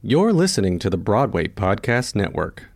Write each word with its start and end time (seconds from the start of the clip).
You're 0.00 0.32
listening 0.32 0.78
to 0.78 0.90
the 0.90 0.96
Broadway 0.96 1.48
Podcast 1.48 2.14
Network. 2.14 2.68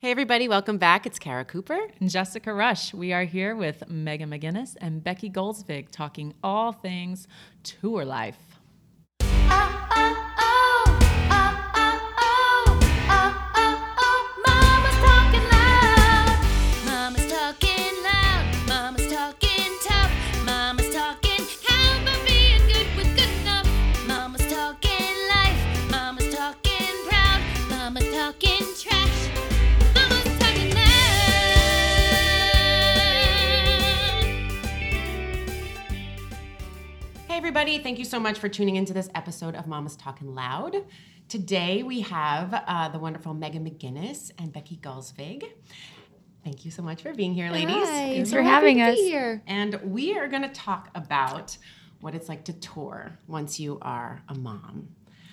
Hey, 0.00 0.10
everybody, 0.10 0.48
welcome 0.48 0.76
back. 0.76 1.06
It's 1.06 1.18
Kara 1.18 1.46
Cooper. 1.46 1.78
and 1.98 2.10
Jessica 2.10 2.52
Rush. 2.52 2.92
We 2.92 3.14
are 3.14 3.24
here 3.24 3.56
with 3.56 3.88
Megan 3.88 4.28
McGinnis 4.28 4.76
and 4.78 5.02
Becky 5.02 5.30
Gulsvig 5.30 5.90
talking 5.90 6.34
all 6.44 6.72
things 6.72 7.26
tour 7.62 8.04
life. 8.04 8.51
Everybody, 37.54 37.80
thank 37.80 37.98
you 37.98 38.06
so 38.06 38.18
much 38.18 38.38
for 38.38 38.48
tuning 38.48 38.76
into 38.76 38.94
this 38.94 39.10
episode 39.14 39.54
of 39.56 39.66
Mama's 39.66 39.94
Talking 39.94 40.34
Loud. 40.34 40.74
Today 41.28 41.82
we 41.82 42.00
have 42.00 42.54
uh, 42.66 42.88
the 42.88 42.98
wonderful 42.98 43.34
Megan 43.34 43.62
McGinnis 43.62 44.30
and 44.38 44.50
Becky 44.50 44.78
Gulsvig. 44.78 45.44
Thank 46.42 46.64
you 46.64 46.70
so 46.70 46.80
much 46.82 47.02
for 47.02 47.12
being 47.12 47.34
here, 47.34 47.50
ladies. 47.50 47.86
Thanks 47.86 48.32
for 48.32 48.40
having 48.40 48.80
us. 48.80 48.96
Here. 48.96 49.42
And 49.46 49.78
we 49.82 50.16
are 50.16 50.28
going 50.28 50.44
to 50.44 50.48
talk 50.48 50.88
about 50.94 51.58
what 52.00 52.14
it's 52.14 52.26
like 52.26 52.44
to 52.44 52.54
tour 52.54 53.18
once 53.26 53.60
you 53.60 53.78
are 53.82 54.22
a 54.30 54.34
mom. 54.34 54.88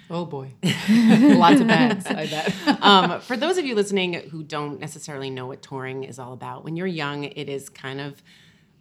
Oh 0.10 0.26
boy. 0.26 0.52
Lots 0.90 1.62
of 1.62 1.68
bags, 1.68 2.06
I 2.06 2.28
bet. 2.28 2.54
um, 2.82 3.22
for 3.22 3.38
those 3.38 3.58
of 3.58 3.64
you 3.64 3.76
listening 3.76 4.16
who 4.30 4.44
don't 4.44 4.82
necessarily 4.82 5.30
know 5.30 5.48
what 5.48 5.62
touring 5.62 6.04
is 6.04 6.20
all 6.20 6.34
about, 6.34 6.66
when 6.66 6.76
you're 6.76 6.86
young, 6.86 7.24
it 7.24 7.48
is 7.48 7.70
kind 7.70 8.02
of, 8.02 8.22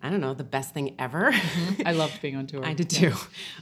I 0.02 0.10
don't 0.10 0.20
know, 0.20 0.34
the 0.34 0.44
best 0.44 0.72
thing 0.74 0.94
ever. 0.98 1.32
I 1.84 1.92
loved 1.92 2.20
being 2.22 2.36
on 2.36 2.46
tour. 2.50 2.64
I 2.64 2.74
did 2.74 2.88
too. 2.90 3.12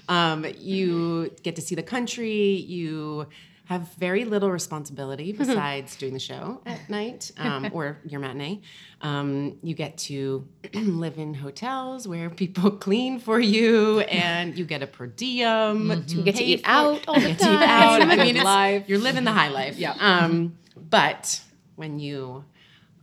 Um, 0.09 0.45
you 0.59 1.31
get 1.42 1.56
to 1.56 1.62
see 1.62 1.75
the 1.75 1.83
country. 1.83 2.56
You 2.56 3.27
have 3.65 3.92
very 3.95 4.25
little 4.25 4.51
responsibility 4.51 5.33
besides 5.33 5.97
doing 5.97 6.12
the 6.12 6.20
show 6.20 6.61
at 6.67 6.89
night 6.98 7.33
um, 7.39 7.69
or 7.73 7.98
your 8.07 8.20
matinee. 8.20 8.61
Um, 9.01 9.59
you 9.62 9.75
get 9.75 9.98
to 9.98 10.47
live 10.75 11.19
in 11.19 11.34
hotels 11.34 12.07
where 12.07 12.31
people 12.31 12.70
clean 12.87 13.19
for 13.19 13.41
you, 13.41 14.01
and 14.01 14.57
you 14.57 14.64
get 14.67 14.83
a 14.83 14.87
per 14.87 15.07
diem. 15.07 15.89
To 16.07 16.14
You 16.17 16.23
get 16.23 16.37
to 16.37 16.45
eat 16.45 16.61
for- 16.64 16.70
out 16.70 17.05
all 17.09 17.14
the 17.14 17.20
You 17.23 17.27
get 17.29 17.39
to 17.41 17.45
eat 17.55 17.62
out. 17.62 18.03
I 18.03 18.17
mean, 18.17 18.37
it's, 18.37 18.89
you're 18.89 18.98
living 19.01 19.25
the 19.25 19.33
high 19.33 19.48
life. 19.48 19.79
Yeah. 19.79 19.95
Um, 19.98 20.59
but 20.77 21.41
when 21.77 21.98
you 21.98 22.45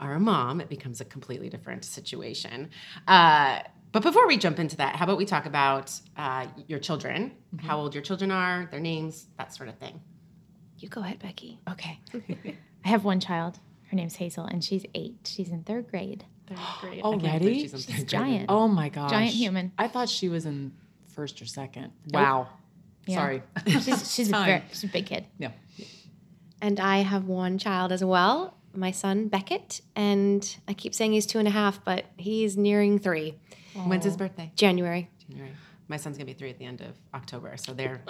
are 0.04 0.14
a 0.14 0.20
mom, 0.20 0.62
it 0.62 0.70
becomes 0.70 1.02
a 1.02 1.06
completely 1.06 1.50
different 1.50 1.86
situation. 1.86 2.70
Uh, 3.08 3.60
but 3.92 4.02
before 4.04 4.28
we 4.28 4.38
jump 4.38 4.60
into 4.60 4.78
that, 4.78 4.96
how 4.96 5.06
about 5.06 5.18
we 5.18 5.26
talk 5.26 5.46
about 5.46 5.92
uh, 6.18 6.48
your 6.68 6.80
children, 6.80 7.32
how 7.58 7.78
old 7.80 7.94
your 7.94 8.02
children 8.04 8.32
are, 8.32 8.68
their 8.72 8.80
names, 8.80 9.28
that 9.38 9.54
sort 9.54 9.70
of 9.70 9.76
thing. 9.78 10.02
You 10.80 10.90
go 10.90 11.02
ahead, 11.02 11.20
Becky. 11.20 11.60
Okay. 11.72 12.00
I 12.86 12.88
have 12.88 13.06
one 13.06 13.20
child. 13.20 13.60
Her 13.90 13.96
name's 13.96 14.16
Hazel, 14.16 14.46
and 14.46 14.64
she's 14.64 14.86
eight. 14.96 15.16
She's 15.26 15.50
in 15.50 15.64
third 15.64 15.90
grade. 15.90 16.26
I 16.52 16.56
can't 16.56 16.82
believe 17.02 17.04
Already? 17.24 17.60
she's 17.62 17.74
in 17.74 17.80
She's 17.80 17.86
third 17.88 17.96
grade. 17.98 18.08
giant. 18.10 18.46
Oh 18.50 18.68
my 18.68 18.90
gosh. 18.90 19.12
Giant 19.12 19.32
human. 19.34 19.72
I 19.78 19.88
thought 19.88 20.10
she 20.10 20.28
was 20.28 20.46
in 20.46 20.74
first 21.10 21.42
or 21.42 21.46
second. 21.46 21.92
Wow. 22.12 22.50
Yeah. 23.06 23.16
Sorry. 23.18 23.44
She's 23.68 24.14
she's 24.14 24.28
a, 24.30 24.32
very, 24.46 24.64
she's 24.70 24.84
a 24.86 24.88
big 24.88 25.06
kid. 25.06 25.26
yeah. 25.38 25.52
And 26.62 26.80
I 26.80 26.98
have 27.00 27.26
one 27.28 27.58
child 27.58 27.92
as 27.92 28.04
well, 28.04 28.58
my 28.76 28.92
son 28.92 29.28
Beckett. 29.28 29.82
And 29.96 30.56
I 30.68 30.74
keep 30.74 30.94
saying 30.94 31.14
he's 31.14 31.26
two 31.26 31.40
and 31.40 31.48
a 31.48 31.52
half, 31.52 31.84
but 31.84 32.06
he's 32.18 32.58
nearing 32.58 33.00
three. 33.00 33.36
When's 33.86 34.06
his 34.06 34.18
birthday? 34.18 34.52
January. 34.56 35.10
January. 35.28 35.52
My 35.88 35.98
son's 35.98 36.18
gonna 36.18 36.26
be 36.26 36.34
three 36.34 36.50
at 36.50 36.58
the 36.60 36.66
end 36.66 36.82
of 36.82 36.96
October, 37.14 37.56
so 37.58 37.74
they're 37.74 38.02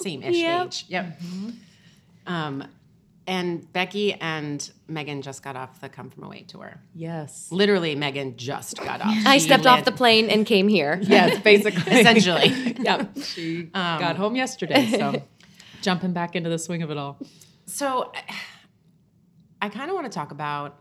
same-ish 0.00 0.36
Yep. 0.36 0.66
age. 0.66 0.84
Yep. 0.88 1.20
Um, 2.26 2.64
and 3.26 3.72
Becky 3.72 4.14
and 4.14 4.68
Megan 4.88 5.22
just 5.22 5.42
got 5.44 5.54
off 5.56 5.80
the 5.80 5.88
Come 5.88 6.10
From 6.10 6.24
Away 6.24 6.42
tour. 6.46 6.80
Yes. 6.94 7.48
Literally, 7.52 7.94
Megan 7.94 8.36
just 8.36 8.76
got 8.78 9.00
off. 9.00 9.14
I 9.26 9.38
She 9.38 9.44
stepped 9.46 9.66
off 9.66 9.84
the 9.84 9.92
plane 9.92 10.28
and 10.28 10.44
came 10.44 10.66
here. 10.68 10.98
Yes, 11.02 11.40
basically. 11.44 11.92
essentially. 11.92 12.76
yep. 12.80 13.16
She 13.22 13.62
got 13.72 14.16
home 14.16 14.34
yesterday, 14.36 14.86
so 14.90 15.22
jumping 15.82 16.12
back 16.12 16.34
into 16.36 16.50
the 16.50 16.58
swing 16.58 16.82
of 16.82 16.90
it 16.90 16.96
all. 16.98 17.18
So 17.66 18.12
I 19.62 19.68
kind 19.68 19.88
of 19.88 19.94
want 19.94 20.06
to 20.06 20.12
talk 20.12 20.32
about 20.32 20.80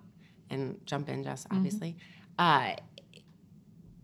and 0.50 0.80
jump 0.86 1.08
in, 1.08 1.24
Jess, 1.24 1.46
obviously. 1.52 1.98
Uh, 2.40 2.74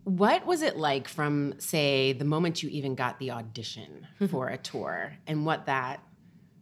what 0.04 0.46
was 0.46 0.62
it 0.62 0.76
like 0.76 1.08
from, 1.08 1.54
say, 1.58 2.12
the 2.12 2.24
moment 2.24 2.62
you 2.62 2.68
even 2.70 2.94
got 2.94 3.18
the 3.18 3.32
audition 3.32 4.06
for 4.30 4.48
a 4.48 4.56
tour 4.56 5.12
and 5.26 5.44
what 5.44 5.66
that 5.66 6.00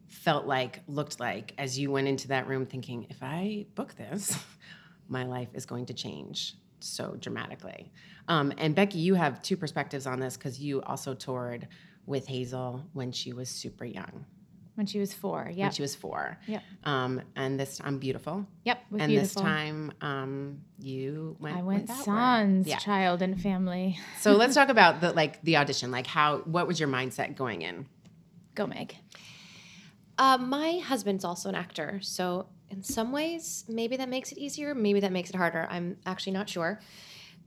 felt 0.08 0.46
like, 0.46 0.80
looked 0.88 1.20
like 1.20 1.52
as 1.58 1.78
you 1.78 1.90
went 1.90 2.08
into 2.08 2.28
that 2.28 2.48
room 2.48 2.64
thinking, 2.64 3.06
if 3.10 3.22
I 3.22 3.66
book 3.74 3.94
this, 3.94 4.36
my 5.08 5.24
life 5.24 5.50
is 5.52 5.66
going 5.66 5.84
to 5.86 5.94
change 5.94 6.54
so 6.80 7.16
dramatically. 7.20 7.92
Um, 8.28 8.50
and 8.56 8.74
Becky, 8.74 8.98
you 8.98 9.14
have 9.14 9.42
two 9.42 9.58
perspectives 9.58 10.06
on 10.06 10.20
this 10.20 10.38
because 10.38 10.58
you 10.58 10.80
also 10.82 11.12
toured 11.14 11.68
with 12.06 12.26
Hazel 12.26 12.82
when 12.94 13.12
she 13.12 13.34
was 13.34 13.50
super 13.50 13.84
young 13.84 14.24
When 14.76 14.86
she 14.86 14.98
was 15.00 15.12
four. 15.12 15.50
yeah. 15.52 15.64
when 15.64 15.72
she 15.72 15.82
was 15.82 15.94
four. 15.94 16.38
Yep. 16.46 16.62
Um, 16.84 17.22
and 17.34 17.58
this 17.58 17.80
I'm 17.82 17.98
beautiful. 17.98 18.46
Yep. 18.64 18.78
With 18.90 19.02
and 19.02 19.10
beautiful. 19.10 19.42
this 19.42 19.50
time, 19.50 19.92
um, 20.00 20.60
you 20.78 21.36
went. 21.40 21.56
I 21.56 21.62
went 21.62 21.82
without 21.82 21.96
her. 21.96 22.02
sans 22.04 22.66
Yeah. 22.66 22.76
child 22.78 23.22
and 23.22 23.40
family. 23.40 23.98
So 24.20 24.32
let's 24.32 24.54
talk 24.60 24.68
about 24.68 25.00
the 25.00 25.12
like 25.12 25.42
the 25.42 25.56
audition. 25.56 25.90
Like 25.90 26.06
how? 26.06 26.38
What 26.44 26.66
was 26.68 26.78
your 26.78 26.88
mindset 26.88 27.36
going 27.36 27.62
in? 27.62 27.86
Go 28.54 28.66
Meg. 28.66 28.96
Uh, 30.18 30.38
my 30.38 30.78
husband's 30.78 31.24
also 31.24 31.48
an 31.48 31.54
actor. 31.54 31.98
So, 32.02 32.46
in 32.70 32.82
some 32.82 33.12
ways, 33.12 33.64
maybe 33.68 33.96
that 33.98 34.08
makes 34.08 34.32
it 34.32 34.38
easier. 34.38 34.74
Maybe 34.74 35.00
that 35.00 35.12
makes 35.12 35.28
it 35.30 35.36
harder. 35.36 35.66
I'm 35.70 35.98
actually 36.06 36.32
not 36.32 36.48
sure. 36.48 36.80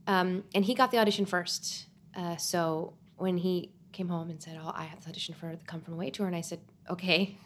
Um, 0.06 0.44
and 0.54 0.64
he 0.64 0.74
got 0.74 0.90
the 0.92 0.98
audition 0.98 1.26
first. 1.26 1.86
Uh, 2.16 2.36
so, 2.36 2.94
when 3.16 3.38
he 3.38 3.72
came 3.92 4.08
home 4.08 4.30
and 4.30 4.40
said, 4.40 4.56
Oh, 4.62 4.70
I 4.74 4.84
have 4.84 5.02
the 5.02 5.10
audition 5.10 5.34
for 5.34 5.50
the 5.56 5.64
Come 5.64 5.80
From 5.80 5.94
Away 5.94 6.10
tour, 6.10 6.26
and 6.28 6.36
I 6.36 6.42
said, 6.42 6.60
Okay. 6.90 7.36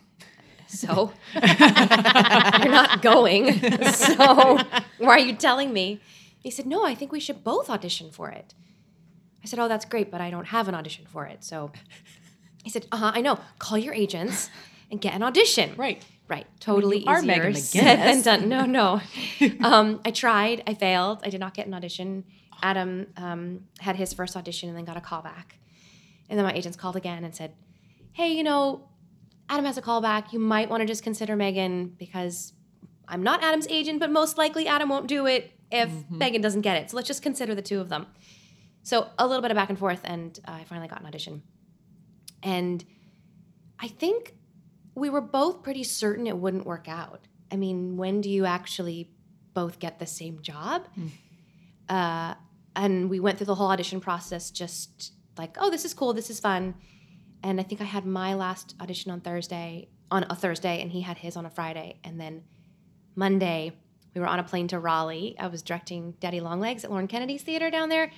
So, 0.67 1.13
you're 1.35 2.73
not 2.73 3.03
going. 3.03 3.61
So, 3.93 4.59
why 4.99 5.11
are 5.11 5.19
you 5.19 5.35
telling 5.35 5.73
me? 5.73 6.01
He 6.41 6.51
said, 6.51 6.67
No, 6.67 6.85
I 6.85 6.95
think 6.95 7.13
we 7.13 7.21
should 7.21 7.45
both 7.45 7.69
audition 7.71 8.11
for 8.11 8.31
it. 8.31 8.55
I 9.43 9.47
said, 9.47 9.59
Oh, 9.59 9.69
that's 9.69 9.85
great, 9.85 10.11
but 10.11 10.21
I 10.21 10.31
don't 10.31 10.47
have 10.47 10.67
an 10.69 10.75
audition 10.75 11.05
for 11.07 11.27
it. 11.27 11.45
So, 11.45 11.71
he 12.65 12.71
said, 12.71 12.87
Uh 12.91 12.97
huh, 12.97 13.13
I 13.15 13.21
know. 13.21 13.39
Call 13.59 13.79
your 13.79 13.95
agents 13.95 14.51
and 14.91 15.01
get 15.01 15.15
an 15.15 15.23
audition. 15.23 15.75
Right. 15.77 16.03
Right. 16.27 16.47
Totally 16.59 17.01
you 17.01 17.07
are 17.07 17.23
easier 17.23 17.53
said 17.55 17.99
than 17.99 18.23
done. 18.23 18.49
No, 18.49 18.65
no. 18.65 19.03
um, 19.63 20.01
I 20.07 20.11
tried. 20.11 20.63
I 20.67 20.73
failed. 20.73 21.21
I 21.23 21.29
did 21.29 21.39
not 21.39 21.53
get 21.53 21.67
an 21.67 21.75
audition. 21.75 22.25
Adam 22.63 23.09
um, 23.19 23.61
had 23.79 23.97
his 23.97 24.15
first 24.15 24.35
audition 24.35 24.71
and 24.71 24.79
then 24.79 24.87
got 24.87 24.97
a 24.97 25.03
call 25.03 25.21
back. 25.21 25.59
And 26.31 26.39
then 26.39 26.47
my 26.47 26.55
agents 26.55 26.79
called 26.79 26.97
again 26.97 27.25
and 27.25 27.37
said, 27.37 27.53
hey, 28.15 28.33
you 28.33 28.43
know, 28.43 28.89
Adam 29.49 29.65
has 29.65 29.77
a 29.77 29.83
callback. 29.83 30.33
You 30.33 30.39
might 30.39 30.71
want 30.71 30.81
to 30.81 30.87
just 30.87 31.03
consider 31.03 31.37
Megan 31.37 31.89
because 31.99 32.53
I'm 33.07 33.23
not 33.23 33.43
Adam's 33.43 33.67
agent, 33.69 34.01
but 34.01 34.11
most 34.11 34.39
likely 34.39 34.67
Adam 34.67 34.89
won't 34.89 35.07
do 35.07 35.27
it 35.27 35.53
if 35.71 35.91
Megan 36.11 36.41
doesn't 36.41 36.63
get 36.63 36.77
it. 36.77 36.91
So 36.91 36.97
let's 36.97 37.09
just 37.09 37.23
consider 37.23 37.55
the 37.55 37.63
two 37.63 37.81
of 37.81 37.89
them. 37.89 38.07
So 38.83 39.09
a 39.19 39.27
little 39.27 39.43
bit 39.43 39.51
of 39.51 39.57
back 39.57 39.71
and 39.71 39.79
forth, 39.79 40.01
and 40.05 40.39
uh, 40.47 40.53
I 40.53 40.65
finally 40.65 40.89
got 40.89 41.01
an 41.01 41.07
audition. 41.07 41.43
And 42.43 42.85
I 43.81 43.89
think 43.89 44.35
we 44.95 45.11
were 45.11 45.21
both 45.21 45.63
pretty 45.63 45.83
certain 45.85 46.27
it 46.27 46.37
wouldn't 46.37 46.67
work 46.67 46.89
out. 46.89 47.21
I 47.51 47.57
mean, 47.57 47.97
when 47.97 48.21
do 48.21 48.31
you 48.31 48.45
actually 48.47 49.11
both 49.55 49.79
get 49.79 49.99
the 49.99 50.07
same 50.07 50.41
job? 50.43 50.87
Uh, 51.89 52.35
and 52.77 53.11
we 53.11 53.21
went 53.21 53.39
through 53.39 53.47
the 53.47 53.55
whole 53.55 53.69
audition 53.69 54.01
process 54.01 54.51
just 54.51 55.13
like, 55.39 55.57
oh, 55.59 55.71
this 55.71 55.85
is 55.85 55.95
cool, 55.95 56.13
this 56.13 56.31
is 56.31 56.41
fun. 56.41 56.75
And 57.45 57.61
I 57.61 57.63
think 57.63 57.83
I 57.83 57.85
had 57.85 58.07
my 58.07 58.33
last 58.33 58.75
audition 58.81 59.11
on 59.11 59.21
Thursday, 59.21 59.89
on 60.11 60.25
a 60.31 60.35
Thursday, 60.35 60.81
and 60.81 60.91
he 60.91 61.03
had 61.03 61.19
his 61.19 61.37
on 61.37 61.45
a 61.45 61.51
Friday. 61.51 61.99
And 62.03 62.19
then 62.19 62.43
Monday, 63.17 63.73
we 64.15 64.21
were 64.23 64.27
on 64.27 64.39
a 64.39 64.43
plane 64.43 64.67
to 64.69 64.79
Raleigh. 64.79 65.37
I 65.39 65.49
was 65.49 65.61
directing 65.61 66.13
Daddy 66.21 66.41
Longlegs 66.41 66.85
at 66.85 66.91
Lauren 66.91 67.07
Kennedy's 67.07 67.43
theater 67.43 67.71
down 67.71 67.91
there. 67.91 68.11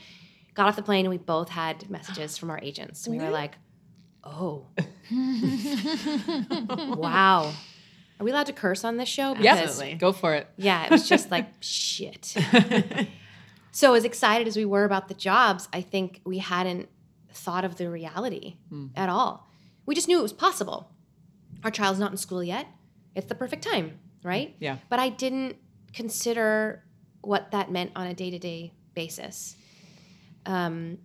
Got 0.55 0.69
off 0.69 0.77
the 0.77 0.83
plane, 0.83 1.07
and 1.07 1.11
we 1.11 1.19
both 1.19 1.49
had 1.49 1.91
messages 1.91 2.39
from 2.39 2.51
our 2.51 2.61
agents. 2.63 3.05
And 3.07 3.19
we 3.19 3.23
were 3.23 3.31
like, 3.33 3.57
oh, 4.23 4.67
wow. 6.97 7.53
Are 8.19 8.25
we 8.25 8.31
allowed 8.31 8.47
to 8.47 8.53
curse 8.53 8.85
on 8.85 8.97
this 8.97 9.09
show? 9.09 9.35
Yes. 9.35 9.59
Absolutely. 9.61 9.95
Go 9.97 10.13
for 10.13 10.35
it. 10.35 10.47
Yeah, 10.57 10.85
it 10.85 10.93
was 10.93 11.09
just 11.09 11.33
like 11.33 11.49
shit. 11.61 12.37
so 13.73 13.95
as 13.95 14.05
excited 14.05 14.47
as 14.47 14.57
we 14.57 14.65
were 14.65 14.85
about 14.85 15.09
the 15.09 15.15
jobs, 15.15 15.69
I 15.73 15.81
think 15.81 16.21
we 16.25 16.39
hadn't 16.39 16.89
thought 17.37 17.65
of 17.65 17.77
the 17.77 17.89
reality 17.91 18.57
at 18.97 19.09
all. 19.09 19.49
We 19.87 19.95
just 19.95 20.09
knew 20.09 20.19
it 20.19 20.23
was 20.23 20.33
possible. 20.33 20.91
our 21.65 21.71
child's 21.71 21.99
not 21.99 22.11
in 22.11 22.17
school 22.17 22.43
yet. 22.43 22.67
It's 23.15 23.27
the 23.27 23.35
perfect 23.35 23.63
time, 23.63 23.99
right? 24.23 24.55
Yeah. 24.59 24.77
But 24.89 24.99
I 24.99 25.09
didn't 25.09 25.57
consider 25.93 26.85
what 27.23 27.51
that 27.53 27.71
meant 27.71 27.93
on 27.97 28.07
a 28.07 28.15
day 28.15 28.31
to 28.31 28.39
day 28.39 28.73
basis. 28.95 29.57
Um, 30.45 30.99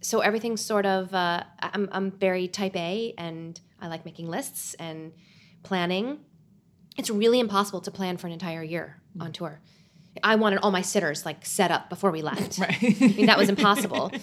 so 0.00 0.20
everything's 0.20 0.60
sort 0.60 0.86
of, 0.86 1.12
uh, 1.14 1.42
I'm, 1.60 1.88
I'm 1.90 2.10
very 2.12 2.46
type 2.48 2.76
A 2.76 3.14
and 3.18 3.60
I 3.80 3.88
like 3.88 4.04
making 4.04 4.28
lists 4.28 4.74
and 4.74 5.12
planning. 5.64 6.18
It's 6.96 7.10
really 7.10 7.40
impossible 7.40 7.80
to 7.82 7.90
plan 7.90 8.16
for 8.16 8.26
an 8.28 8.32
entire 8.32 8.62
year 8.62 9.00
on 9.20 9.32
tour. 9.32 9.60
I 10.22 10.34
wanted 10.36 10.60
all 10.60 10.70
my 10.70 10.82
sitters 10.82 11.24
like 11.24 11.44
set 11.46 11.70
up 11.70 11.88
before 11.88 12.10
we 12.10 12.22
left. 12.22 12.58
Right. 12.60 12.76
I 12.82 13.06
mean, 13.16 13.26
that 13.26 13.38
was 13.38 13.48
impossible. 13.48 14.12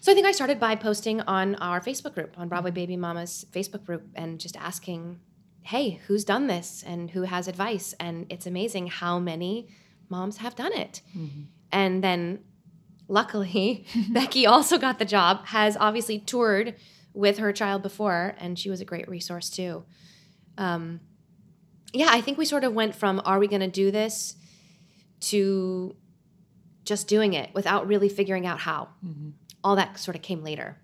So 0.00 0.12
I 0.12 0.14
think 0.14 0.26
I 0.26 0.32
started 0.32 0.60
by 0.60 0.76
posting 0.76 1.20
on 1.22 1.56
our 1.56 1.80
Facebook 1.80 2.14
group, 2.14 2.34
on 2.38 2.48
Broadway 2.48 2.70
Baby 2.70 2.96
Mamas 2.96 3.44
Facebook 3.52 3.84
group, 3.84 4.06
and 4.14 4.38
just 4.38 4.56
asking, 4.56 5.18
hey, 5.62 6.00
who's 6.06 6.24
done 6.24 6.46
this 6.46 6.84
and 6.86 7.10
who 7.10 7.22
has 7.22 7.48
advice? 7.48 7.94
And 7.98 8.26
it's 8.30 8.46
amazing 8.46 8.86
how 8.86 9.18
many 9.18 9.68
moms 10.08 10.38
have 10.38 10.54
done 10.54 10.72
it. 10.72 11.02
And 11.72 12.02
then 12.02 12.40
luckily, 13.08 13.84
Becky 14.10 14.46
also 14.46 14.78
got 14.78 14.98
the 14.98 15.04
job, 15.04 15.46
has 15.46 15.76
obviously 15.76 16.18
toured 16.18 16.76
with 17.12 17.38
her 17.38 17.52
child 17.52 17.82
before, 17.82 18.34
and 18.38 18.58
she 18.58 18.70
was 18.70 18.80
a 18.80 18.84
great 18.84 19.08
resource 19.08 19.50
too. 19.50 19.84
Um, 20.56 21.00
yeah, 21.92 22.08
I 22.10 22.20
think 22.20 22.38
we 22.38 22.44
sort 22.44 22.64
of 22.64 22.72
went 22.72 22.94
from 22.94 23.20
are 23.24 23.38
we 23.38 23.48
going 23.48 23.60
to 23.60 23.66
do 23.68 23.90
this 23.90 24.36
to 25.20 25.96
just 26.84 27.08
doing 27.08 27.34
it 27.34 27.50
without 27.54 27.86
really 27.86 28.08
figuring 28.08 28.46
out 28.46 28.60
how. 28.60 28.88
All 29.68 29.76
that 29.76 29.98
sort 29.98 30.16
of 30.16 30.22
came 30.22 30.42
later. 30.42 30.78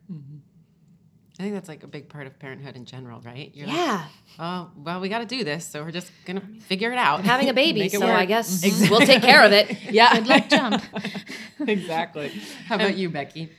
I 1.39 1.43
think 1.43 1.55
that's 1.55 1.69
like 1.71 1.83
a 1.83 1.87
big 1.87 2.11
part 2.11 2.27
of 2.27 2.39
parenthood 2.39 2.77
in 2.77 2.85
general, 2.85 3.21
right? 3.23 3.51
You're 3.55 3.67
like, 3.67 3.77
Yeah. 3.77 4.05
oh, 4.39 4.71
well, 4.77 5.01
we 5.01 5.09
got 5.09 5.21
to 5.21 5.25
do 5.27 5.43
this, 5.43 5.67
so 5.67 5.83
we're 5.83 5.91
just 5.91 6.13
gonna 6.27 6.43
figure 6.69 6.93
it 6.93 6.99
out. 6.99 7.21
I'm 7.21 7.25
having 7.25 7.49
a 7.49 7.55
baby, 7.65 7.89
so 7.89 8.01
work. 8.01 8.11
I 8.11 8.27
guess 8.27 8.63
we'll 8.91 9.01
take 9.01 9.23
care 9.31 9.43
of 9.43 9.53
it. 9.53 9.91
yeah. 9.91 10.13
Good 10.15 10.27
luck, 10.27 10.49
jump. 10.51 10.83
exactly. 11.67 12.29
How 12.67 12.75
about 12.77 12.97
you, 12.99 13.09
Becky? 13.09 13.51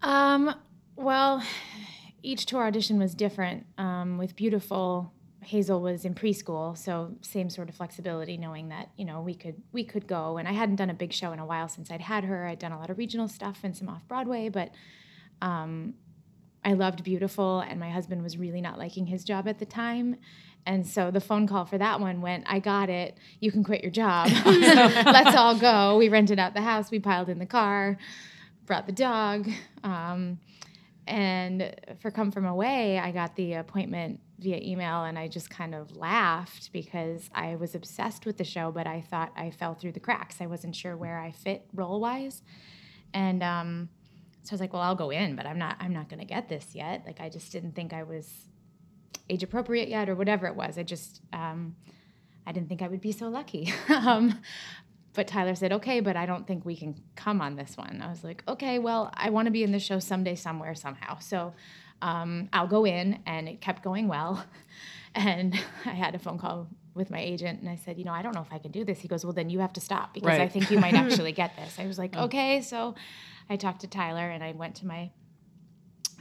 Um, 0.00 0.54
well, 0.94 1.42
each 2.22 2.46
tour 2.46 2.64
audition 2.64 2.98
was 3.00 3.14
different. 3.16 3.66
Um, 3.76 4.16
with 4.16 4.36
Beautiful, 4.36 5.12
Hazel 5.42 5.80
was 5.80 6.04
in 6.04 6.14
preschool, 6.14 6.76
so 6.76 7.14
same 7.20 7.50
sort 7.50 7.68
of 7.68 7.74
flexibility, 7.74 8.36
knowing 8.36 8.68
that 8.68 8.90
you 8.96 9.04
know 9.04 9.20
we 9.20 9.34
could 9.34 9.60
we 9.72 9.84
could 9.84 10.06
go. 10.06 10.38
And 10.38 10.48
I 10.48 10.52
hadn't 10.52 10.76
done 10.76 10.90
a 10.90 10.94
big 10.94 11.12
show 11.12 11.32
in 11.32 11.38
a 11.38 11.46
while 11.46 11.68
since 11.68 11.90
I'd 11.90 12.00
had 12.00 12.24
her. 12.24 12.46
I'd 12.46 12.58
done 12.58 12.72
a 12.72 12.78
lot 12.78 12.90
of 12.90 12.98
regional 12.98 13.28
stuff 13.28 13.60
and 13.62 13.76
some 13.76 13.88
off 13.88 14.06
Broadway, 14.08 14.48
but 14.48 14.70
um, 15.40 15.94
I 16.64 16.74
loved 16.74 17.02
Beautiful, 17.04 17.60
and 17.60 17.80
my 17.80 17.90
husband 17.90 18.22
was 18.22 18.36
really 18.36 18.60
not 18.60 18.78
liking 18.78 19.06
his 19.06 19.24
job 19.24 19.48
at 19.48 19.58
the 19.58 19.66
time. 19.66 20.16
And 20.64 20.86
so 20.86 21.10
the 21.10 21.20
phone 21.20 21.48
call 21.48 21.64
for 21.64 21.76
that 21.78 21.98
one 21.98 22.20
went, 22.20 22.44
I 22.46 22.60
got 22.60 22.88
it. 22.88 23.18
You 23.40 23.50
can 23.50 23.64
quit 23.64 23.82
your 23.82 23.90
job. 23.90 24.28
Let's 24.44 25.34
all 25.34 25.58
go. 25.58 25.96
We 25.98 26.08
rented 26.08 26.38
out 26.38 26.54
the 26.54 26.60
house. 26.60 26.90
We 26.90 27.00
piled 27.00 27.28
in 27.28 27.40
the 27.40 27.46
car, 27.46 27.98
brought 28.64 28.86
the 28.86 28.92
dog. 28.92 29.50
Um, 29.82 30.38
and 31.06 31.74
for 32.00 32.12
Come 32.12 32.30
From 32.30 32.46
Away, 32.46 32.98
I 32.98 33.10
got 33.10 33.34
the 33.34 33.54
appointment 33.54 34.20
via 34.42 34.58
email 34.62 35.04
and 35.04 35.18
I 35.18 35.28
just 35.28 35.50
kind 35.50 35.74
of 35.74 35.96
laughed 35.96 36.72
because 36.72 37.30
I 37.34 37.56
was 37.56 37.74
obsessed 37.74 38.26
with 38.26 38.38
the 38.38 38.44
show, 38.44 38.70
but 38.70 38.86
I 38.86 39.00
thought 39.00 39.32
I 39.36 39.50
fell 39.50 39.74
through 39.74 39.92
the 39.92 40.00
cracks. 40.00 40.40
I 40.40 40.46
wasn't 40.46 40.76
sure 40.76 40.96
where 40.96 41.18
I 41.18 41.30
fit 41.30 41.66
role 41.74 42.00
wise. 42.00 42.42
And 43.14 43.42
um, 43.42 43.88
so 44.42 44.52
I 44.52 44.54
was 44.54 44.60
like, 44.60 44.72
well, 44.72 44.82
I'll 44.82 44.94
go 44.94 45.10
in, 45.10 45.36
but 45.36 45.46
I'm 45.46 45.58
not 45.58 45.76
I'm 45.80 45.92
not 45.92 46.08
gonna 46.08 46.24
get 46.24 46.48
this 46.48 46.74
yet. 46.74 47.04
Like 47.06 47.20
I 47.20 47.28
just 47.28 47.52
didn't 47.52 47.74
think 47.74 47.92
I 47.92 48.02
was 48.02 48.28
age 49.30 49.42
appropriate 49.42 49.88
yet 49.88 50.08
or 50.08 50.14
whatever 50.14 50.46
it 50.46 50.56
was. 50.56 50.78
I 50.78 50.82
just 50.82 51.22
um, 51.32 51.76
I 52.46 52.52
didn't 52.52 52.68
think 52.68 52.82
I 52.82 52.88
would 52.88 53.00
be 53.00 53.12
so 53.12 53.28
lucky. 53.28 53.72
um, 53.88 54.40
but 55.14 55.26
Tyler 55.28 55.54
said, 55.54 55.72
okay, 55.72 56.00
but 56.00 56.16
I 56.16 56.26
don't 56.26 56.46
think 56.46 56.64
we 56.64 56.74
can 56.74 57.00
come 57.16 57.40
on 57.40 57.56
this 57.56 57.76
one. 57.76 58.00
I 58.02 58.08
was 58.08 58.24
like, 58.24 58.42
okay, 58.48 58.78
well, 58.78 59.10
I 59.14 59.28
want 59.30 59.46
to 59.46 59.52
be 59.52 59.62
in 59.62 59.70
the 59.70 59.78
show 59.78 59.98
someday, 59.98 60.34
somewhere, 60.34 60.74
somehow. 60.74 61.18
So 61.18 61.52
um, 62.02 62.48
I'll 62.52 62.66
go 62.66 62.84
in, 62.84 63.20
and 63.26 63.48
it 63.48 63.60
kept 63.60 63.82
going 63.82 64.08
well. 64.08 64.44
And 65.14 65.54
I 65.84 65.90
had 65.90 66.14
a 66.14 66.18
phone 66.18 66.38
call 66.38 66.68
with 66.94 67.10
my 67.10 67.20
agent, 67.20 67.60
and 67.60 67.68
I 67.68 67.76
said, 67.76 67.98
you 67.98 68.04
know, 68.04 68.14
I 68.14 68.22
don't 68.22 68.34
know 68.34 68.40
if 68.40 68.50
I 68.50 68.56
can 68.56 68.70
do 68.70 68.82
this. 68.82 68.98
He 68.98 69.08
goes, 69.08 69.26
well, 69.26 69.34
then 69.34 69.50
you 69.50 69.58
have 69.58 69.74
to 69.74 69.80
stop 69.80 70.14
because 70.14 70.38
I 70.38 70.48
think 70.48 70.70
you 70.70 70.78
might 70.78 70.94
actually 70.94 71.32
get 71.32 71.54
this. 71.54 71.78
I 71.78 71.86
was 71.86 71.98
like, 71.98 72.16
okay. 72.26 72.62
So 72.62 72.94
I 73.50 73.56
talked 73.56 73.82
to 73.82 73.88
Tyler, 73.88 74.30
and 74.30 74.42
I 74.42 74.52
went 74.52 74.76
to 74.76 74.86
my 74.86 75.10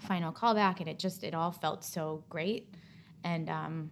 final 0.02 0.34
callback, 0.34 0.82
and 0.82 0.90
it 0.90 1.00
just 1.00 1.24
it 1.24 1.34
all 1.34 1.54
felt 1.54 1.86
so 1.86 2.26
great. 2.28 2.68
And 3.24 3.50
um, 3.50 3.92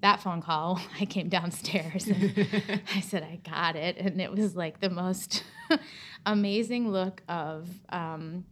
that 0.00 0.20
phone 0.20 0.42
call, 0.42 0.80
I 1.00 1.04
came 1.04 1.28
downstairs 1.28 2.06
and 2.06 2.80
I 2.94 3.00
said, 3.00 3.22
I 3.22 3.40
got 3.48 3.76
it. 3.76 3.96
And 3.98 4.20
it 4.20 4.30
was 4.32 4.56
like 4.56 4.80
the 4.80 4.90
most 4.90 5.44
amazing 6.26 6.90
look 6.90 7.22
of 7.28 7.68
um, 7.90 8.44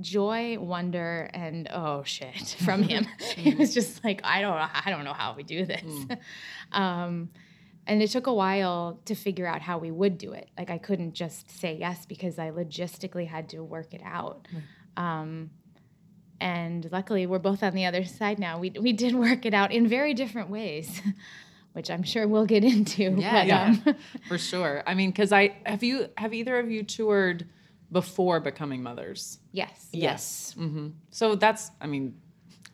joy, 0.00 0.58
wonder, 0.58 1.30
and 1.32 1.68
oh 1.70 2.02
shit 2.04 2.56
from 2.64 2.82
him. 2.82 3.06
it 3.36 3.58
was 3.58 3.74
just 3.74 4.02
like, 4.04 4.20
I 4.24 4.40
don't, 4.40 4.54
I 4.54 4.90
don't 4.90 5.04
know 5.04 5.12
how 5.12 5.34
we 5.34 5.42
do 5.42 5.64
this. 5.64 5.84
um, 6.72 7.30
and 7.86 8.02
it 8.02 8.10
took 8.10 8.26
a 8.26 8.34
while 8.34 9.00
to 9.06 9.14
figure 9.14 9.46
out 9.46 9.62
how 9.62 9.78
we 9.78 9.90
would 9.90 10.18
do 10.18 10.32
it. 10.32 10.48
Like 10.56 10.70
I 10.70 10.78
couldn't 10.78 11.14
just 11.14 11.50
say 11.50 11.76
yes 11.76 12.06
because 12.06 12.38
I 12.38 12.50
logistically 12.50 13.26
had 13.26 13.48
to 13.50 13.64
work 13.64 13.94
it 13.94 14.02
out. 14.04 14.46
Um, 14.96 15.50
and 16.40 16.88
luckily, 16.90 17.26
we're 17.26 17.38
both 17.38 17.62
on 17.62 17.74
the 17.74 17.84
other 17.86 18.04
side 18.04 18.38
now. 18.38 18.58
We 18.58 18.70
we 18.70 18.92
did 18.92 19.14
work 19.14 19.44
it 19.44 19.54
out 19.54 19.72
in 19.72 19.86
very 19.86 20.14
different 20.14 20.48
ways, 20.50 21.02
which 21.72 21.90
I'm 21.90 22.02
sure 22.02 22.26
we'll 22.26 22.46
get 22.46 22.64
into. 22.64 23.02
Yeah, 23.02 23.32
but, 23.32 23.46
yeah. 23.46 23.76
Um, 23.86 23.96
For 24.28 24.38
sure. 24.38 24.82
I 24.86 24.94
mean, 24.94 25.10
because 25.10 25.32
I 25.32 25.56
have 25.66 25.82
you 25.82 26.08
have 26.16 26.32
either 26.32 26.58
of 26.58 26.70
you 26.70 26.82
toured 26.82 27.46
before 27.92 28.40
becoming 28.40 28.82
mothers? 28.82 29.38
yes. 29.52 29.88
Yes. 29.92 30.54
hmm 30.56 30.88
So 31.10 31.34
that's 31.34 31.70
I 31.80 31.86
mean, 31.86 32.14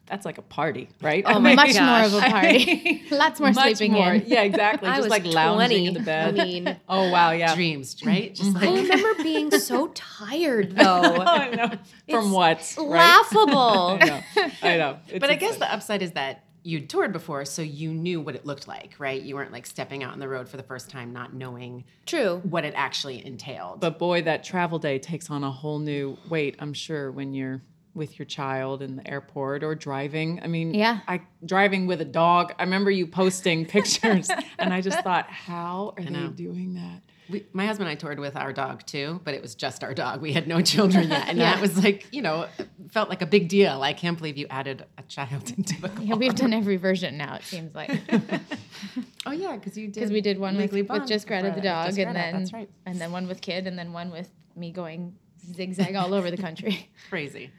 that's 0.06 0.24
like 0.24 0.38
a 0.38 0.42
party, 0.42 0.88
right? 1.02 1.24
Oh 1.26 1.30
I 1.30 1.38
my 1.38 1.48
mean, 1.50 1.56
Much 1.62 1.72
gosh. 1.74 2.12
more 2.12 2.18
of 2.20 2.24
a 2.24 2.28
party. 2.30 3.02
Lots 3.10 3.40
more 3.40 3.50
much 3.52 3.76
sleeping 3.76 3.92
more. 3.92 4.14
in. 4.14 4.22
Yeah, 4.26 4.42
exactly. 4.42 4.88
I 4.92 4.92
Just 4.96 5.02
was 5.06 5.10
like 5.10 5.24
lounging 5.24 5.68
20. 5.68 5.86
in 5.88 5.94
the 5.94 6.00
bed. 6.00 6.38
I 6.38 6.44
mean, 6.44 6.76
oh 6.88 7.10
wow, 7.10 7.32
yeah. 7.32 7.54
Dreams, 7.56 7.96
right? 8.04 8.32
Just 8.34 8.56
I 8.56 8.66
like 8.66 8.82
remember 8.82 9.14
being 9.22 9.50
so 9.50 9.88
tired 9.94 10.76
though. 10.76 10.84
I 11.26 11.50
know. 11.50 11.68
From 12.08 12.26
It's 12.26 12.76
what? 12.76 12.76
Right? 12.78 12.98
Laughable. 12.98 13.98
I 14.00 14.04
know. 14.06 14.20
I 14.62 14.76
know. 14.76 14.98
It's 15.08 15.18
but 15.18 15.30
I 15.30 15.34
guess 15.34 15.56
the 15.56 15.72
upside 15.72 16.02
is 16.02 16.12
that 16.12 16.44
you'd 16.66 16.90
toured 16.90 17.12
before, 17.12 17.44
so 17.44 17.62
you 17.62 17.92
knew 17.92 18.20
what 18.20 18.34
it 18.34 18.44
looked 18.44 18.66
like, 18.66 18.94
right? 18.98 19.22
You 19.22 19.36
weren't 19.36 19.52
like 19.52 19.66
stepping 19.66 20.02
out 20.02 20.12
on 20.12 20.18
the 20.18 20.28
road 20.28 20.49
for 20.49 20.56
the 20.56 20.62
first 20.62 20.90
time, 20.90 21.12
not 21.12 21.32
knowing 21.32 21.85
True. 22.06 22.40
what 22.42 22.64
it 22.64 22.75
actually 22.76 23.25
entailed. 23.25 23.80
But 23.80 23.99
boy, 23.99 24.23
that 24.23 24.42
travel 24.42 24.78
day 24.78 24.99
takes 24.99 25.30
on 25.30 25.44
a 25.44 25.50
whole 25.50 25.78
new 25.78 26.18
weight, 26.28 26.56
I'm 26.58 26.73
sure, 26.73 27.11
when 27.12 27.32
you're 27.35 27.62
with 27.94 28.18
your 28.18 28.26
child 28.26 28.82
in 28.82 28.96
the 28.96 29.08
airport 29.08 29.64
or 29.64 29.75
driving. 29.75 30.40
I 30.42 30.49
mean, 30.49 30.75
Yeah. 30.75 31.00
I 31.08 31.23
driving 31.44 31.87
with 31.87 32.00
a 32.02 32.04
dog. 32.04 32.52
I 32.58 32.64
remember 32.64 32.90
you 32.90 33.06
posting 33.06 33.64
pictures 33.76 34.28
and 34.58 34.75
I 34.75 34.82
just 34.82 35.00
thought, 35.00 35.30
how 35.30 35.94
are 35.96 36.02
they 36.04 36.11
know. 36.11 36.28
doing 36.28 36.75
that? 36.75 37.00
We, 37.28 37.45
my 37.52 37.66
husband 37.66 37.88
and 37.88 37.97
I 37.97 38.00
toured 38.00 38.18
with 38.18 38.37
our 38.37 38.52
dog 38.52 38.85
too, 38.87 39.21
but 39.25 39.35
it 39.35 39.42
was 39.42 39.54
just 39.54 39.83
our 39.85 39.95
dog. 39.95 40.21
We 40.21 40.33
had 40.33 40.47
no 40.47 40.61
children 40.61 41.09
yet, 41.09 41.28
and 41.28 41.38
Yeah. 41.38 41.52
that 41.54 41.61
was 41.61 41.83
like, 41.83 42.06
you 42.12 42.23
know, 42.23 42.47
felt 42.90 43.09
like 43.09 43.23
a 43.23 43.26
big 43.26 43.49
deal. 43.49 43.83
I 43.83 43.92
can't 43.92 44.16
believe 44.16 44.37
you 44.37 44.47
added 44.50 44.85
a 44.99 45.02
child 45.02 45.50
into 45.56 45.80
the. 45.80 45.90
Yeah, 46.02 46.14
we've 46.14 46.35
done 46.35 46.52
every 46.52 46.76
version 46.76 47.16
now. 47.18 47.37
It 47.37 47.42
seems 47.45 47.75
like 47.75 47.90
Oh 49.26 49.33
yeah, 49.33 49.56
because 49.56 49.76
you 49.76 49.87
did. 49.87 49.95
because 49.95 50.11
we 50.12 50.21
did 50.21 50.38
one 50.38 50.56
with, 50.56 50.73
with 50.73 51.06
just 51.06 51.26
Greta 51.26 51.52
the 51.54 51.61
dog, 51.61 51.87
Just 51.87 51.99
and 51.99 52.14
then 52.14 52.35
that's 52.38 52.52
right. 52.52 52.71
and 52.87 53.00
then 53.00 53.11
one 53.12 53.26
with 53.26 53.40
kid, 53.40 53.66
and 53.66 53.78
then 53.78 53.92
one 53.92 54.11
with 54.11 54.30
me 54.54 54.71
going 54.71 55.14
zigzag 55.54 55.95
all 55.97 56.14
over 56.14 56.30
the 56.30 56.37
country. 56.37 56.90
Crazy. 57.09 57.50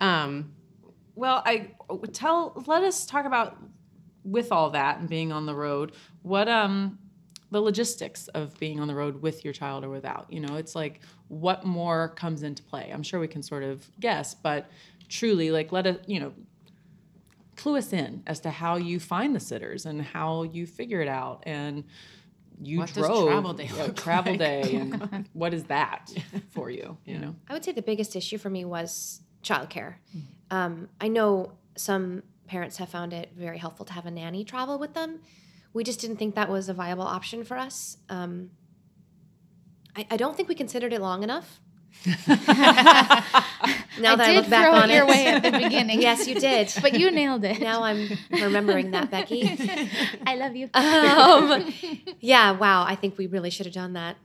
Um, 0.00 0.52
Well, 1.14 1.42
I 1.44 1.70
tell 2.12 2.62
let 2.66 2.82
us 2.82 3.06
talk 3.06 3.26
about 3.26 3.56
with 4.24 4.50
all 4.52 4.70
that 4.70 4.98
and 4.98 5.08
being 5.08 5.30
on 5.32 5.46
the 5.46 5.54
road, 5.54 5.92
what 6.22 6.48
um 6.48 6.98
the 7.52 7.60
logistics 7.60 8.26
of 8.28 8.58
being 8.58 8.80
on 8.80 8.88
the 8.88 8.94
road 8.94 9.22
with 9.22 9.44
your 9.44 9.52
child 9.52 9.84
or 9.84 9.90
without. 9.90 10.26
You 10.32 10.40
know, 10.40 10.56
it's 10.56 10.74
like 10.74 11.00
what 11.28 11.64
more 11.64 12.08
comes 12.08 12.42
into 12.42 12.62
play. 12.62 12.90
I'm 12.92 13.02
sure 13.02 13.20
we 13.20 13.28
can 13.28 13.42
sort 13.42 13.62
of 13.62 13.88
guess, 14.00 14.34
but 14.34 14.68
truly 15.08 15.50
like 15.50 15.70
let 15.70 15.86
us, 15.86 15.98
you 16.06 16.18
know, 16.18 16.32
clue 17.56 17.76
us 17.76 17.92
in 17.92 18.22
as 18.26 18.40
to 18.40 18.50
how 18.50 18.76
you 18.76 18.98
find 18.98 19.36
the 19.36 19.40
sitters 19.40 19.84
and 19.86 20.00
how 20.02 20.42
you 20.42 20.66
figure 20.66 21.00
it 21.02 21.08
out 21.08 21.42
and 21.46 21.84
you 22.60 22.78
What 22.78 22.92
does 22.94 23.06
drove 23.06 23.28
travel 23.28 23.52
day 23.52 23.70
yeah, 23.74 23.82
look 23.82 23.96
travel 23.96 24.32
like? 24.32 24.38
day 24.38 24.74
and 24.76 25.28
what 25.34 25.52
is 25.52 25.64
that 25.64 26.10
for 26.50 26.70
you 26.70 26.96
you 27.04 27.18
know 27.18 27.34
I 27.48 27.52
would 27.52 27.64
say 27.64 27.72
the 27.72 27.82
biggest 27.82 28.16
issue 28.16 28.38
for 28.38 28.48
me 28.50 28.64
was 28.64 29.20
childcare. 29.44 29.94
Um, 30.50 30.88
I 31.00 31.08
know 31.08 31.52
some 31.76 32.22
parents 32.46 32.76
have 32.78 32.88
found 32.88 33.12
it 33.12 33.30
very 33.36 33.58
helpful 33.58 33.84
to 33.86 33.92
have 33.92 34.06
a 34.06 34.10
nanny 34.10 34.44
travel 34.44 34.78
with 34.78 34.94
them. 34.94 35.20
We 35.72 35.84
just 35.84 36.00
didn't 36.00 36.16
think 36.16 36.34
that 36.34 36.48
was 36.48 36.68
a 36.68 36.74
viable 36.74 37.04
option 37.04 37.44
for 37.44 37.56
us. 37.56 37.96
Um, 38.08 38.50
I, 39.96 40.06
I 40.10 40.16
don't 40.16 40.36
think 40.36 40.48
we 40.48 40.54
considered 40.54 40.92
it 40.92 41.00
long 41.00 41.22
enough. 41.22 41.60
now 42.06 42.14
I 42.16 42.36
that 43.98 44.20
I 44.20 44.26
did 44.26 44.36
look 44.36 44.50
back 44.50 44.72
on 44.72 44.90
it 44.90 44.94
your 44.94 45.04
it. 45.04 45.08
way 45.08 45.26
at 45.26 45.42
the 45.42 45.50
beginning. 45.50 46.00
yes, 46.08 46.26
you 46.26 46.34
did. 46.34 46.72
but 46.82 46.98
you 46.98 47.10
nailed 47.10 47.44
it. 47.44 47.60
now 47.60 47.82
I'm 47.82 48.08
remembering 48.30 48.92
that, 48.92 49.10
Becky. 49.10 49.56
I 50.26 50.36
love 50.36 50.56
you. 50.56 50.70
Um, 50.74 51.72
yeah, 52.20 52.52
wow. 52.52 52.84
I 52.84 52.94
think 52.94 53.18
we 53.18 53.26
really 53.26 53.50
should 53.50 53.66
have 53.66 53.74
done 53.74 53.92
that. 53.92 54.16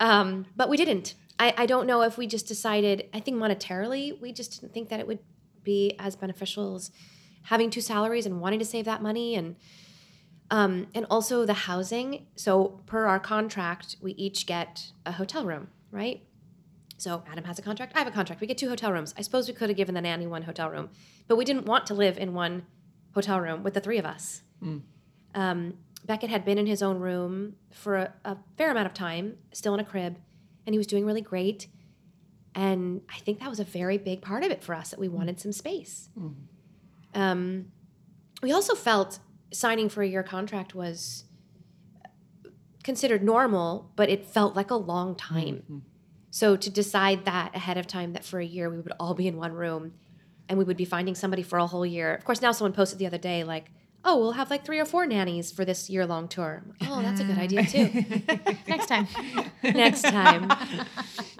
Um, 0.00 0.46
but 0.56 0.68
we 0.68 0.76
didn't. 0.76 1.14
I, 1.38 1.54
I 1.56 1.66
don't 1.66 1.86
know 1.86 2.02
if 2.02 2.18
we 2.18 2.26
just 2.26 2.46
decided, 2.46 3.08
I 3.12 3.20
think 3.20 3.36
monetarily, 3.36 4.20
we 4.20 4.32
just 4.32 4.60
didn't 4.60 4.72
think 4.74 4.88
that 4.88 5.00
it 5.00 5.06
would 5.06 5.20
be 5.62 5.96
as 5.98 6.16
beneficial 6.16 6.76
as 6.76 6.90
having 7.44 7.70
two 7.70 7.80
salaries 7.80 8.26
and 8.26 8.40
wanting 8.40 8.58
to 8.58 8.64
save 8.64 8.84
that 8.84 9.02
money 9.02 9.34
and 9.34 9.56
um, 10.54 10.86
and 10.94 11.04
also 11.10 11.44
the 11.44 11.52
housing. 11.52 12.26
So 12.36 12.80
per 12.86 13.06
our 13.06 13.18
contract, 13.18 13.96
we 14.00 14.12
each 14.12 14.46
get 14.46 14.92
a 15.04 15.10
hotel 15.10 15.44
room, 15.44 15.66
right? 15.90 16.22
So 16.96 17.24
Adam 17.28 17.42
has 17.44 17.58
a 17.58 17.62
contract, 17.62 17.92
I 17.96 17.98
have 17.98 18.06
a 18.06 18.12
contract. 18.12 18.40
We 18.40 18.46
get 18.46 18.56
two 18.56 18.68
hotel 18.68 18.92
rooms. 18.92 19.12
I 19.18 19.22
suppose 19.22 19.48
we 19.48 19.54
could 19.54 19.68
have 19.68 19.76
given 19.76 19.96
the 19.96 20.00
nanny 20.00 20.28
one 20.28 20.42
hotel 20.42 20.70
room, 20.70 20.90
but 21.26 21.34
we 21.34 21.44
didn't 21.44 21.66
want 21.66 21.86
to 21.88 21.94
live 21.94 22.18
in 22.18 22.34
one 22.34 22.66
hotel 23.14 23.40
room 23.40 23.64
with 23.64 23.74
the 23.74 23.80
three 23.80 23.98
of 23.98 24.06
us. 24.06 24.42
Um, 25.34 25.74
Beckett 26.04 26.30
had 26.30 26.44
been 26.44 26.56
in 26.58 26.66
his 26.66 26.82
own 26.82 27.00
room 27.00 27.56
for 27.72 27.96
a, 27.96 28.14
a 28.24 28.36
fair 28.56 28.70
amount 28.70 28.86
of 28.86 28.94
time, 28.94 29.36
still 29.52 29.74
in 29.74 29.80
a 29.80 29.84
crib, 29.84 30.18
and 30.66 30.72
he 30.72 30.78
was 30.78 30.86
doing 30.86 31.04
really 31.04 31.20
great. 31.20 31.66
And 32.54 33.00
I 33.12 33.18
think 33.18 33.40
that 33.40 33.50
was 33.50 33.58
a 33.58 33.64
very 33.64 33.98
big 33.98 34.22
part 34.22 34.44
of 34.44 34.52
it 34.52 34.62
for 34.62 34.72
us 34.76 34.90
that 34.90 35.00
we 35.00 35.08
wanted 35.08 35.40
some 35.40 35.50
space. 35.50 36.10
Um, 37.12 37.72
we 38.40 38.52
also 38.52 38.76
felt 38.76 39.18
signing 39.52 39.88
for 39.88 40.02
a 40.02 40.06
year 40.08 40.22
contract 40.22 40.74
was 40.74 41.24
considered 42.82 43.22
normal, 43.22 43.90
but 43.96 44.08
it 44.08 44.26
felt 44.26 44.54
like 44.54 44.70
a 44.70 44.76
long 44.76 45.14
time. 45.14 45.82
So 46.30 46.56
to 46.56 46.70
decide 46.70 47.24
that 47.24 47.54
ahead 47.54 47.78
of 47.78 47.86
time 47.86 48.12
that 48.12 48.24
for 48.24 48.40
a 48.40 48.44
year 48.44 48.68
we 48.68 48.78
would 48.78 48.92
all 48.98 49.14
be 49.14 49.26
in 49.28 49.36
one 49.36 49.52
room 49.52 49.92
and 50.48 50.58
we 50.58 50.64
would 50.64 50.76
be 50.76 50.84
finding 50.84 51.14
somebody 51.14 51.42
for 51.42 51.58
a 51.58 51.66
whole 51.66 51.86
year. 51.86 52.14
Of 52.14 52.24
course, 52.24 52.42
now 52.42 52.52
someone 52.52 52.72
posted 52.72 52.98
the 52.98 53.06
other 53.06 53.18
day 53.18 53.44
like, 53.44 53.70
"Oh, 54.04 54.18
we'll 54.18 54.32
have 54.32 54.50
like 54.50 54.64
three 54.64 54.78
or 54.78 54.84
four 54.84 55.06
nannies 55.06 55.50
for 55.50 55.64
this 55.64 55.88
year 55.88 56.04
long 56.04 56.28
tour." 56.28 56.64
Like, 56.80 56.90
oh, 56.90 57.00
that's 57.02 57.20
a 57.20 57.24
good 57.24 57.38
idea 57.38 57.64
too. 57.64 57.88
Next 58.68 58.86
time. 58.86 59.08
Next 59.62 60.02
time. 60.02 60.50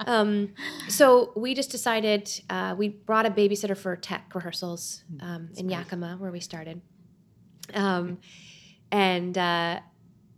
Um, 0.06 0.54
so 0.88 1.32
we 1.37 1.54
just 1.54 1.70
decided 1.70 2.30
uh, 2.49 2.75
we 2.78 2.88
brought 2.88 3.26
a 3.26 3.30
babysitter 3.30 3.76
for 3.76 3.96
tech 3.96 4.32
rehearsals 4.34 5.04
um, 5.20 5.50
in 5.56 5.68
Yakima, 5.68 6.16
where 6.18 6.30
we 6.30 6.40
started, 6.40 6.80
um, 7.73 8.18
and 8.90 9.37
uh, 9.38 9.80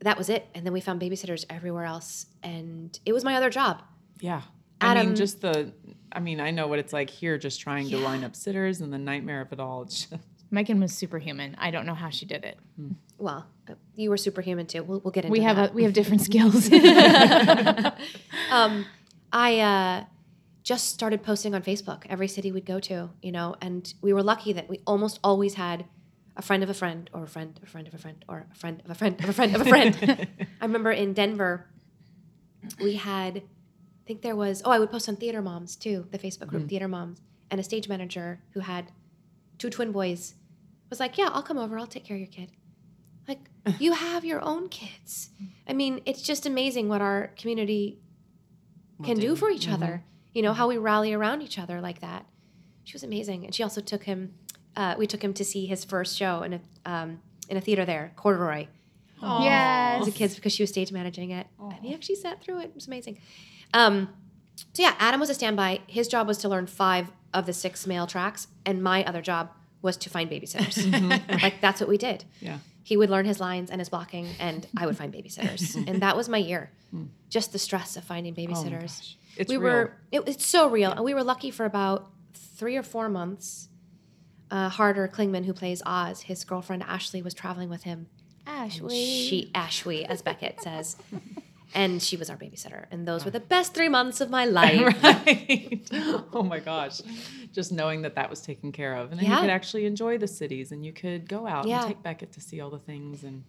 that 0.01 0.19
was 0.19 0.29
it. 0.29 0.47
And 0.55 0.65
then 0.65 0.73
we 0.73 0.81
found 0.81 1.01
babysitters 1.01 1.45
everywhere 1.51 1.85
else, 1.85 2.27
and 2.43 2.99
it 3.05 3.13
was 3.13 3.25
my 3.25 3.35
other 3.35 3.51
job. 3.51 3.83
Yeah. 4.21 4.43
I 4.81 4.93
Adam- 4.93 5.07
mean, 5.09 5.17
just 5.17 5.41
the, 5.41 5.73
I 6.13 6.21
mean, 6.21 6.41
I 6.41 6.51
know 6.51 6.67
what 6.67 6.79
it's 6.79 6.93
like 6.93 7.11
here 7.11 7.39
just 7.39 7.61
trying 7.61 7.89
to 7.91 7.99
line 7.99 8.25
up 8.25 8.37
sitters 8.37 8.81
and 8.81 8.93
the 8.93 8.99
nightmare 8.99 9.41
of 9.41 9.53
it 9.53 9.61
all. 9.61 9.83
It's 9.83 10.05
just, 10.05 10.23
Megan 10.51 10.81
was 10.81 10.93
superhuman. 10.93 11.57
I 11.59 11.71
don't 11.71 11.87
know 11.87 11.95
how 11.95 12.11
she 12.11 12.27
did 12.27 12.45
it. 12.45 12.59
Well, 13.19 13.47
uh, 13.69 13.75
you 13.95 14.11
were 14.11 14.17
superhuman 14.17 14.67
too. 14.67 14.83
We'll, 14.83 15.01
we'll 15.01 15.13
get 15.13 15.25
into 15.25 15.35
it. 15.35 15.39
We 15.39 15.45
have 15.45 15.57
that. 15.57 15.71
a, 15.71 15.73
we 15.73 15.83
have 15.85 15.93
different 15.93 16.21
skills. 16.31 16.71
um, 18.51 18.87
I 19.33 19.61
uh, 19.61 20.05
just 20.63 20.91
started 20.91 21.23
posting 21.23 21.55
on 21.55 21.63
Facebook 21.63 22.05
every 22.09 22.29
city 22.29 22.53
we'd 22.53 22.67
go 22.67 22.79
to, 22.81 23.11
you 23.23 23.33
know, 23.33 23.57
and 23.61 23.93
we 24.03 24.13
were 24.13 24.23
lucky 24.23 24.53
that 24.53 24.69
we 24.69 24.81
almost 24.87 25.19
always 25.25 25.55
had 25.55 25.87
a 26.37 26.43
friend 26.43 26.63
of 26.63 26.71
a 26.71 26.75
friend 26.75 27.09
or 27.13 27.25
a 27.25 27.27
friend 27.27 27.57
of 27.57 27.63
a 27.63 27.67
friend 27.67 27.89
of 27.89 27.95
a 27.95 27.99
friend 27.99 28.25
or 28.29 28.47
a 28.51 28.55
friend 28.55 28.83
of 28.85 28.91
a 28.91 28.95
friend 28.95 29.21
of 29.23 29.29
a 29.29 29.33
friend 29.33 29.55
of 29.55 29.61
a 29.61 29.65
friend. 29.65 30.29
I 30.61 30.65
remember 30.65 30.93
in 30.93 31.13
Denver, 31.13 31.67
we 32.81 32.95
had, 32.95 33.39
I 33.39 34.07
think 34.07 34.23
there 34.23 34.37
was, 34.37 34.63
oh, 34.65 34.71
I 34.71 34.79
would 34.79 34.91
post 34.91 35.09
on 35.09 35.17
Theater 35.17 35.41
Moms 35.41 35.77
too, 35.77 36.07
the 36.11 36.19
Facebook 36.19 36.49
group 36.49 36.65
mm. 36.65 36.69
Theater 36.69 36.89
Moms, 36.89 37.21
and 37.51 37.61
a 37.61 37.65
stage 37.65 37.89
manager 37.89 38.41
who 38.53 38.61
had 38.61 38.93
two 39.59 39.71
twin 39.71 39.93
boys 39.93 40.35
was 40.91 41.01
like, 41.01 41.19
yeah, 41.19 41.29
I'll 41.33 41.43
come 41.43 41.59
over, 41.59 41.79
I'll 41.79 41.87
take 41.87 42.05
care 42.05 42.17
of 42.17 42.21
your 42.21 42.29
kid. 42.31 42.51
Like, 43.27 43.41
you 43.79 43.93
have 43.93 44.25
your 44.25 44.43
own 44.43 44.69
kids. 44.69 45.31
I 45.67 45.73
mean, 45.73 46.01
it's 46.07 46.23
just 46.23 46.47
amazing 46.47 46.89
what 46.89 47.01
our 47.01 47.33
community 47.37 47.99
can 49.05 49.19
do 49.19 49.37
for 49.37 49.51
each 49.51 49.67
mm-hmm. 49.67 49.83
other. 49.83 50.05
You 50.33 50.43
know, 50.43 50.53
how 50.53 50.65
mm-hmm. 50.65 50.79
we 50.79 50.79
rally 50.79 51.13
around 51.13 51.43
each 51.43 51.59
other 51.59 51.81
like 51.81 52.01
that. 52.01 52.27
She 52.85 52.93
was 52.93 53.03
amazing. 53.03 53.45
And 53.45 53.55
she 53.55 53.63
also 53.63 53.81
took 53.81 54.05
him, 54.05 54.35
uh, 54.77 54.95
we 54.99 55.07
took 55.07 55.23
him 55.23 55.33
to 55.35 55.45
see 55.45 55.67
his 55.67 55.85
first 55.85 56.17
show 56.17 56.43
in 56.43 56.55
a, 56.55 56.61
um, 56.85 57.21
in 57.49 57.57
a 57.57 57.61
theater 57.61 57.85
there, 57.85 58.13
Corduroy, 58.17 58.67
yes. 59.23 60.03
as 60.03 60.09
a 60.09 60.11
kids 60.11 60.35
because 60.35 60.53
she 60.53 60.63
was 60.63 60.71
stage 60.71 60.93
managing 60.93 61.31
it. 61.31 61.47
And 61.61 61.79
he 61.85 61.95
actually 61.95 62.17
sat 62.17 62.43
through 62.43 62.61
it. 62.61 62.65
It 62.67 62.75
was 62.75 62.87
amazing. 62.87 63.19
Um, 63.75 64.09
so 64.73 64.83
yeah, 64.83 64.95
Adam 64.99 65.21
was 65.21 65.31
a 65.31 65.35
standby. 65.35 65.81
His 65.87 66.09
job 66.09 66.27
was 66.27 66.39
to 66.39 66.49
learn 66.49 66.67
five 66.67 67.11
of 67.35 67.47
the 67.47 67.53
six 67.53 67.87
male 67.87 68.07
tracks, 68.07 68.49
and 68.65 68.83
my 68.83 69.05
other 69.05 69.21
job 69.23 69.51
was 69.83 69.97
to 69.99 70.11
find 70.11 70.31
babysitters. 70.31 70.77
Like 71.43 71.61
that's 71.61 71.81
what 71.81 71.89
we 71.89 71.99
did. 71.99 72.25
yeah. 72.41 72.59
He 72.83 72.97
would 72.97 73.11
learn 73.11 73.25
his 73.27 73.41
lines 73.41 73.71
and 73.73 73.81
his 73.81 73.89
blocking, 73.89 74.29
and 74.39 74.65
I 74.77 74.87
would 74.87 74.97
find 74.97 75.13
babysitters. 75.13 75.75
and 75.89 76.03
that 76.03 76.17
was 76.17 76.29
my 76.29 76.39
year. 76.39 76.71
Just 77.29 77.53
the 77.53 77.59
stress 77.59 77.97
of 77.97 78.05
finding 78.05 78.33
Oh 78.39 78.41
my 78.43 78.47
babysitters. 78.55 78.81
gosh. 79.01 79.17
It's 79.37 79.51
we 79.51 79.57
real. 79.57 79.65
were 79.75 79.93
it, 80.13 80.23
it's 80.27 80.47
so 80.47 80.71
real, 80.71 80.93
and 80.93 81.05
we 81.05 81.13
were 81.13 81.25
lucky 81.25 81.51
for 81.51 81.65
about 81.67 82.09
three 82.33 82.77
or 82.77 82.83
four 82.85 83.09
months. 83.09 83.69
Uh, 84.51 84.69
Harter 84.69 85.09
Clingman, 85.09 85.45
who 85.45 85.53
plays 85.53 85.83
Oz, 85.85 86.23
his 86.23 86.45
girlfriend 86.45 86.83
Ashley 86.85 87.21
was 87.23 87.35
traveling 87.35 87.69
with 87.69 87.83
him. 87.83 88.07
Ashley. 88.47 88.95
She 89.05 89.51
Ashley, 89.55 90.05
as 90.05 90.23
Beckett 90.23 90.61
says, 90.63 90.97
and 91.75 92.01
she 92.01 92.17
was 92.17 92.31
our 92.31 92.37
babysitter. 92.37 92.87
And 92.93 93.09
those 93.09 93.25
were 93.25 93.33
the 93.33 93.41
best 93.41 93.75
three 93.75 93.89
months 93.89 94.21
of 94.21 94.31
my 94.31 94.45
life. 94.61 95.03
right. 95.03 95.89
oh 96.33 96.45
my 96.45 96.61
gosh. 96.61 97.01
Just 97.53 97.73
knowing 97.73 98.03
that 98.03 98.15
that 98.15 98.31
was 98.31 98.41
taken 98.41 98.71
care 98.71 98.95
of. 98.95 99.11
And 99.11 99.19
then 99.21 99.27
Yeah. 99.29 99.35
you 99.37 99.41
could 99.41 99.51
actually 99.51 99.85
enjoy 99.87 100.17
the 100.19 100.29
cities 100.29 100.71
and 100.71 100.85
you 100.87 100.93
could 100.93 101.29
go 101.29 101.47
out 101.47 101.67
Yeah. 101.67 101.81
and 101.81 101.89
take 101.89 102.03
Beckett 102.05 102.31
to 102.33 102.41
see 102.41 102.61
all 102.61 102.71
the 102.71 102.79
things. 102.79 103.25
And 103.25 103.43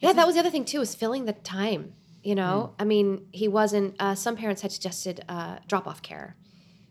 Yeah, 0.00 0.12
that 0.12 0.26
was 0.26 0.34
the 0.36 0.40
other 0.40 0.50
thing 0.50 0.64
too, 0.64 0.78
was 0.78 0.94
filling 0.94 1.24
the 1.24 1.32
time. 1.32 1.94
You 2.22 2.34
know, 2.36 2.70
Hmm. 2.76 2.82
I 2.82 2.84
mean, 2.84 3.26
he 3.32 3.48
wasn't. 3.48 3.96
Uh, 3.98 4.14
some 4.14 4.36
parents 4.36 4.62
had 4.62 4.70
suggested 4.72 5.24
uh, 5.28 5.56
drop-off 5.68 6.00
care, 6.02 6.36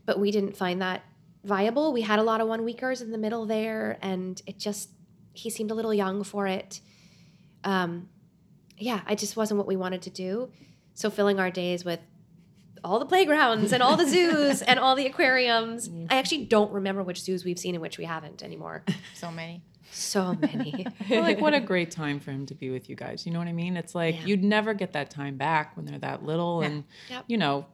but 0.06 0.20
we 0.20 0.30
didn't 0.30 0.56
find 0.58 0.80
that 0.82 1.01
viable. 1.43 1.93
We 1.93 2.01
had 2.01 2.19
a 2.19 2.23
lot 2.23 2.41
of 2.41 2.47
one-weekers 2.47 3.01
in 3.01 3.12
the 3.12 3.17
middle 3.17 3.45
there, 3.45 3.97
and 4.01 4.41
it 4.45 4.57
just 4.59 4.89
he 5.33 5.50
seemed 5.50 5.71
a 5.71 5.73
little 5.73 5.93
young 5.93 6.23
for 6.23 6.47
it. 6.47 6.79
Um, 7.63 8.09
yeah, 8.77 9.01
it 9.09 9.17
just 9.17 9.35
wasn't 9.35 9.57
what 9.57 9.67
we 9.67 9.75
wanted 9.75 10.01
to 10.03 10.09
do. 10.09 10.51
So 10.93 11.09
filling 11.09 11.39
our 11.39 11.50
days 11.50 11.83
with 11.83 12.00
all 12.83 13.00
the 13.00 13.05
playgrounds 13.05 13.71
and 13.71 13.81
all 13.81 13.95
the 13.97 14.07
zoos 14.07 14.62
and 14.62 14.77
all 14.79 14.95
the 14.95 15.05
aquariums. 15.05 15.89
I 16.09 16.17
actually 16.17 16.45
don't 16.45 16.71
remember 16.71 17.01
which 17.01 17.21
zoos 17.21 17.43
we've 17.45 17.57
seen 17.57 17.75
and 17.75 17.81
which 17.81 17.97
we 17.97 18.05
haven't 18.05 18.43
anymore. 18.43 18.83
So 19.15 19.31
many. 19.31 19.63
So 19.91 20.33
many. 20.33 20.85
Like 21.09 21.39
what 21.39 21.53
a 21.53 21.59
great 21.62 21.91
time 21.91 22.19
for 22.19 22.31
him 22.31 22.45
to 22.47 22.55
be 22.55 22.69
with 22.71 22.89
you 22.89 22.95
guys. 22.95 23.25
You 23.25 23.31
know 23.31 23.39
what 23.39 23.47
I 23.47 23.53
mean? 23.53 23.77
It's 23.77 23.95
like 23.95 24.15
Yeah. 24.15 24.25
you'd 24.25 24.43
never 24.43 24.73
get 24.73 24.93
that 24.93 25.09
time 25.09 25.38
back 25.38 25.77
when 25.77 25.85
they're 25.85 26.00
that 26.00 26.23
little. 26.23 26.62
And 26.62 26.83
Yep. 27.09 27.23
you 27.27 27.38
know, 27.38 27.65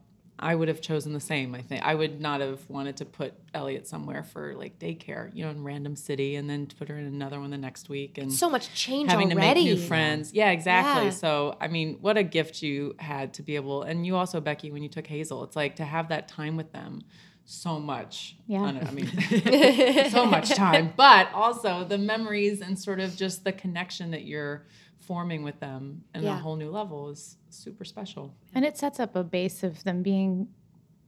I 0.41 0.55
would 0.55 0.69
have 0.69 0.81
chosen 0.81 1.13
the 1.13 1.19
same. 1.19 1.53
I 1.53 1.61
think 1.61 1.83
I 1.83 1.93
would 1.93 2.21
not 2.21 2.39
have 2.39 2.61
wanted 2.69 2.97
to 2.97 3.05
put 3.05 3.33
Elliot 3.53 3.87
somewhere 3.87 4.23
for 4.23 4.55
like 4.55 4.79
daycare, 4.79 5.29
you 5.35 5.43
know, 5.43 5.51
in 5.51 5.63
random 5.63 5.95
city, 5.95 6.35
and 6.35 6.49
then 6.49 6.67
put 6.67 6.87
her 6.87 6.97
in 6.97 7.05
another 7.05 7.39
one 7.39 7.51
the 7.51 7.57
next 7.57 7.89
week. 7.89 8.17
And 8.17 8.31
so 8.31 8.49
much 8.49 8.73
change 8.73 9.09
having 9.09 9.31
already. 9.33 9.65
to 9.65 9.69
make 9.69 9.79
new 9.79 9.87
friends. 9.87 10.33
Yeah, 10.33 10.51
exactly. 10.51 11.05
Yeah. 11.05 11.11
So, 11.11 11.57
I 11.59 11.67
mean, 11.67 11.97
what 12.01 12.17
a 12.17 12.23
gift 12.23 12.61
you 12.61 12.95
had 12.99 13.33
to 13.35 13.43
be 13.43 13.55
able, 13.55 13.83
and 13.83 14.05
you 14.05 14.15
also, 14.15 14.39
Becky, 14.39 14.71
when 14.71 14.81
you 14.81 14.89
took 14.89 15.07
Hazel, 15.07 15.43
it's 15.43 15.55
like 15.55 15.75
to 15.75 15.85
have 15.85 16.09
that 16.09 16.27
time 16.27 16.55
with 16.55 16.71
them 16.71 17.03
so 17.45 17.79
much. 17.79 18.37
Yeah. 18.47 18.61
I, 18.61 18.87
I 18.87 18.91
mean, 18.91 19.07
so 20.09 20.25
much 20.25 20.49
time, 20.51 20.93
but 20.95 21.33
also 21.33 21.83
the 21.83 21.97
memories 21.97 22.61
and 22.61 22.77
sort 22.77 22.99
of 22.99 23.15
just 23.15 23.43
the 23.43 23.51
connection 23.51 24.11
that 24.11 24.23
you're 24.23 24.67
forming 25.09 25.41
with 25.41 25.59
them 25.59 26.03
in 26.13 26.23
a 26.23 26.35
whole 26.35 26.55
new 26.55 26.69
level 26.69 27.09
is 27.09 27.37
super 27.49 27.83
special. 27.83 28.31
And 28.53 28.63
it 28.63 28.77
sets 28.77 28.99
up 28.99 29.15
a 29.15 29.23
base 29.23 29.63
of 29.63 29.83
them 29.83 30.03
being 30.03 30.47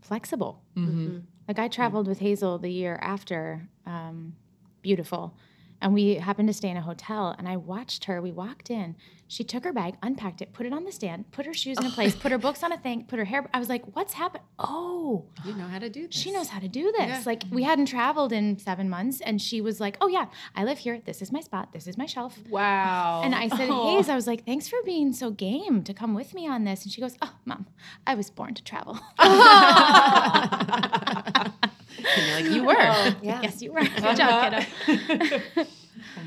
flexible. 0.02 0.64
Mm-hmm. 0.76 1.20
Like 1.48 1.60
I 1.60 1.68
traveled 1.68 2.08
with 2.08 2.18
Hazel 2.18 2.58
the 2.58 2.72
year 2.72 2.98
after 3.00 3.70
um, 3.86 4.34
Beautiful, 4.82 5.38
and 5.82 5.94
we 5.94 6.16
happened 6.16 6.48
to 6.50 6.54
stay 6.54 6.70
in 6.70 6.78
a 6.78 6.82
hotel. 6.82 7.36
And 7.38 7.48
I 7.48 7.58
watched 7.58 8.06
her. 8.06 8.22
We 8.22 8.32
walked 8.32 8.70
in. 8.70 8.96
She 9.28 9.46
took 9.46 9.64
her 9.64 9.72
bag, 9.72 9.96
unpacked 10.04 10.42
it, 10.42 10.52
put 10.52 10.66
it 10.66 10.74
on 10.74 10.84
the 10.84 10.92
stand, 10.92 11.32
put 11.32 11.46
her 11.46 11.54
shoes 11.54 11.78
in 11.78 11.86
a 11.86 11.88
oh. 11.88 11.92
place, 11.92 12.16
put 12.16 12.32
her 12.32 12.38
books 12.48 12.64
on 12.64 12.74
a 12.74 12.78
thing, 12.78 13.06
put 13.06 13.18
her 13.18 13.26
hair. 13.26 13.50
I 13.54 13.60
was 13.60 13.70
like, 13.70 13.84
"What's 13.96 14.14
happened? 14.14 14.44
Oh, 14.60 15.26
You 15.46 15.54
know 15.54 15.68
how 15.68 15.80
to 15.80 15.90
do 15.90 16.08
this. 16.08 16.16
she 16.16 16.32
knows 16.32 16.50
how 16.50 16.60
to 16.60 16.68
do 16.68 16.92
this." 16.98 17.08
Yeah. 17.08 17.24
Like 17.26 17.44
we 17.50 17.64
hadn't 17.64 17.86
traveled 17.86 18.34
in 18.34 18.58
seven 18.58 18.90
months, 18.90 19.22
and 19.22 19.42
she 19.42 19.62
was 19.62 19.80
like, 19.80 19.96
"Oh 20.02 20.08
yeah, 20.08 20.26
I 20.54 20.66
live 20.66 20.80
here. 20.80 21.02
This 21.06 21.22
is 21.22 21.32
my 21.32 21.40
spot. 21.40 21.72
This 21.72 21.88
is 21.88 21.98
my 21.98 22.06
shelf." 22.06 22.38
Wow. 22.50 23.22
And 23.24 23.34
I 23.34 23.48
said, 23.48 23.70
Oh. 23.70 23.96
Hayes, 23.96 24.10
I 24.10 24.16
was 24.16 24.28
like, 24.28 24.46
thanks 24.46 24.68
for 24.68 24.78
being 24.86 25.14
so 25.14 25.32
game 25.32 25.84
to 25.84 25.94
come 25.94 26.14
with 26.14 26.34
me 26.34 26.48
on 26.48 26.64
this. 26.64 26.84
And 26.84 26.92
she 26.92 27.02
goes, 27.02 27.18
Oh, 27.22 27.34
mom, 27.46 27.68
I 28.06 28.16
was 28.16 28.30
born 28.30 28.54
to 28.54 28.64
travel. 28.64 29.00
And 32.06 32.28
you're 32.28 32.36
like, 32.36 32.56
you 32.56 32.64
were. 32.66 33.16
Yeah. 33.24 33.42
yes, 33.44 33.62
you 33.62 33.72
were. 33.74 33.82
Good 33.84 34.16
job, 34.18 34.54
kiddo. 34.54 34.66
oh 35.58 35.66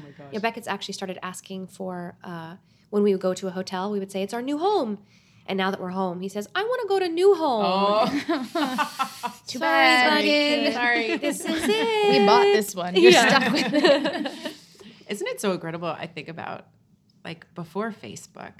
my 0.02 0.10
gosh. 0.16 0.32
Yeah, 0.32 0.38
Beckett's 0.40 0.68
actually 0.68 0.94
started 0.94 1.18
asking 1.22 1.66
for 1.68 2.16
uh, 2.24 2.56
when 2.90 3.02
we 3.02 3.12
would 3.12 3.20
go 3.22 3.34
to 3.34 3.46
a 3.48 3.50
hotel, 3.50 3.90
we 3.90 3.98
would 3.98 4.10
say 4.12 4.22
it's 4.22 4.34
our 4.34 4.42
new 4.42 4.58
home, 4.58 4.98
And 5.46 5.56
now 5.58 5.70
that 5.70 5.80
we're 5.80 5.90
home, 5.90 6.20
he 6.20 6.28
says, 6.28 6.48
I 6.54 6.62
want 6.62 6.80
to 6.82 6.88
go 6.88 6.98
to 7.00 7.08
New 7.08 7.34
Home. 7.34 7.64
Oh. 7.66 8.06
Too 9.46 9.58
Sorry, 9.58 9.60
bad. 9.60 10.10
buddy. 10.14 10.72
Sorry. 10.72 11.16
This 11.18 11.40
is 11.44 11.62
it. 11.68 12.08
We 12.20 12.24
bought 12.26 12.44
this 12.44 12.74
one. 12.74 12.94
You're 12.96 13.12
Yeah. 13.12 13.28
stuck 13.28 13.52
with 13.52 13.74
it. 13.74 14.52
Isn't 15.08 15.26
it 15.28 15.40
so 15.40 15.52
incredible? 15.52 15.88
I 15.88 16.06
think 16.06 16.28
about 16.28 16.66
like 17.24 17.46
before 17.54 17.92
Facebook, 17.92 18.52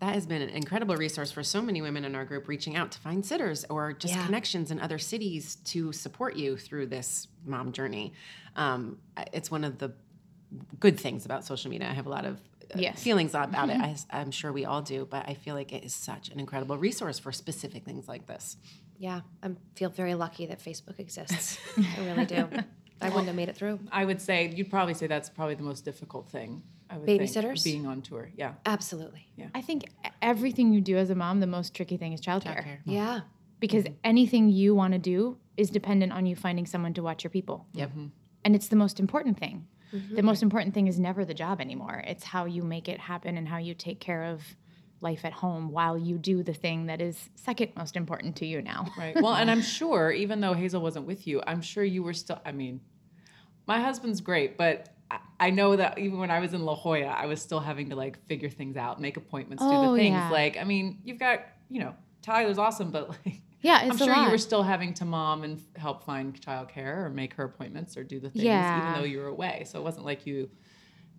that 0.00 0.14
has 0.14 0.26
been 0.26 0.42
an 0.42 0.48
incredible 0.50 0.96
resource 0.96 1.30
for 1.30 1.42
so 1.42 1.60
many 1.62 1.82
women 1.82 2.04
in 2.04 2.14
our 2.14 2.24
group 2.24 2.48
reaching 2.48 2.74
out 2.76 2.90
to 2.92 2.98
find 2.98 3.24
sitters 3.24 3.64
or 3.70 3.92
just 3.92 4.14
Yeah. 4.14 4.24
connections 4.26 4.70
in 4.70 4.80
other 4.80 4.98
cities 4.98 5.56
to 5.66 5.92
support 5.92 6.36
you 6.36 6.56
through 6.56 6.86
this 6.86 7.28
mom 7.44 7.72
journey. 7.72 8.12
Um, 8.56 8.98
it's 9.32 9.50
one 9.50 9.62
of 9.62 9.78
the 9.78 9.92
good 10.80 10.98
things 10.98 11.24
about 11.26 11.44
social 11.44 11.70
media. 11.70 11.88
I 11.88 11.92
have 11.92 12.06
a 12.06 12.10
lot 12.10 12.24
of 12.24 12.36
uh, 12.74 12.78
Yes. 12.78 13.02
feelings 13.02 13.34
about 13.34 13.68
it. 13.68 13.80
I, 13.80 13.96
I'm 14.10 14.30
sure 14.30 14.52
we 14.52 14.64
all 14.64 14.80
do, 14.80 15.06
but 15.08 15.28
I 15.28 15.34
feel 15.34 15.54
like 15.54 15.72
it 15.72 15.84
is 15.84 15.92
such 15.94 16.30
an 16.30 16.40
incredible 16.40 16.78
resource 16.78 17.18
for 17.18 17.30
specific 17.32 17.84
things 17.84 18.08
like 18.08 18.26
this. 18.26 18.56
Yeah, 18.98 19.20
I 19.42 19.50
feel 19.74 19.90
very 19.90 20.14
lucky 20.14 20.46
that 20.46 20.60
Facebook 20.60 20.98
exists. 20.98 21.58
I 21.78 22.04
really 22.06 22.26
do. 22.26 22.48
I 23.02 23.08
wouldn't 23.08 23.26
have 23.26 23.34
made 23.36 23.48
it 23.48 23.56
through. 23.56 23.80
I 23.90 24.04
would 24.04 24.20
say 24.20 24.52
you'd 24.54 24.70
probably 24.70 24.94
say 24.94 25.06
that's 25.06 25.28
probably 25.30 25.54
the 25.56 25.62
most 25.62 25.84
difficult 25.84 26.28
thing. 26.28 26.62
I 26.90 26.96
would 26.98 27.06
think, 27.06 27.22
Babysitters? 27.22 27.62
being 27.64 27.86
on 27.86 28.02
tour. 28.02 28.30
Yeah. 28.36 28.54
Absolutely. 28.66 29.26
Yeah, 29.36 29.48
I 29.54 29.60
think 29.60 29.84
everything 30.20 30.72
you 30.72 30.80
do 30.80 30.96
as 30.96 31.10
a 31.10 31.14
mom, 31.14 31.40
the 31.40 31.46
most 31.46 31.74
tricky 31.74 31.96
thing 31.96 32.12
is 32.12 32.20
childcare. 32.20 32.64
Childcare. 32.64 32.78
Yeah. 32.84 33.20
Because 33.60 33.84
mm-hmm. 33.84 33.94
anything 34.04 34.48
you 34.50 34.74
want 34.74 34.92
to 34.94 34.98
do 34.98 35.38
is 35.56 35.70
dependent 35.70 36.12
on 36.12 36.26
you 36.26 36.34
finding 36.34 36.66
someone 36.66 36.94
to 36.94 37.02
watch 37.02 37.22
your 37.22 37.30
people. 37.30 37.66
Yep. 37.74 37.90
Mm-hmm. 37.90 38.06
And 38.44 38.56
it's 38.56 38.68
the 38.68 38.76
most 38.76 38.98
important 38.98 39.38
thing. 39.38 39.66
Mm-hmm. 39.94 40.14
The 40.14 40.22
most 40.22 40.42
important 40.42 40.74
thing 40.74 40.86
is 40.86 40.98
never 40.98 41.24
the 41.24 41.34
job 41.34 41.60
anymore. 41.60 42.02
It's 42.06 42.24
how 42.24 42.44
you 42.46 42.62
make 42.62 42.88
it 42.88 42.98
happen 42.98 43.36
and 43.36 43.46
how 43.46 43.58
you 43.58 43.74
take 43.74 44.00
care 44.00 44.24
of 44.24 44.42
life 45.00 45.24
at 45.24 45.32
home 45.32 45.70
while 45.70 45.96
you 45.96 46.18
do 46.18 46.42
the 46.42 46.52
thing 46.52 46.86
that 46.86 47.00
is 47.00 47.30
second 47.34 47.72
most 47.76 47.96
important 47.96 48.36
to 48.36 48.46
you 48.46 48.62
now. 48.62 48.86
Right. 48.96 49.14
Well, 49.20 49.34
and 49.34 49.50
I'm 49.50 49.62
sure, 49.62 50.10
even 50.10 50.40
though 50.40 50.52
Hazel 50.52 50.82
wasn't 50.82 51.06
with 51.06 51.26
you, 51.26 51.42
I'm 51.46 51.62
sure 51.62 51.84
you 51.84 52.02
were 52.02 52.12
still. 52.12 52.40
I 52.44 52.52
mean, 52.52 52.80
my 53.66 53.80
husband's 53.80 54.20
great, 54.20 54.56
but 54.56 54.94
I, 55.40 55.46
I 55.46 55.50
know 55.50 55.74
that 55.76 55.98
even 55.98 56.18
when 56.18 56.30
I 56.30 56.40
was 56.40 56.52
in 56.54 56.64
La 56.64 56.74
Jolla, 56.74 57.06
I 57.06 57.26
was 57.26 57.40
still 57.40 57.60
having 57.60 57.90
to 57.90 57.96
like 57.96 58.18
figure 58.26 58.48
things 58.50 58.76
out, 58.76 59.00
make 59.00 59.16
appointments, 59.16 59.62
do 59.64 59.70
Oh, 59.70 59.92
the 59.92 59.98
things. 59.98 60.14
yeah. 60.14 60.30
Like, 60.30 60.56
I 60.58 60.64
mean, 60.64 60.98
you've 61.04 61.18
got, 61.18 61.40
you 61.68 61.80
know, 61.80 61.94
Tyler's 62.22 62.58
awesome, 62.58 62.90
but 62.90 63.08
like, 63.10 63.40
Yeah, 63.62 63.78
I'm 63.82 63.90
it's 63.92 64.00
a 64.00 64.04
sure 64.04 64.14
you 64.16 64.30
were 64.30 64.38
still 64.38 64.62
having 64.62 64.94
to 64.94 65.04
mom 65.04 65.42
and 65.44 65.60
help 65.76 66.04
find 66.04 66.38
childcare 66.40 67.04
or 67.04 67.10
make 67.10 67.34
her 67.34 67.44
appointments 67.44 67.96
or 67.96 68.04
do 68.04 68.20
the 68.20 68.30
things, 68.30 68.44
Yeah. 68.44 68.78
even 68.90 69.00
though 69.00 69.06
you 69.06 69.18
were 69.18 69.26
away. 69.28 69.64
So 69.66 69.78
it 69.78 69.82
wasn't 69.82 70.06
like 70.06 70.26
you 70.26 70.50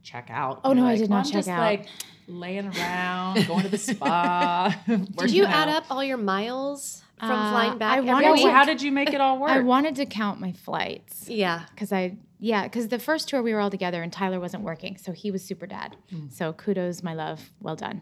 check 0.04 0.30
out. 0.32 0.62
Oh, 0.64 0.70
You're 0.70 0.76
no, 0.78 0.86
I 0.86 0.92
like, 0.92 1.00
did 1.00 1.10
"Well, 1.10 1.20
not 1.20 1.26
I'm 1.28 1.32
check 1.32 1.40
just, 1.40 1.50
out." 1.50 1.60
Like 1.60 1.86
laying 2.28 2.68
around, 2.68 3.46
going 3.48 3.64
to 3.64 3.70
the 3.70 3.78
spa. 3.78 4.76
Did 4.88 5.32
you 5.32 5.46
add 5.46 5.68
up 5.70 5.84
all 5.90 6.04
your 6.04 6.18
miles 6.18 7.04
from 7.20 7.30
Uh, 7.32 7.52
flying 7.52 7.78
back? 7.78 7.94
I 7.94 7.98
every 7.98 8.10
wanted 8.10 8.26
Yeah, 8.28 8.34
week? 8.34 8.44
well, 8.46 8.54
how 8.54 8.64
did 8.66 8.82
you 8.82 8.92
make 8.92 9.14
it 9.14 9.20
all 9.22 9.38
work? 9.38 9.50
I 9.52 9.60
wanted 9.60 9.96
to 9.98 10.06
count 10.06 10.40
my 10.40 10.54
flights. 10.54 11.28
Yeah. 11.30 11.64
because 11.74 11.92
I 11.92 12.18
yeah 12.42 12.64
because 12.64 12.90
the 12.90 13.00
first 13.00 13.30
tour 13.30 13.42
we 13.42 13.54
were 13.54 13.62
all 13.62 13.70
together 13.70 14.04
and 14.04 14.12
Tyler 14.12 14.40
wasn't 14.42 14.64
working, 14.64 14.98
so 14.98 15.14
he 15.14 15.32
was 15.32 15.42
super 15.44 15.66
dad. 15.66 15.96
So 16.30 16.52
kudos, 16.52 17.02
my 17.04 17.14
love, 17.14 17.52
well 17.62 17.78
done. 17.78 18.02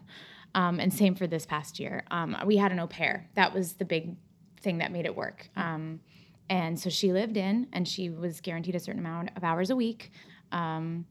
Um, 0.56 0.80
and 0.80 0.92
same 0.92 1.14
for 1.14 1.28
this 1.28 1.46
past 1.46 1.78
year. 1.78 2.02
Um, 2.10 2.36
we 2.44 2.56
had 2.56 2.72
an 2.72 2.80
au 2.80 2.88
pair. 2.88 3.28
That 3.34 3.54
was 3.54 3.74
the 3.74 3.84
big 3.84 4.16
thing 4.60 4.78
that 4.78 4.90
made 4.90 5.06
it 5.06 5.14
work. 5.14 5.48
Um, 5.54 6.00
and 6.48 6.76
so 6.80 6.90
she 6.90 7.12
lived 7.12 7.36
in, 7.36 7.68
and 7.72 7.86
she 7.86 8.10
was 8.10 8.40
guaranteed 8.40 8.74
a 8.74 8.80
certain 8.80 8.98
amount 8.98 9.30
of 9.36 9.44
hours 9.44 9.70
a 9.70 9.76
week. 9.76 10.10
Um, 10.50 11.06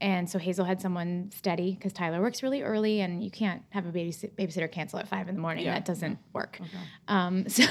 and 0.00 0.28
so 0.28 0.36
Hazel 0.40 0.64
had 0.64 0.80
someone 0.80 1.30
steady 1.32 1.74
because 1.74 1.92
Tyler 1.92 2.20
works 2.20 2.42
really 2.42 2.62
early, 2.62 3.00
and 3.02 3.22
you 3.22 3.30
can't 3.30 3.62
have 3.70 3.86
a 3.86 3.92
babys- 3.92 4.24
babysitter 4.36 4.68
cancel 4.70 4.98
at 4.98 5.06
five 5.06 5.28
in 5.28 5.36
the 5.36 5.40
morning. 5.40 5.64
That 5.74 5.84
doesn't 5.84 6.18
work. 6.32 6.58
Um, 7.06 7.48
so, 7.48 7.64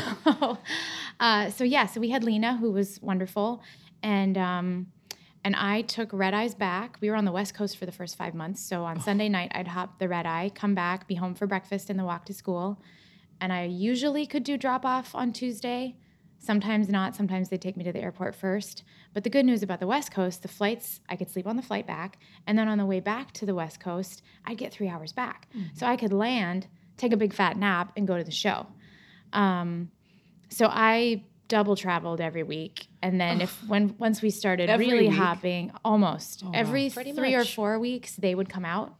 uh, 1.19 1.49
so 1.49 1.65
yeah, 1.65 1.87
so 1.87 1.99
we 1.99 2.09
had 2.09 2.23
Lena, 2.23 2.55
who 2.55 2.71
was 2.71 3.01
wonderful, 3.01 3.61
and 4.03 4.37
um, 4.37 4.87
and 5.43 5.55
I 5.55 5.81
took 5.81 6.13
red 6.13 6.33
eyes 6.33 6.53
back. 6.53 6.97
We 7.01 7.09
were 7.09 7.15
on 7.15 7.25
the 7.25 7.31
West 7.31 7.53
Coast 7.53 7.77
for 7.77 7.85
the 7.85 7.91
first 7.91 8.17
five 8.17 8.35
months. 8.35 8.61
So 8.61 8.83
on 8.83 8.99
Sunday 9.01 9.27
night, 9.27 9.51
I'd 9.55 9.67
hop 9.67 9.97
the 9.97 10.07
red 10.07 10.25
eye, 10.25 10.51
come 10.53 10.75
back, 10.75 11.07
be 11.07 11.15
home 11.15 11.33
for 11.33 11.47
breakfast, 11.47 11.89
and 11.89 11.97
the 11.97 12.03
walk 12.03 12.25
to 12.25 12.33
school. 12.33 12.81
And 13.39 13.51
I 13.51 13.65
usually 13.65 14.27
could 14.27 14.43
do 14.43 14.55
drop 14.55 14.85
off 14.85 15.15
on 15.15 15.33
Tuesday. 15.33 15.95
Sometimes 16.37 16.89
not. 16.89 17.15
Sometimes 17.15 17.49
they 17.49 17.57
take 17.57 17.75
me 17.75 17.83
to 17.83 17.91
the 17.91 18.01
airport 18.01 18.35
first. 18.35 18.83
But 19.13 19.23
the 19.23 19.29
good 19.29 19.45
news 19.45 19.63
about 19.63 19.79
the 19.79 19.87
West 19.87 20.11
Coast, 20.11 20.43
the 20.43 20.47
flights, 20.47 20.99
I 21.09 21.15
could 21.15 21.29
sleep 21.29 21.47
on 21.47 21.55
the 21.55 21.61
flight 21.63 21.87
back. 21.87 22.17
And 22.45 22.57
then 22.57 22.67
on 22.67 22.77
the 22.77 22.85
way 22.85 22.99
back 22.99 23.31
to 23.33 23.45
the 23.45 23.55
West 23.55 23.79
Coast, 23.79 24.21
I'd 24.45 24.57
get 24.57 24.71
three 24.71 24.87
hours 24.89 25.11
back. 25.11 25.47
So 25.73 25.87
I 25.87 25.95
could 25.97 26.13
land, 26.13 26.67
take 26.97 27.13
a 27.13 27.17
big 27.17 27.33
fat 27.33 27.57
nap, 27.57 27.91
and 27.95 28.07
go 28.07 28.17
to 28.17 28.23
the 28.23 28.31
show. 28.31 28.67
Um, 29.33 29.89
so 30.49 30.67
I 30.69 31.23
double 31.47 31.75
traveled 31.75 32.21
every 32.21 32.43
week. 32.43 32.87
And 33.01 33.19
then 33.19 33.41
if 33.41 33.51
when 33.67 33.95
once 33.97 34.21
we 34.21 34.29
started 34.29 34.69
Every 34.69 34.91
really 34.91 35.09
week? 35.09 35.17
hopping, 35.17 35.71
almost 35.83 36.43
oh, 36.45 36.51
every 36.53 36.89
Pretty 36.89 37.13
three 37.13 37.35
or 37.35 37.45
four 37.45 37.79
weeks, 37.79 38.15
they 38.15 38.35
would 38.35 38.49
come 38.49 38.65
out 38.65 38.95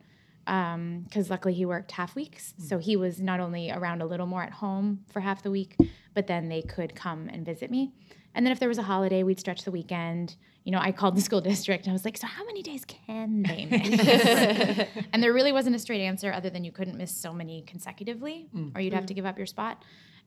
um, 0.47 1.03
because 1.07 1.29
luckily 1.29 1.53
he 1.53 1.65
worked 1.65 1.91
half 1.91 2.15
weeks. 2.15 2.53
Hmm. 2.57 2.63
So 2.63 2.77
he 2.77 2.95
was 2.95 3.19
not 3.19 3.39
only 3.39 3.71
around 3.71 4.01
a 4.01 4.05
little 4.05 4.27
more 4.27 4.43
at 4.43 4.53
home 4.53 5.05
for 5.11 5.19
half 5.19 5.43
the 5.43 5.51
week, 5.51 5.75
but 6.13 6.27
then 6.27 6.49
they 6.49 6.61
could 6.61 6.95
come 6.95 7.29
and 7.29 7.45
visit 7.45 7.71
me. 7.71 7.93
And 8.33 8.45
then 8.45 8.51
if 8.51 8.59
there 8.59 8.69
was 8.69 8.77
a 8.77 8.83
holiday, 8.83 9.23
we'd 9.23 9.39
stretch 9.39 9.63
the 9.63 9.71
weekend. 9.71 10.35
You 10.63 10.71
know, 10.71 10.79
I 10.79 10.91
called 10.91 11.17
the 11.17 11.21
school 11.21 11.41
district 11.51 11.85
and 11.85 11.91
I 11.91 11.93
was 11.93 12.05
like, 12.05 12.17
so 12.17 12.27
how 12.27 12.45
many 12.45 12.61
days 12.61 12.85
can 12.85 13.43
they 13.43 13.65
miss? 13.69 14.87
and 15.11 15.21
there 15.21 15.33
really 15.33 15.51
wasn't 15.51 15.75
a 15.75 15.79
straight 15.79 16.01
answer 16.01 16.31
other 16.31 16.49
than 16.49 16.63
you 16.63 16.71
couldn't 16.71 16.97
miss 16.97 17.11
so 17.11 17.33
many 17.33 17.63
consecutively 17.63 18.47
mm. 18.55 18.75
or 18.75 18.81
you'd 18.81 18.93
have 18.93 19.05
to 19.07 19.13
mm. 19.13 19.17
give 19.17 19.25
up 19.25 19.37
your 19.37 19.47
spot. 19.47 19.83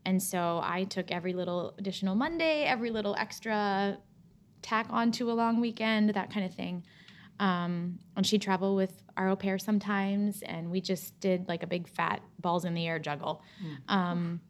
And 0.06 0.22
so 0.22 0.60
I 0.62 0.84
took 0.84 1.10
every 1.10 1.32
little 1.32 1.74
additional 1.78 2.14
Monday, 2.14 2.64
every 2.64 2.90
little 2.90 3.14
extra 3.16 3.98
tack 4.62 4.86
onto 4.90 5.30
a 5.30 5.32
long 5.34 5.60
weekend, 5.60 6.10
that 6.10 6.32
kind 6.32 6.44
of 6.44 6.54
thing. 6.54 6.84
Um, 7.40 7.98
and 8.16 8.26
she'd 8.26 8.42
travel 8.42 8.76
with 8.76 8.92
our 9.16 9.28
au 9.28 9.36
pair 9.36 9.58
sometimes, 9.58 10.42
and 10.42 10.70
we 10.70 10.80
just 10.80 11.18
did 11.20 11.48
like 11.48 11.62
a 11.62 11.66
big 11.66 11.88
fat 11.88 12.20
balls 12.38 12.64
in 12.64 12.74
the 12.74 12.86
air 12.86 12.98
juggle. 12.98 13.42
Um, 13.88 14.40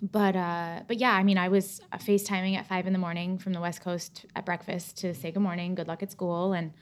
but 0.00 0.36
uh, 0.36 0.82
but 0.86 0.98
yeah, 0.98 1.12
I 1.12 1.22
mean, 1.22 1.38
I 1.38 1.48
was 1.48 1.80
uh, 1.92 1.98
FaceTiming 1.98 2.56
at 2.56 2.66
five 2.66 2.86
in 2.86 2.92
the 2.92 2.98
morning 2.98 3.38
from 3.38 3.52
the 3.52 3.60
West 3.60 3.80
Coast 3.80 4.26
at 4.36 4.46
breakfast 4.46 4.98
to 4.98 5.12
say 5.12 5.32
good 5.32 5.42
morning, 5.42 5.74
good 5.74 5.88
luck 5.88 6.02
at 6.02 6.10
school, 6.10 6.52
and 6.52 6.72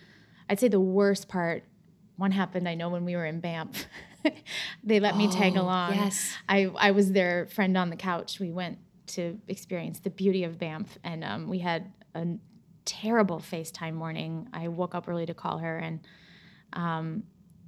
I'd 0.48 0.60
say 0.60 0.68
the 0.68 0.80
worst 0.80 1.28
part. 1.28 1.64
One 2.16 2.30
happened, 2.30 2.66
I 2.68 2.74
know, 2.74 2.88
when 2.88 3.04
we 3.04 3.14
were 3.14 3.26
in 3.26 3.40
Banff. 3.40 3.86
they 4.84 5.00
let 5.00 5.16
me 5.16 5.30
tag 5.30 5.56
along. 5.56 5.94
yes. 5.94 6.34
I, 6.48 6.70
I 6.76 6.90
was 6.90 7.12
their 7.12 7.46
friend 7.46 7.76
on 7.76 7.90
the 7.90 7.96
couch. 7.96 8.40
We 8.40 8.50
went 8.50 8.78
to 9.08 9.38
experience 9.48 10.00
the 10.00 10.10
beauty 10.10 10.44
of 10.44 10.58
Banff, 10.58 10.98
and 11.04 11.22
um, 11.24 11.48
we 11.48 11.60
had 11.60 11.92
a 12.14 12.26
terrible 12.84 13.38
FaceTime 13.38 13.94
morning. 13.94 14.48
I 14.52 14.68
woke 14.68 14.94
up 14.94 15.08
early 15.08 15.26
to 15.26 15.34
call 15.34 15.58
her, 15.58 15.78
and 15.78 16.00
um, 16.72 17.24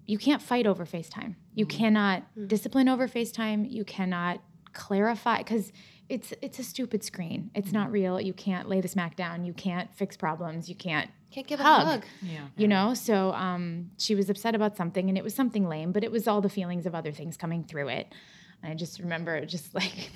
you 0.07 0.19
can't 0.19 0.43
fight 0.43 0.67
over 0.67 0.87
FaceTime. 0.87 1.37
You 1.55 1.67
cannot 1.67 2.25
discipline 2.49 2.89
over 2.89 3.09
FaceTime. 3.09 3.71
You 3.71 3.85
cannot 3.85 4.41
clarify 4.73 5.39
because 5.39 5.73
it's 6.09 6.33
it's 6.43 6.59
a 6.59 6.65
stupid 6.65 7.05
screen. 7.05 7.51
It's 7.55 7.73
not 7.73 7.91
real. 7.93 8.21
You 8.21 8.33
can't 8.33 8.69
lay 8.69 8.81
the 8.81 8.89
smack 8.89 9.15
down. 9.17 9.45
You 9.45 9.53
can't 9.53 9.95
fix 9.95 10.17
problems. 10.17 10.69
You 10.69 10.75
can't 10.75 11.11
Can't 11.31 11.47
give 11.47 11.61
a 11.61 11.63
Hug. 11.63 11.87
hug. 11.87 12.05
yeah. 12.23 12.47
you 12.57 12.67
know 12.67 12.95
so 12.95 13.33
um, 13.35 13.91
she 13.99 14.15
was 14.15 14.31
upset 14.31 14.55
about 14.55 14.77
something 14.77 15.09
and 15.11 15.19
it 15.19 15.23
was 15.25 15.35
something 15.35 15.69
lame 15.69 15.93
but 15.93 16.03
it 16.03 16.11
was 16.11 16.27
all 16.27 16.41
the 16.41 16.49
feelings 16.49 16.87
of 16.87 16.95
other 16.95 17.13
things 17.13 17.37
coming 17.37 17.63
through 17.65 17.89
it 17.89 18.07
and 18.63 18.73
i 18.73 18.75
just 18.75 18.99
remember 18.99 19.45
just 19.55 19.75
like 19.75 20.11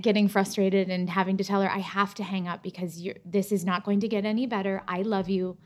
getting 0.00 0.26
frustrated 0.28 0.88
and 0.90 1.08
having 1.10 1.36
to 1.36 1.44
tell 1.44 1.62
her 1.62 1.70
i 1.70 1.78
have 1.78 2.12
to 2.14 2.24
hang 2.24 2.48
up 2.48 2.60
because 2.62 3.00
you're, 3.00 3.14
this 3.24 3.52
is 3.52 3.64
not 3.64 3.84
going 3.84 4.00
to 4.00 4.08
get 4.08 4.24
any 4.24 4.46
better 4.46 4.82
i 4.88 5.02
love 5.02 5.28
you 5.28 5.56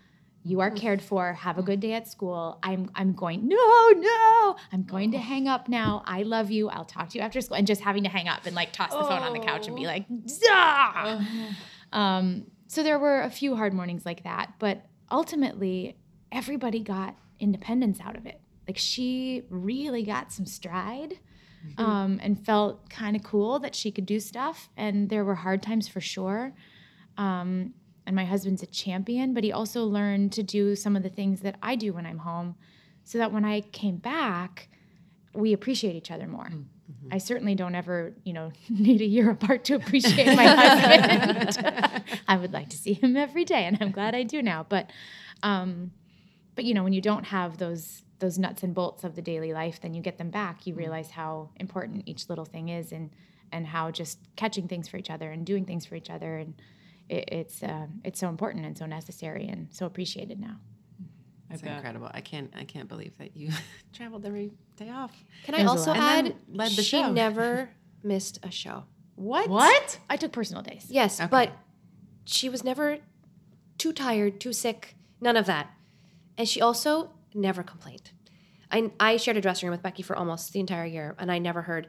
you 0.44 0.60
are 0.60 0.70
cared 0.70 1.00
for. 1.00 1.32
Have 1.32 1.58
a 1.58 1.62
good 1.62 1.80
day 1.80 1.94
at 1.94 2.06
school. 2.06 2.58
I'm 2.62 2.90
i'm 2.94 3.14
going 3.14 3.48
no 3.48 3.90
no. 3.96 4.56
I'm 4.72 4.84
going 4.84 5.12
to 5.12 5.18
hang 5.18 5.48
up 5.48 5.68
now. 5.68 6.02
I 6.06 6.22
love 6.22 6.50
you. 6.50 6.68
I'll 6.68 6.84
talk 6.84 7.08
to 7.10 7.18
you 7.18 7.24
after 7.24 7.40
school. 7.40 7.56
And 7.56 7.66
just 7.66 7.80
having 7.80 8.02
to 8.04 8.10
hang 8.10 8.28
up 8.28 8.44
and 8.46 8.54
like 8.54 8.72
toss 8.72 8.90
the 8.90 9.02
phone 9.02 9.22
on 9.22 9.32
the 9.32 9.40
couch 9.40 9.66
and 9.66 9.74
be 9.74 9.86
like 9.86 10.04
Zah! 10.28 11.20
Um, 11.92 12.46
so 12.66 12.82
there 12.82 12.98
were 12.98 13.22
a 13.22 13.30
few 13.30 13.56
hard 13.56 13.72
mornings 13.72 14.04
like 14.04 14.24
that, 14.24 14.54
but 14.58 14.84
ultimately, 15.10 15.96
everybody 16.32 16.80
got 16.80 17.14
independence 17.38 18.00
out 18.00 18.16
of 18.16 18.26
it. 18.26 18.40
Like 18.66 18.78
she 18.78 19.44
really 19.48 20.02
got 20.02 20.32
some 20.32 20.44
stride 20.46 21.20
um, 21.78 22.20
and 22.22 22.44
felt 22.44 22.90
kind 22.90 23.16
of 23.16 23.22
cool 23.22 23.58
that 23.60 23.74
she 23.74 23.90
could 23.90 24.06
do 24.06 24.20
stuff. 24.20 24.68
And 24.76 25.08
there 25.08 25.24
were 25.24 25.34
hard 25.34 25.62
times 25.62 25.88
for 25.88 26.00
sure. 26.00 26.52
Um, 27.16 27.74
and 28.06 28.14
my 28.14 28.24
husband's 28.24 28.62
a 28.62 28.66
champion, 28.66 29.34
but 29.34 29.44
he 29.44 29.52
also 29.52 29.84
learned 29.84 30.32
to 30.32 30.42
do 30.42 30.76
some 30.76 30.96
of 30.96 31.02
the 31.02 31.08
things 31.08 31.40
that 31.40 31.56
I 31.62 31.76
do 31.76 31.92
when 31.92 32.06
I'm 32.06 32.18
home 32.18 32.56
so 33.04 33.18
that 33.18 33.32
when 33.32 33.44
I 33.44 33.60
came 33.60 33.96
back, 33.96 34.68
we 35.32 35.52
appreciate 35.52 35.94
each 35.96 36.10
other 36.10 36.26
more. 36.26 36.50
I 37.10 37.18
certainly 37.18 37.54
don't 37.54 37.74
ever, 37.74 38.14
you 38.24 38.32
know, 38.32 38.52
need 38.68 39.00
a 39.00 39.06
year 39.06 39.30
apart 39.30 39.64
to 39.64 39.74
appreciate 39.74 40.34
my 40.36 40.46
husband. 40.46 42.04
I 42.28 42.36
would 42.36 42.52
like 42.52 42.70
to 42.70 42.76
see 42.76 42.94
him 42.94 43.16
every 43.16 43.44
day, 43.44 43.64
and 43.64 43.78
I'm 43.80 43.90
glad 43.90 44.14
I 44.14 44.22
do 44.22 44.42
now. 44.42 44.66
But, 44.68 44.90
um, 45.42 45.92
but 46.54 46.64
you 46.64 46.74
know, 46.74 46.84
when 46.84 46.92
you 46.92 47.00
don't 47.00 47.24
have 47.24 47.58
those 47.58 48.02
those 48.20 48.38
nuts 48.38 48.62
and 48.62 48.74
bolts 48.74 49.02
of 49.04 49.16
the 49.16 49.22
daily 49.22 49.52
life, 49.52 49.80
then 49.80 49.92
you 49.92 50.00
get 50.00 50.18
them 50.18 50.30
back. 50.30 50.66
You 50.66 50.74
realize 50.74 51.10
how 51.10 51.50
important 51.56 52.04
each 52.06 52.28
little 52.28 52.44
thing 52.44 52.68
is, 52.68 52.92
and 52.92 53.10
and 53.52 53.66
how 53.66 53.90
just 53.90 54.18
catching 54.36 54.68
things 54.68 54.88
for 54.88 54.96
each 54.96 55.10
other 55.10 55.30
and 55.30 55.44
doing 55.44 55.64
things 55.64 55.84
for 55.84 55.94
each 55.94 56.10
other, 56.10 56.38
and 56.38 56.54
it, 57.08 57.28
it's 57.32 57.62
uh, 57.62 57.86
it's 58.04 58.18
so 58.20 58.28
important 58.28 58.64
and 58.66 58.76
so 58.76 58.86
necessary 58.86 59.46
and 59.48 59.68
so 59.70 59.86
appreciated 59.86 60.40
now. 60.40 60.56
I 61.50 61.54
It's 61.54 61.62
incredible. 61.62 62.10
I 62.12 62.20
can't. 62.20 62.52
I 62.56 62.64
can't 62.64 62.88
believe 62.88 63.16
that 63.18 63.36
you 63.36 63.50
traveled 63.92 64.24
every 64.26 64.52
day 64.76 64.90
off. 64.90 65.12
Can 65.44 65.54
I 65.54 65.64
also 65.64 65.90
lot. 65.90 65.98
And 66.00 66.26
then 66.26 66.32
add? 66.32 66.56
led 66.56 66.70
the 66.72 66.82
she 66.82 67.00
show. 67.02 67.12
never 67.24 67.70
missed 68.02 68.38
a 68.42 68.50
show. 68.50 68.84
What? 69.16 69.48
What? 69.48 69.98
I 70.10 70.16
took 70.16 70.32
personal 70.32 70.62
days. 70.62 70.86
Yes, 70.88 71.20
Okay. 71.20 71.28
but 71.30 71.52
she 72.24 72.48
was 72.48 72.64
never 72.64 72.98
too 73.78 73.92
tired, 73.92 74.40
too 74.40 74.52
sick, 74.52 74.96
none 75.20 75.36
of 75.36 75.46
that. 75.46 75.70
And 76.36 76.48
she 76.48 76.60
also 76.60 77.10
never 77.32 77.62
complained. 77.62 78.10
I, 78.72 78.90
I 78.98 79.16
shared 79.18 79.36
a 79.36 79.40
dressing 79.40 79.68
room 79.68 79.72
with 79.74 79.82
Becky 79.82 80.02
for 80.02 80.16
almost 80.16 80.52
the 80.52 80.58
entire 80.58 80.84
year, 80.84 81.14
and 81.18 81.30
I 81.30 81.38
never 81.38 81.62
heard, 81.62 81.88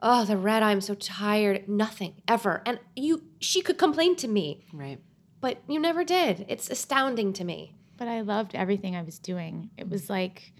"Oh, 0.00 0.24
the 0.24 0.36
red, 0.36 0.62
eye, 0.62 0.70
I'm 0.70 0.80
so 0.80 0.94
tired." 0.94 1.68
Nothing 1.68 2.22
ever. 2.28 2.62
And 2.66 2.78
you, 2.94 3.22
she 3.40 3.60
could 3.62 3.78
complain 3.78 4.16
to 4.16 4.28
me, 4.28 4.64
Right. 4.72 5.00
but 5.40 5.58
you 5.68 5.78
never 5.80 6.04
did. 6.04 6.46
It's 6.48 6.70
astounding 6.70 7.32
to 7.34 7.44
me. 7.44 7.74
But 7.96 8.08
I 8.08 8.20
loved 8.20 8.54
everything 8.54 8.94
I 8.94 9.02
was 9.02 9.18
doing. 9.18 9.70
It 9.78 9.88
was 9.88 10.10
like 10.10 10.52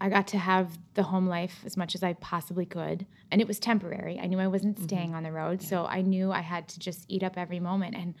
I 0.00 0.10
got 0.10 0.26
to 0.28 0.38
have 0.38 0.78
the 0.94 1.04
home 1.04 1.26
life 1.26 1.62
as 1.64 1.76
much 1.78 1.94
as 1.94 2.02
I 2.02 2.12
possibly 2.14 2.66
could. 2.66 3.06
And 3.30 3.40
it 3.40 3.48
was 3.48 3.58
temporary. 3.58 4.18
I 4.20 4.26
knew 4.26 4.38
I 4.38 4.48
wasn't 4.48 4.76
mm-hmm. 4.76 4.84
staying 4.84 5.14
on 5.14 5.22
the 5.22 5.32
road. 5.32 5.62
So 5.62 5.86
I 5.86 6.02
knew 6.02 6.30
I 6.30 6.40
had 6.40 6.68
to 6.68 6.78
just 6.78 7.06
eat 7.08 7.22
up 7.22 7.38
every 7.38 7.58
moment. 7.58 7.94
And 7.96 8.14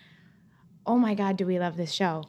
oh 0.86 0.96
my 0.96 1.14
God, 1.14 1.36
do 1.36 1.44
we 1.44 1.58
love 1.58 1.76
this 1.76 1.92
show? 1.92 2.24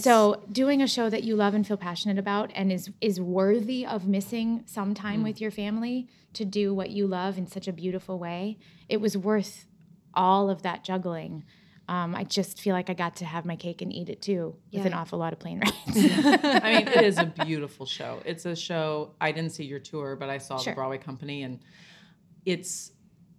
So 0.00 0.42
doing 0.50 0.82
a 0.82 0.86
show 0.88 1.08
that 1.10 1.22
you 1.24 1.36
love 1.36 1.54
and 1.54 1.66
feel 1.66 1.76
passionate 1.76 2.18
about 2.18 2.50
and 2.54 2.72
is 2.72 2.90
is 3.00 3.20
worthy 3.20 3.86
of 3.86 4.06
missing 4.06 4.62
some 4.66 4.94
time 4.94 5.22
with 5.22 5.40
your 5.40 5.50
family 5.50 6.08
to 6.32 6.44
do 6.44 6.74
what 6.74 6.90
you 6.90 7.06
love 7.06 7.38
in 7.38 7.46
such 7.46 7.68
a 7.68 7.72
beautiful 7.72 8.18
way, 8.18 8.58
it 8.88 9.00
was 9.00 9.16
worth 9.16 9.66
all 10.14 10.50
of 10.50 10.62
that 10.62 10.82
juggling. 10.84 11.44
Um, 11.86 12.14
I 12.14 12.24
just 12.24 12.60
feel 12.60 12.74
like 12.74 12.88
I 12.88 12.94
got 12.94 13.16
to 13.16 13.24
have 13.26 13.44
my 13.44 13.56
cake 13.56 13.82
and 13.82 13.92
eat 13.92 14.08
it 14.08 14.22
too, 14.22 14.56
with 14.72 14.80
Yeah. 14.82 14.86
an 14.86 14.94
awful 14.94 15.18
lot 15.18 15.32
of 15.34 15.38
plane 15.38 15.60
rides. 15.60 15.74
I 15.96 16.78
mean, 16.78 16.88
it 16.88 17.04
is 17.04 17.18
a 17.18 17.26
beautiful 17.44 17.84
show. 17.84 18.20
It's 18.24 18.46
a 18.46 18.56
show. 18.56 19.10
I 19.20 19.32
didn't 19.32 19.50
see 19.50 19.64
your 19.64 19.80
tour, 19.80 20.16
but 20.16 20.30
I 20.30 20.38
saw 20.38 20.56
Sure. 20.56 20.72
the 20.72 20.76
Broadway 20.76 20.96
company, 20.98 21.42
and 21.42 21.60
it's 22.46 22.92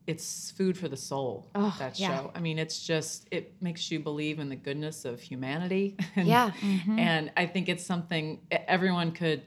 it's 0.07 0.51
food 0.51 0.77
for 0.77 0.87
the 0.87 0.97
soul. 0.97 1.49
Oh, 1.55 1.75
that 1.79 1.99
yeah. 1.99 2.17
show. 2.17 2.31
I 2.35 2.39
mean, 2.39 2.59
it's 2.59 2.85
just 2.85 3.27
it 3.31 3.55
makes 3.61 3.89
you 3.89 3.99
believe 3.99 4.39
in 4.39 4.49
the 4.49 4.55
goodness 4.55 5.05
of 5.05 5.19
humanity. 5.19 5.97
And, 6.15 6.27
Yeah. 6.27 6.51
Mm-hmm. 6.61 6.99
and 6.99 7.31
I 7.35 7.45
think 7.47 7.69
it's 7.69 7.85
something 7.85 8.41
everyone 8.51 9.11
could. 9.11 9.43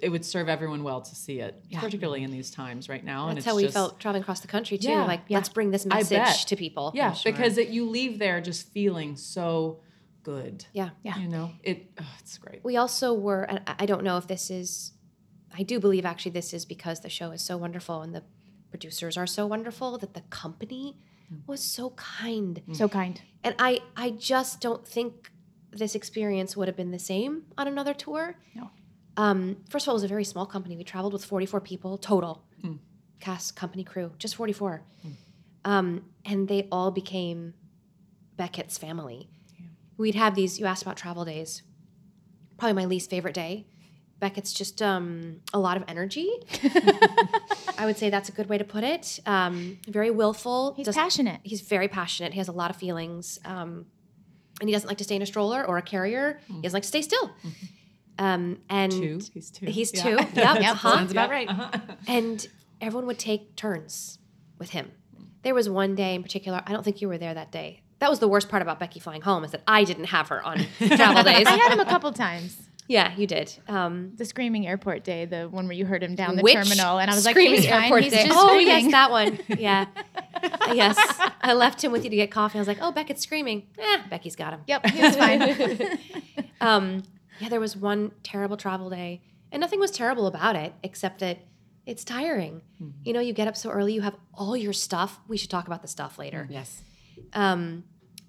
It 0.00 0.08
would 0.08 0.24
serve 0.24 0.48
everyone 0.48 0.82
well 0.82 1.00
to 1.00 1.14
see 1.14 1.40
it, 1.40 1.64
particularly 1.72 2.24
in 2.24 2.30
these 2.30 2.50
times 2.50 2.88
right 2.88 3.02
now. 3.04 3.28
and 3.28 3.36
That's 3.36 3.46
it's 3.46 3.50
how 3.50 3.56
we 3.56 3.62
just, 3.62 3.74
felt 3.74 4.00
traveling 4.00 4.22
across 4.22 4.40
the 4.40 4.48
country 4.48 4.76
too. 4.76 4.88
Yeah. 4.88 5.04
like, 5.06 5.22
Yeah. 5.28 5.38
let's 5.38 5.48
bring 5.48 5.70
this 5.70 5.86
message 5.86 6.44
to 6.46 6.56
people. 6.56 6.90
Yeah, 6.94 7.14
because 7.24 7.56
it, 7.58 7.68
you 7.68 7.88
leave 7.88 8.18
there 8.18 8.40
just 8.40 8.68
feeling 8.70 9.16
so 9.16 9.80
good. 10.22 10.66
Yeah. 10.72 10.90
Yeah. 11.02 11.18
You 11.18 11.28
know, 11.28 11.52
it. 11.62 11.90
Oh, 12.00 12.04
it's 12.20 12.36
great. 12.38 12.62
We 12.64 12.76
also 12.76 13.14
were, 13.14 13.42
and 13.42 13.60
I 13.66 13.74
I 13.80 13.86
don't 13.86 14.02
know 14.02 14.16
if 14.18 14.26
this 14.26 14.50
is, 14.50 14.92
I 15.56 15.62
do 15.62 15.78
believe 15.78 16.04
actually 16.04 16.32
this 16.32 16.52
is 16.52 16.64
because 16.64 17.00
the 17.00 17.08
show 17.10 17.30
is 17.30 17.42
so 17.42 17.56
wonderful 17.56 18.02
and 18.02 18.14
the 18.14 18.24
producers 18.74 19.16
are 19.16 19.26
so 19.26 19.46
wonderful 19.46 19.96
that 19.98 20.14
the 20.14 20.22
company 20.42 20.96
was 21.46 21.60
so 21.62 21.90
kind. 21.90 22.60
so 22.72 22.88
kind. 22.88 23.20
And 23.44 23.54
I, 23.58 23.80
I 23.96 24.10
just 24.10 24.60
don't 24.60 24.86
think 24.86 25.30
this 25.70 25.94
experience 25.94 26.56
would 26.56 26.66
have 26.68 26.76
been 26.76 26.90
the 26.90 26.98
same 26.98 27.42
on 27.56 27.68
another 27.68 27.94
tour. 27.94 28.34
No. 28.54 28.70
Um, 29.16 29.58
first 29.70 29.84
of 29.84 29.88
all, 29.90 29.94
it 29.94 30.00
was 30.02 30.02
a 30.04 30.08
very 30.08 30.24
small 30.24 30.44
company. 30.46 30.76
We 30.76 30.82
traveled 30.84 31.12
with 31.12 31.24
44 31.24 31.60
people 31.60 31.96
total, 31.98 32.42
cast, 33.20 33.54
company, 33.56 33.84
crew, 33.84 34.10
just 34.18 34.34
44. 34.34 34.82
Um, 35.64 36.04
and 36.24 36.48
they 36.48 36.66
all 36.72 36.90
became 36.90 37.54
Beckett's 38.36 38.76
family. 38.76 39.28
We'd 39.96 40.16
have 40.16 40.34
these, 40.34 40.58
you 40.58 40.66
asked 40.66 40.82
about 40.82 40.96
travel 40.96 41.24
days, 41.24 41.62
probably 42.58 42.74
my 42.74 42.84
least 42.86 43.08
favorite 43.08 43.34
day. 43.34 43.66
Beckett's 44.24 44.54
just 44.54 44.80
um, 44.80 45.40
a 45.52 45.58
lot 45.58 45.76
of 45.76 45.84
energy. 45.86 46.30
I 47.78 47.84
would 47.84 47.98
say 47.98 48.08
that's 48.08 48.30
a 48.30 48.32
good 48.32 48.48
way 48.48 48.56
to 48.56 48.64
put 48.64 48.82
it. 48.82 49.20
Um, 49.26 49.78
very 49.86 50.10
willful. 50.10 50.72
He's 50.76 50.86
does- 50.86 50.94
passionate. 50.94 51.40
He's 51.42 51.60
very 51.60 51.88
passionate. 51.88 52.32
He 52.32 52.38
has 52.38 52.48
a 52.48 52.52
lot 52.52 52.70
of 52.70 52.76
feelings. 52.76 53.38
Um, 53.44 53.84
and 54.60 54.68
he 54.68 54.72
doesn't 54.74 54.88
like 54.88 54.96
to 54.98 55.04
stay 55.04 55.16
in 55.16 55.20
a 55.22 55.26
stroller 55.26 55.62
or 55.66 55.76
a 55.76 55.82
carrier. 55.82 56.40
He 56.46 56.62
doesn't 56.62 56.72
like 56.74 56.84
to 56.84 56.88
stay 56.88 57.02
still. 57.02 57.32
Um, 58.18 58.60
and 58.70 58.92
Two. 58.92 59.20
He's 59.34 59.50
two. 59.50 59.66
He's 59.66 59.92
Yeah. 59.94 60.02
two. 60.02 60.10
Yep. 60.16 60.34
Yep, 60.36 60.60
uh-huh. 60.62 60.92
Sounds 60.96 61.12
about 61.12 61.28
right. 61.30 61.50
And 62.08 62.46
everyone 62.80 63.06
would 63.08 63.18
take 63.18 63.56
turns 63.56 64.18
with 64.58 64.70
him. 64.70 64.90
There 65.42 65.54
was 65.54 65.68
one 65.68 65.94
day 65.94 66.14
in 66.14 66.22
particular, 66.22 66.62
I 66.66 66.72
don't 66.72 66.82
think 66.82 67.02
you 67.02 67.08
were 67.08 67.18
there 67.18 67.34
that 67.34 67.52
day. 67.52 67.82
That 67.98 68.08
was 68.08 68.20
the 68.20 68.28
worst 68.28 68.48
part 68.48 68.62
about 68.62 68.78
Becky 68.80 69.00
flying 69.00 69.20
home 69.22 69.44
is 69.44 69.50
that 69.50 69.62
I 69.66 69.84
didn't 69.84 70.04
have 70.06 70.28
her 70.28 70.42
on 70.42 70.64
travel 70.78 71.22
days. 71.24 71.46
I 71.46 71.56
had 71.56 71.72
him 71.72 71.80
a 71.80 71.84
couple 71.84 72.10
times. 72.12 72.56
Yeah, 72.86 73.14
you 73.16 73.26
did. 73.26 73.54
Um, 73.68 74.12
The 74.16 74.24
screaming 74.24 74.66
airport 74.66 75.04
day, 75.04 75.24
the 75.24 75.48
one 75.48 75.66
where 75.66 75.76
you 75.76 75.86
heard 75.86 76.02
him 76.02 76.14
down 76.14 76.36
the 76.36 76.42
terminal, 76.42 76.98
and 76.98 77.10
I 77.10 77.14
was 77.14 77.24
like, 77.24 77.34
screaming 77.34 77.60
"He's 77.60 77.66
fine. 77.70 77.84
airport 77.84 78.02
He's 78.04 78.12
day. 78.12 78.24
just 78.26 78.36
oh 78.38 78.48
screaming." 78.48 78.66
yes, 78.66 78.90
that 78.92 79.10
one. 79.10 79.38
Yeah, 79.58 79.86
yes. 80.74 80.98
I 81.40 81.54
left 81.54 81.82
him 81.82 81.92
with 81.92 82.04
you 82.04 82.10
to 82.10 82.16
get 82.16 82.30
coffee. 82.30 82.58
I 82.58 82.60
was 82.60 82.68
like, 82.68 82.78
oh, 82.80 82.92
Beckett's 82.92 83.22
screaming. 83.22 83.66
Eh, 83.78 84.02
Becky's 84.10 84.36
got 84.36 84.52
him. 84.52 84.60
Yep, 84.66 84.86
he 84.90 85.00
was 85.02 85.16
fine. 85.16 85.42
um, 86.60 87.02
yeah, 87.40 87.48
there 87.48 87.60
was 87.60 87.76
one 87.76 88.12
terrible 88.22 88.56
travel 88.56 88.90
day, 88.90 89.22
and 89.50 89.60
nothing 89.60 89.80
was 89.80 89.90
terrible 89.90 90.26
about 90.26 90.56
it 90.56 90.72
except 90.82 91.20
that 91.20 91.38
it's 91.86 92.04
tiring. 92.04 92.62
You 93.02 93.12
know, 93.12 93.20
you 93.20 93.32
get 93.32 93.46
up 93.48 93.56
so 93.56 93.70
early, 93.70 93.92
you 93.94 94.00
have 94.02 94.16
all 94.32 94.56
your 94.56 94.72
stuff. 94.72 95.20
We 95.28 95.36
should 95.36 95.50
talk 95.50 95.66
about 95.66 95.82
the 95.82 95.88
stuff 95.88 96.18
later. 96.18 96.46
Yes. 96.50 96.82
Um, 97.34 97.84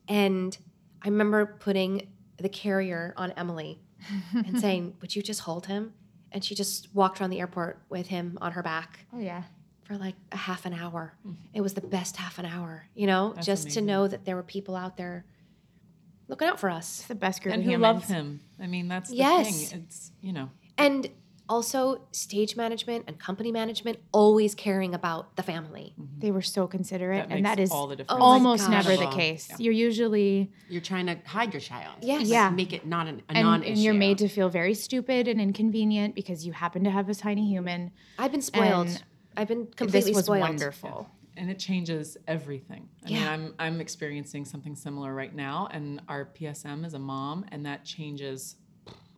and 0.07 0.57
I 1.01 1.07
remember 1.07 1.45
putting 1.59 2.09
the 2.37 2.49
carrier 2.49 3.13
on 3.15 3.31
Emily 3.37 3.79
and 4.33 4.59
saying, 4.59 4.95
"Would 5.01 5.15
you 5.15 5.21
just 5.21 5.41
hold 5.41 5.65
him?" 5.67 5.93
And 6.31 6.43
she 6.43 6.55
just 6.55 6.93
walked 6.93 7.21
around 7.21 7.29
the 7.29 7.39
airport 7.39 7.79
with 7.89 8.07
him 8.07 8.37
on 8.41 8.51
her 8.53 8.61
back 8.63 9.05
oh 9.13 9.19
yeah. 9.19 9.43
for 9.83 9.97
like 9.97 10.15
a 10.31 10.37
half 10.37 10.65
an 10.65 10.73
hour. 10.73 11.13
Mm. 11.25 11.35
It 11.53 11.61
was 11.61 11.73
the 11.73 11.81
best 11.81 12.17
half 12.17 12.39
an 12.39 12.45
hour, 12.45 12.85
you 12.93 13.07
know, 13.07 13.33
just 13.41 13.69
to 13.71 13.81
know 13.81 14.07
that 14.07 14.25
there 14.25 14.35
were 14.35 14.43
people 14.43 14.75
out 14.75 14.97
there 14.97 15.25
looking 16.27 16.47
out 16.47 16.59
for 16.59 16.69
us. 16.69 16.99
It's 16.99 17.07
the 17.07 17.15
best 17.15 17.41
group 17.41 17.53
and 17.53 17.61
of 17.61 17.65
who 17.65 17.71
humans. 17.71 17.93
love 18.01 18.05
him. 18.09 18.41
I 18.59 18.67
mean, 18.67 18.87
that's 18.87 19.09
the 19.11 19.15
Yes. 19.17 19.69
thing. 19.71 19.83
It's 19.87 20.11
you 20.21 20.33
know. 20.33 20.49
And 20.77 21.07
also 21.47 22.01
stage 22.11 22.55
management 22.55 23.05
and 23.07 23.19
company 23.19 23.51
management 23.51 23.99
always 24.11 24.55
caring 24.55 24.93
about 24.95 25.35
the 25.35 25.43
family. 25.43 25.93
Mm-hmm. 25.99 26.19
They 26.19 26.31
were 26.31 26.41
so 26.41 26.67
considerate, 26.67 27.29
That 27.29 27.35
and 27.37 27.45
that 27.45 27.59
is 27.59 27.71
all 27.71 27.87
the 27.87 27.95
difference. 27.95 28.21
almost 28.21 28.63
oh 28.63 28.67
gosh. 28.71 28.85
never 28.85 28.97
the 28.97 29.03
Incredible. 29.03 29.17
case. 29.17 29.51
You're 29.59 29.73
usually 29.73 30.51
You're 30.69 30.81
trying 30.81 31.05
to 31.07 31.17
hide 31.25 31.53
your 31.53 31.61
child. 31.61 31.97
Yes. 32.01 32.27
Yeah. 32.27 32.49
Make 32.49 32.73
it 32.73 32.85
not 32.85 33.07
an, 33.07 33.21
a 33.29 33.33
and, 33.33 33.45
non-issue. 33.45 33.71
and 33.73 33.77
you're 33.81 33.93
made 33.93 34.17
to 34.19 34.27
feel 34.27 34.49
very 34.49 34.73
stupid 34.73 35.27
and 35.27 35.39
inconvenient 35.39 36.15
because 36.15 36.45
you 36.45 36.53
happen 36.53 36.83
to 36.83 36.89
have 36.91 37.09
a 37.09 37.15
tiny 37.15 37.47
human. 37.47 37.91
I've 38.17 38.31
been 38.31 38.41
spoiled. 38.41 38.87
And 38.87 39.03
I've 39.37 39.47
been 39.47 39.67
completely 39.67 40.11
this 40.11 40.15
was 40.15 40.25
spoiled. 40.25 40.41
wonderful. 40.41 41.09
and 41.37 41.49
it 41.51 41.59
changes 41.59 42.15
everything. 42.27 42.87
I 43.03 43.07
mean, 43.09 43.15
Yeah. 43.21 43.31
I'm 43.31 43.53
I'm 43.59 43.81
experiencing 43.81 44.45
something 44.45 44.75
similar 44.75 45.13
right 45.13 45.35
now, 45.35 45.67
and 45.71 46.01
our 46.07 46.25
PSM 46.25 46.85
is 46.85 46.93
a 46.93 46.99
mom, 46.99 47.45
and 47.51 47.65
that 47.65 47.83
changes 47.83 48.55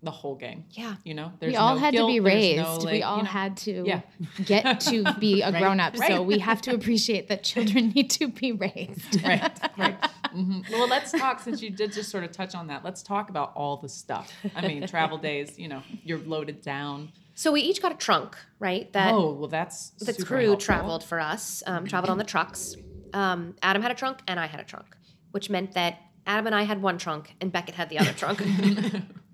the 0.03 0.11
whole 0.11 0.35
game. 0.35 0.65
Yeah. 0.71 0.95
You 1.03 1.13
know, 1.15 1.31
there's 1.39 1.51
we 1.51 1.57
all 1.57 1.73
no 1.75 1.79
had 1.81 1.93
to 1.95 2.05
be 2.05 2.19
raised. 2.19 2.61
no, 2.63 2.75
like, 2.77 2.91
we 2.91 2.97
you 2.99 3.03
all 3.05 3.17
know- 3.17 3.23
had 3.23 3.57
to 3.57 3.83
Yeah. 3.85 4.01
get 4.45 4.79
to 4.91 5.03
be 5.19 5.41
a 5.41 5.51
grown 5.51 5.79
up. 5.79 5.97
So 5.97 6.21
we 6.21 6.39
have 6.39 6.61
to 6.63 6.73
appreciate 6.75 7.27
that 7.29 7.43
children 7.43 7.89
need 7.95 8.09
to 8.11 8.27
be 8.27 8.51
raised. 8.51 9.23
right, 9.23 9.59
right. 9.77 9.95
hmm 10.31 10.61
Well, 10.71 10.87
let's 10.87 11.11
talk 11.11 11.39
since 11.39 11.61
you 11.61 11.69
did 11.71 11.91
just 11.93 12.09
sort 12.11 12.23
of 12.23 12.31
touch 12.31 12.53
on 12.55 12.67
that. 12.67 12.83
Let's 12.83 13.01
talk 13.01 13.29
about 13.29 13.53
all 13.55 13.77
the 13.77 13.89
stuff. 13.89 14.31
I 14.55 14.67
mean, 14.67 14.85
travel 14.87 15.17
days. 15.17 15.57
You 15.57 15.67
know, 15.69 15.81
you're 16.03 16.19
loaded 16.19 16.61
down. 16.61 17.11
So 17.33 17.51
we 17.51 17.61
each 17.61 17.81
got 17.81 17.91
a 17.91 17.95
trunk, 17.95 18.35
right? 18.59 18.91
That 18.93 19.13
oh, 19.13 19.33
well, 19.33 19.47
that's 19.47 19.89
the 19.91 20.13
crew 20.13 20.37
helpful. 20.47 20.57
traveled 20.57 21.03
for 21.03 21.19
us, 21.19 21.61
um, 21.67 21.85
traveled 21.85 22.09
on 22.09 22.17
the 22.17 22.23
trucks. 22.23 22.75
Um, 23.13 23.55
Adam 23.61 23.81
had 23.81 23.91
a 23.91 23.95
trunk 23.95 24.19
and 24.27 24.39
I 24.39 24.47
had 24.47 24.59
a 24.59 24.63
trunk, 24.63 24.87
which 25.31 25.49
meant 25.49 25.73
that 25.73 25.99
Adam 26.25 26.47
and 26.47 26.55
I 26.55 26.63
had 26.63 26.81
one 26.81 26.97
trunk 26.97 27.35
and 27.39 27.51
Beckett 27.51 27.75
had 27.75 27.89
the 27.89 27.99
other 27.99 28.11
trunk. 28.13 28.41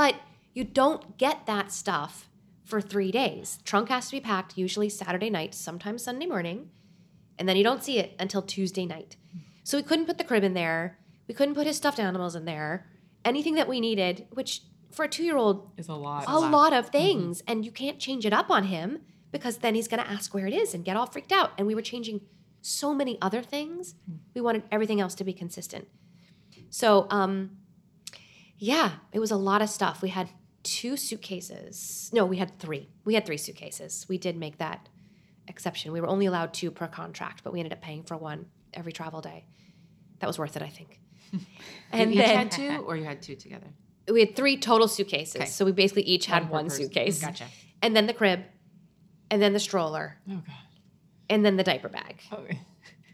but 0.00 0.14
you 0.54 0.64
don't 0.64 1.18
get 1.18 1.44
that 1.44 1.70
stuff 1.70 2.26
for 2.64 2.80
three 2.80 3.12
days. 3.12 3.58
Trunk 3.66 3.90
has 3.90 4.06
to 4.06 4.12
be 4.12 4.20
packed 4.20 4.56
usually 4.56 4.88
Saturday 4.88 5.28
night, 5.28 5.54
sometimes 5.54 6.02
Sunday 6.02 6.24
morning, 6.24 6.70
and 7.38 7.46
then 7.46 7.54
you 7.54 7.62
don't 7.62 7.84
see 7.84 7.98
it 7.98 8.14
until 8.18 8.40
Tuesday 8.40 8.86
night. 8.86 9.16
So 9.62 9.76
we 9.76 9.82
couldn't 9.82 10.06
put 10.06 10.16
the 10.16 10.24
crib 10.24 10.42
in 10.42 10.54
there. 10.54 10.96
We 11.28 11.34
couldn't 11.34 11.54
put 11.54 11.66
his 11.66 11.76
stuffed 11.76 12.00
animals 12.00 12.34
in 12.34 12.46
there. 12.46 12.86
Anything 13.26 13.56
that 13.56 13.68
we 13.68 13.78
needed, 13.78 14.26
which 14.30 14.62
for 14.90 15.04
a 15.04 15.08
two 15.08 15.22
year 15.22 15.36
old 15.36 15.70
Is 15.76 15.88
a 15.88 15.94
lot. 15.94 16.24
a 16.26 16.38
lot 16.38 16.72
of 16.72 16.88
things 16.88 17.42
and 17.46 17.66
you 17.66 17.70
can't 17.70 17.98
change 17.98 18.24
it 18.24 18.32
up 18.32 18.50
on 18.50 18.64
him 18.64 19.00
because 19.32 19.58
then 19.58 19.74
he's 19.74 19.86
going 19.86 20.02
to 20.02 20.10
ask 20.10 20.32
where 20.32 20.46
it 20.46 20.54
is 20.54 20.72
and 20.72 20.82
get 20.82 20.96
all 20.96 21.06
freaked 21.06 21.30
out 21.30 21.50
and 21.58 21.66
we 21.66 21.74
were 21.74 21.82
changing 21.82 22.22
so 22.62 22.94
many 22.94 23.18
other 23.20 23.42
things 23.42 23.96
we 24.34 24.40
wanted 24.40 24.62
everything 24.72 24.98
else 25.00 25.14
to 25.14 25.24
be 25.24 25.32
consistent 25.32 25.86
so 26.68 27.06
um 27.10 27.59
yeah 28.60 28.90
it 29.12 29.18
was 29.18 29.30
a 29.32 29.36
lot 29.36 29.60
of 29.62 29.68
stuff 29.68 30.02
we 30.02 30.10
had 30.10 30.28
two 30.62 30.94
suitcases. 30.96 32.10
No, 32.12 32.26
we 32.26 32.36
had 32.36 32.58
three. 32.58 32.90
We 33.06 33.14
had 33.14 33.24
three 33.24 33.38
suitcases. 33.38 34.04
We 34.10 34.18
did 34.18 34.36
make 34.36 34.58
that 34.58 34.90
exception. 35.48 35.90
We 35.90 36.02
were 36.02 36.06
only 36.06 36.26
allowed 36.26 36.52
two 36.52 36.70
per 36.70 36.86
contract, 36.86 37.42
but 37.42 37.52
we 37.54 37.60
ended 37.60 37.72
up 37.72 37.80
paying 37.80 38.02
for 38.02 38.16
one 38.18 38.44
every 38.74 38.92
travel 38.92 39.22
day. 39.22 39.46
That 40.18 40.26
was 40.26 40.38
worth 40.38 40.56
it, 40.56 40.62
I 40.62 40.68
think. 40.68 41.00
and 41.92 42.12
you 42.14 42.20
then 42.20 42.36
had 42.36 42.50
two, 42.50 42.84
or 42.86 42.94
you 42.94 43.04
had 43.04 43.22
two 43.22 43.36
together. 43.36 43.68
we 44.12 44.20
had 44.20 44.36
three 44.36 44.58
total 44.58 44.86
suitcases. 44.86 45.36
Okay. 45.36 45.46
So 45.46 45.64
we 45.64 45.72
basically 45.72 46.02
each 46.02 46.26
had 46.26 46.42
per 46.44 46.50
one 46.52 46.68
suitcase. 46.68 47.22
Gotcha. 47.22 47.46
And 47.80 47.96
then 47.96 48.06
the 48.06 48.12
crib, 48.12 48.40
and 49.30 49.40
then 49.40 49.54
the 49.54 49.60
stroller, 49.60 50.18
Oh 50.30 50.42
god. 50.46 50.56
and 51.30 51.42
then 51.42 51.56
the 51.56 51.64
diaper 51.64 51.88
bag. 51.88 52.20
Okay. 52.30 52.60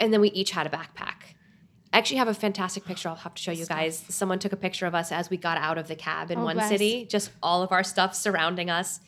And 0.00 0.12
then 0.12 0.20
we 0.20 0.30
each 0.32 0.50
had 0.50 0.66
a 0.66 0.70
backpack. 0.70 1.35
I 1.96 1.98
actually 1.98 2.18
have 2.18 2.28
a 2.28 2.34
fantastic 2.34 2.84
picture 2.84 3.08
I'll 3.08 3.14
have 3.14 3.32
to 3.32 3.42
show 3.42 3.52
you 3.52 3.64
guys. 3.64 4.04
Someone 4.10 4.38
took 4.38 4.52
a 4.52 4.56
picture 4.56 4.84
of 4.84 4.94
us 4.94 5.10
as 5.10 5.30
we 5.30 5.38
got 5.38 5.56
out 5.56 5.78
of 5.78 5.88
the 5.88 5.94
cab 5.96 6.30
in 6.30 6.40
Oh, 6.40 6.44
one 6.44 6.56
bless. 6.56 6.68
city, 6.68 7.06
just 7.06 7.30
all 7.42 7.62
of 7.62 7.72
our 7.72 7.82
stuff 7.82 8.14
surrounding 8.14 8.68
us. 8.68 9.00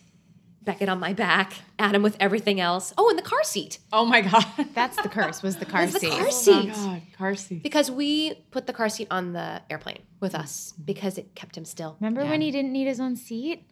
Beckett 0.62 0.88
on 0.88 0.98
my 0.98 1.12
back, 1.12 1.52
Adam 1.78 2.02
with 2.02 2.16
everything 2.18 2.60
else. 2.60 2.94
Oh, 2.96 3.10
and 3.10 3.18
the 3.18 3.22
car 3.22 3.44
seat. 3.44 3.78
Oh 3.92 4.06
my 4.06 4.22
god. 4.22 4.46
That's 4.72 4.96
the 5.02 5.10
curse. 5.10 5.42
Was 5.42 5.56
the 5.56 5.66
car 5.74 5.82
Was 5.82 5.92
the 5.92 6.00
seat? 6.00 6.10
car 6.12 6.26
Oh 6.28 6.30
seat. 6.30 6.68
my 6.68 6.74
god. 6.74 7.02
Car 7.12 7.34
seat. 7.34 7.62
Because 7.62 7.90
we 7.90 8.32
put 8.52 8.66
the 8.66 8.72
car 8.72 8.88
seat 8.88 9.08
on 9.10 9.34
the 9.34 9.60
airplane 9.68 10.00
with 10.20 10.34
us 10.34 10.72
mm-hmm. 10.72 10.84
because 10.84 11.18
it 11.18 11.34
kept 11.34 11.58
him 11.58 11.66
still. 11.66 11.94
Remember 12.00 12.24
when 12.24 12.40
he 12.40 12.50
didn't 12.50 12.72
need 12.72 12.86
his 12.86 13.00
own 13.00 13.16
seat? 13.16 13.66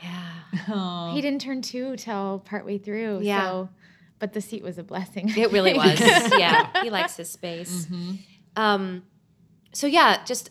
Yeah. 0.00 0.28
Oh. 0.68 1.12
He 1.14 1.20
didn't 1.22 1.40
turn 1.40 1.62
two 1.62 1.96
till 1.96 2.40
partway 2.44 2.78
through. 2.78 3.22
Yeah. 3.22 3.42
So, 3.42 3.68
but 4.18 4.34
the 4.34 4.40
seat 4.42 4.62
was 4.62 4.76
a 4.78 4.84
blessing. 4.84 5.30
It 5.36 5.50
really 5.50 5.72
was. 5.72 5.98
yeah, 6.38 6.82
he 6.82 6.90
likes 6.90 7.16
his 7.16 7.34
mm-hmm. 7.34 7.62
space. 7.64 7.86
Um, 8.56 9.04
so 9.72 9.86
yeah, 9.86 10.24
just 10.24 10.50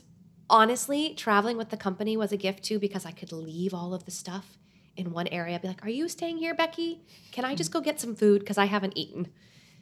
honestly, 0.50 1.14
traveling 1.16 1.58
with 1.58 1.70
the 1.70 1.78
company 1.78 2.18
was 2.18 2.32
a 2.32 2.38
gift 2.38 2.64
too 2.64 2.80
because 2.80 3.06
I 3.06 3.12
could 3.12 3.32
leave 3.32 3.74
all 3.74 3.94
of 3.94 4.06
the 4.06 4.12
stuff 4.12 4.58
in 4.98 5.12
one 5.12 5.28
area. 5.28 5.60
Be 5.60 5.68
like, 5.68 5.86
"Are 5.86 5.90
you 5.90 6.10
staying 6.10 6.38
here, 6.38 6.54
Becky? 6.54 7.02
Can 7.32 7.46
I 7.46 7.56
just 7.56 7.72
go 7.72 7.82
get 7.82 8.00
some 8.00 8.16
food 8.16 8.40
because 8.40 8.58
I 8.58 8.66
haven't 8.66 8.98
eaten?" 8.98 9.30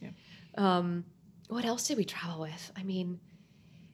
Yeah. 0.02 0.10
Um, 0.58 1.06
what 1.48 1.66
else 1.66 1.88
did 1.88 1.98
we 1.98 2.06
travel 2.06 2.42
with? 2.42 2.72
I 2.78 2.84
mean, 2.84 3.20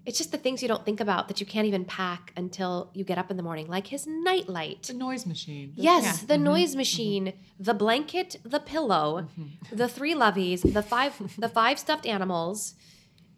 it's 0.05 0.17
just 0.17 0.31
the 0.31 0.37
things 0.37 0.61
you 0.61 0.67
don't 0.67 0.85
think 0.85 0.99
about 0.99 1.27
that 1.29 1.39
you 1.39 1.45
can't 1.45 1.65
even 1.65 1.85
pack 1.85 2.31
until 2.37 2.91
you 2.93 3.03
get 3.03 3.17
up 3.17 3.31
in 3.31 3.37
the 3.37 3.43
morning, 3.43 3.67
like 3.67 3.87
his 3.87 4.05
nightlight. 4.05 4.83
The 4.83 4.93
noise 4.93 5.25
machine. 5.25 5.73
Yes, 5.75 6.21
the 6.23 6.37
noise 6.37 6.75
machine, 6.75 7.33
the 7.59 7.73
blanket, 7.73 8.37
the 8.43 8.59
pillow, 8.59 9.27
the 9.71 9.87
three 9.87 10.13
loveys, 10.13 10.61
the 10.73 10.83
five 10.83 11.13
the 11.37 11.49
five 11.49 11.79
stuffed 11.79 12.05
animals, 12.05 12.75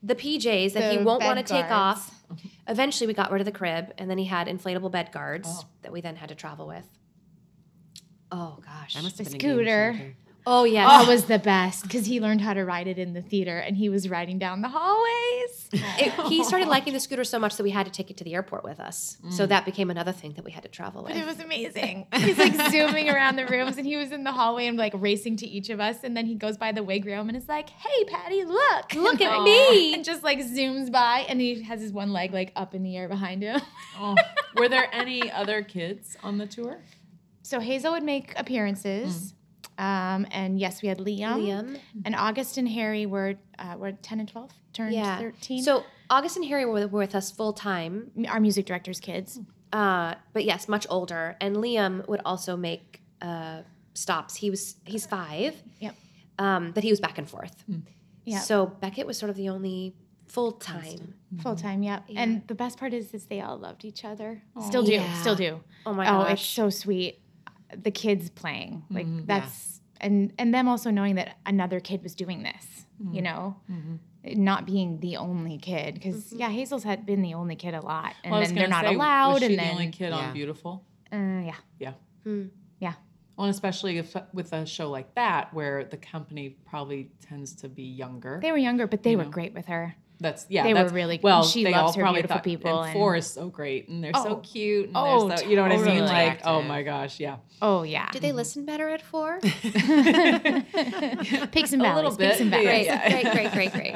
the 0.04 0.16
PJs 0.16 0.74
that 0.74 0.92
he 0.92 0.98
won't 1.00 1.24
want 1.24 1.38
to 1.40 1.44
take 1.44 1.70
off. 1.72 2.14
Eventually 2.68 3.08
we 3.08 3.14
got 3.14 3.32
rid 3.32 3.40
of 3.42 3.46
the 3.46 3.52
crib 3.52 3.94
and 3.98 4.10
then 4.10 4.18
he 4.18 4.26
had 4.26 4.48
inflatable 4.48 4.92
bed 4.92 5.12
guards 5.12 5.48
Oh. 5.52 5.66
that 5.82 5.92
we 5.92 6.02
then 6.02 6.16
had 6.18 6.30
to 6.30 6.36
travel 6.36 6.68
with. 6.68 6.86
Oh 8.32 8.60
gosh. 8.66 8.94
That 8.96 9.04
must 9.04 9.18
have 9.18 9.28
The 9.30 9.38
been 9.38 9.50
a 9.52 9.56
game 9.56 10.16
scooter. 10.48 10.62
changer. 10.62 10.62
oh 10.62 10.64
yes. 10.64 10.88
That 10.88 11.08
oh. 11.08 11.12
was 11.12 11.26
the 11.26 11.40
best 11.40 11.84
because 11.84 12.06
he 12.06 12.20
learned 12.20 12.42
how 12.42 12.54
to 12.54 12.64
ride 12.64 12.88
it 12.88 12.98
in 12.98 13.14
the 13.14 13.22
theater 13.22 13.58
and 13.58 13.78
he 13.78 13.90
was 13.90 14.10
riding 14.10 14.40
down 14.40 14.62
the 14.62 14.70
hallways. 14.70 15.70
It- 15.74 16.14
he 16.28 16.44
started 16.44 16.68
liking 16.78 16.94
the 16.94 17.00
scooter 17.00 17.24
so 17.24 17.40
much 17.40 17.58
that 17.58 17.64
we 17.64 17.72
had 17.72 17.86
to 17.86 17.92
take 17.92 18.10
it 18.10 18.18
to 18.18 18.24
the 18.24 18.34
airport 18.34 18.64
with 18.64 18.80
us. 18.80 19.18
So 19.30 19.46
mm. 19.46 19.50
that 19.50 19.66
became 19.66 19.90
another 19.90 20.12
thing 20.12 20.34
that 20.34 20.46
we 20.46 20.52
had 20.52 20.64
to 20.64 20.70
travel 20.70 21.04
with. 21.04 21.14
But 21.14 21.22
it 21.22 21.26
was 21.26 21.40
amazing. 21.40 22.08
He's 22.14 22.38
like 22.38 22.54
zooming 22.72 23.10
around 23.10 23.36
the 23.36 23.46
rooms 23.46 23.78
and 23.78 23.86
he 23.86 23.98
was 23.98 24.12
in 24.12 24.24
the 24.24 24.32
hallway 24.32 24.68
and 24.68 24.78
like 24.78 24.94
racing 24.96 25.38
to 25.38 25.48
each 25.48 25.70
of 25.70 25.80
us. 25.80 25.98
And 26.04 26.16
then 26.16 26.26
he 26.26 26.36
goes 26.36 26.58
by 26.58 26.72
the 26.72 26.84
wig 26.84 27.06
room 27.06 27.30
and 27.30 27.38
is 27.38 27.48
like, 27.48 27.70
hey, 27.70 28.04
Patty, 28.06 28.44
look. 28.44 28.94
Look 28.94 29.22
at 29.22 29.34
And, 29.34 29.44
me. 29.44 29.94
And 29.94 30.04
just 30.04 30.24
like 30.24 30.40
zooms 30.40 30.92
by 30.92 31.26
and 31.28 31.40
he 31.42 31.62
has 31.64 31.82
his 31.82 31.92
one 31.92 32.12
leg 32.14 32.34
like 32.34 32.52
up 32.56 32.74
in 32.74 32.84
the 32.84 32.96
air 32.98 33.08
behind 33.08 33.44
him. 33.44 33.62
Oh. 34.00 34.16
Were 34.56 34.70
there 34.70 34.88
any 34.92 35.32
other 35.32 35.62
kids 35.64 36.18
on 36.24 36.38
the 36.38 36.46
tour? 36.46 36.80
So 37.44 37.60
Hazel 37.60 37.94
would 37.94 38.04
make 38.04 38.34
appearances. 38.38 39.16
Mm. 39.16 39.34
Um, 39.78 40.26
and 40.32 40.60
yes, 40.60 40.82
we 40.82 40.88
had 40.88 40.98
Liam. 41.00 41.44
Liam. 41.46 41.80
And 42.06 42.16
August 42.16 42.58
and 42.58 42.68
Harry 42.70 43.06
were 43.06 43.36
uh, 43.60 43.76
were 43.78 43.92
10 43.92 44.20
and 44.20 44.30
12, 44.30 44.52
turned 44.74 44.94
Yeah. 44.94 45.20
13. 45.20 45.62
So 45.64 45.84
August 46.10 46.36
and 46.38 46.46
Harry 46.46 46.66
were, 46.66 46.88
were 46.88 47.00
with 47.00 47.16
us 47.16 47.32
full 47.32 47.54
time. 47.54 48.12
our 48.28 48.40
music 48.40 48.66
director's 48.66 49.00
kids. 49.00 49.40
Uh, 49.74 50.16
but 50.34 50.46
yes, 50.46 50.68
much 50.68 50.88
older. 50.90 51.36
And 51.42 51.58
Liam 51.58 52.08
would 52.08 52.22
also 52.26 52.56
make 52.58 53.02
uh, 53.22 53.62
stops. 53.94 54.36
He 54.36 54.50
was 54.50 54.76
he's 54.86 55.06
five. 55.06 55.56
Yep. 55.80 55.96
Um, 56.40 56.72
but 56.72 56.84
he 56.84 56.90
was 56.90 57.00
back 57.00 57.18
and 57.18 57.30
forth. 57.30 57.64
Yeah. 58.26 58.40
So 58.40 58.66
Beckett 58.68 59.06
was 59.08 59.18
sort 59.18 59.30
of 59.30 59.36
the 59.36 59.50
only 59.50 59.96
full 60.28 60.52
time. 60.54 61.14
Full 61.42 61.56
time, 61.56 61.82
yep. 61.84 62.04
Yeah. 62.08 62.22
And 62.22 62.48
the 62.48 62.56
best 62.56 62.78
part 62.78 62.94
is, 62.94 63.14
is 63.14 63.26
they 63.26 63.42
all 63.42 63.58
loved 63.58 63.86
each 63.86 64.04
other. 64.06 64.42
Still 64.66 64.84
do, 64.84 64.92
Yeah. 64.94 65.14
still 65.22 65.36
do. 65.36 65.62
Oh 65.86 65.94
my 65.94 66.06
gosh, 66.06 66.28
oh, 66.30 66.34
it's 66.34 66.42
so 66.46 66.70
sweet. 66.70 67.20
The 67.76 67.92
kids 67.92 68.30
playing, 68.30 68.84
mm-hmm. 68.86 68.96
like 68.96 69.28
that's, 69.28 69.82
and 70.00 70.34
and 70.38 70.54
them 70.54 70.68
also 70.68 70.90
knowing 70.90 71.16
that 71.16 71.38
another 71.46 71.80
kid 71.80 72.04
was 72.04 72.16
doing 72.16 72.44
this. 72.44 72.86
Mm-hmm. 73.02 73.14
You 73.14 73.22
know, 73.22 73.56
mm-hmm. 73.72 74.44
not 74.44 74.66
being 74.66 75.00
the 75.00 75.18
only 75.18 75.58
kid 75.58 75.96
because 75.96 76.34
yeah, 76.34 76.50
Hazel's 76.50 76.84
had 76.84 77.06
been 77.06 77.22
the 77.22 77.34
only 77.34 77.56
kid 77.56 77.74
a 77.74 77.82
lot, 77.82 78.16
and 78.24 78.32
Well, 78.32 78.42
then 78.42 78.56
they're 78.56 78.68
not 78.68 78.86
say, 78.86 78.96
allowed, 78.96 79.34
Was 79.34 79.40
she 79.40 79.46
and 79.46 79.54
the 79.54 79.58
then 79.58 79.72
only 79.72 79.92
kid 79.92 80.10
Yeah. 80.10 80.16
on 80.16 80.34
Beautiful? 80.34 80.84
uh, 81.12 81.16
yeah, 81.18 81.56
Yeah. 81.80 81.94
Hmm. 82.24 82.46
yeah. 82.80 82.94
Well, 83.38 83.46
and 83.46 83.54
especially 83.54 84.00
if 84.00 84.16
with 84.34 84.52
a 84.54 84.66
show 84.66 84.90
like 84.90 85.14
that, 85.14 85.54
where 85.54 85.84
the 85.84 85.98
company 85.98 86.58
probably 86.66 87.12
tends 87.22 87.54
to 87.58 87.70
be 87.70 87.84
younger. 87.84 88.40
They 88.42 88.52
were 88.52 88.58
younger, 88.58 88.88
but 88.88 89.04
they 89.04 89.16
were 89.16 89.26
know. 89.26 89.30
great 89.30 89.54
with 89.54 89.68
her. 89.68 89.96
That's 90.20 90.46
yeah. 90.50 90.64
They 90.64 90.74
were 90.74 90.88
really- 90.90 91.20
well. 91.22 91.44
she 91.44 91.64
they 91.64 91.72
loves 91.72 91.92
all 91.92 91.94
her 91.94 92.02
probably 92.02 92.22
beautiful 92.22 92.38
thought, 92.38 92.44
people, 92.44 92.80
And 92.80 92.90
and- 92.90 92.94
four 92.98 93.16
is 93.16 93.28
so 93.28 93.50
great, 93.50 93.88
and 93.88 94.04
they're 94.04 94.14
so 94.16 94.30
Oh. 94.30 94.36
cute. 94.38 94.88
And 94.88 94.98
Oh, 94.98 95.28
they're 95.28 95.38
so, 95.38 95.46
you 95.46 95.56
know 95.56 95.62
what 95.62 95.72
I 95.72 95.76
mean? 95.78 95.86
totally. 95.86 96.08
Like, 96.08 96.42
oh 96.44 96.62
my 96.64 96.82
gosh, 96.84 97.20
yeah. 97.20 97.38
Oh 97.62 97.84
yeah, 97.84 98.10
Did 98.12 98.22
they 98.24 98.32
listen 98.32 98.66
better 98.66 98.90
at 98.90 99.02
four? 99.02 99.40
peaks 101.52 101.74
and 101.74 101.82
A 101.82 101.96
little 101.96 102.12
valleys, 102.12 102.18
peaks 102.18 102.18
bit, 102.18 102.42
and 102.42 102.52
yeah. 102.52 103.10
valleys. 103.10 103.32
Great, 103.32 103.52
great, 103.52 103.52
great, 103.52 103.72
great, 103.72 103.74
great. 103.74 103.96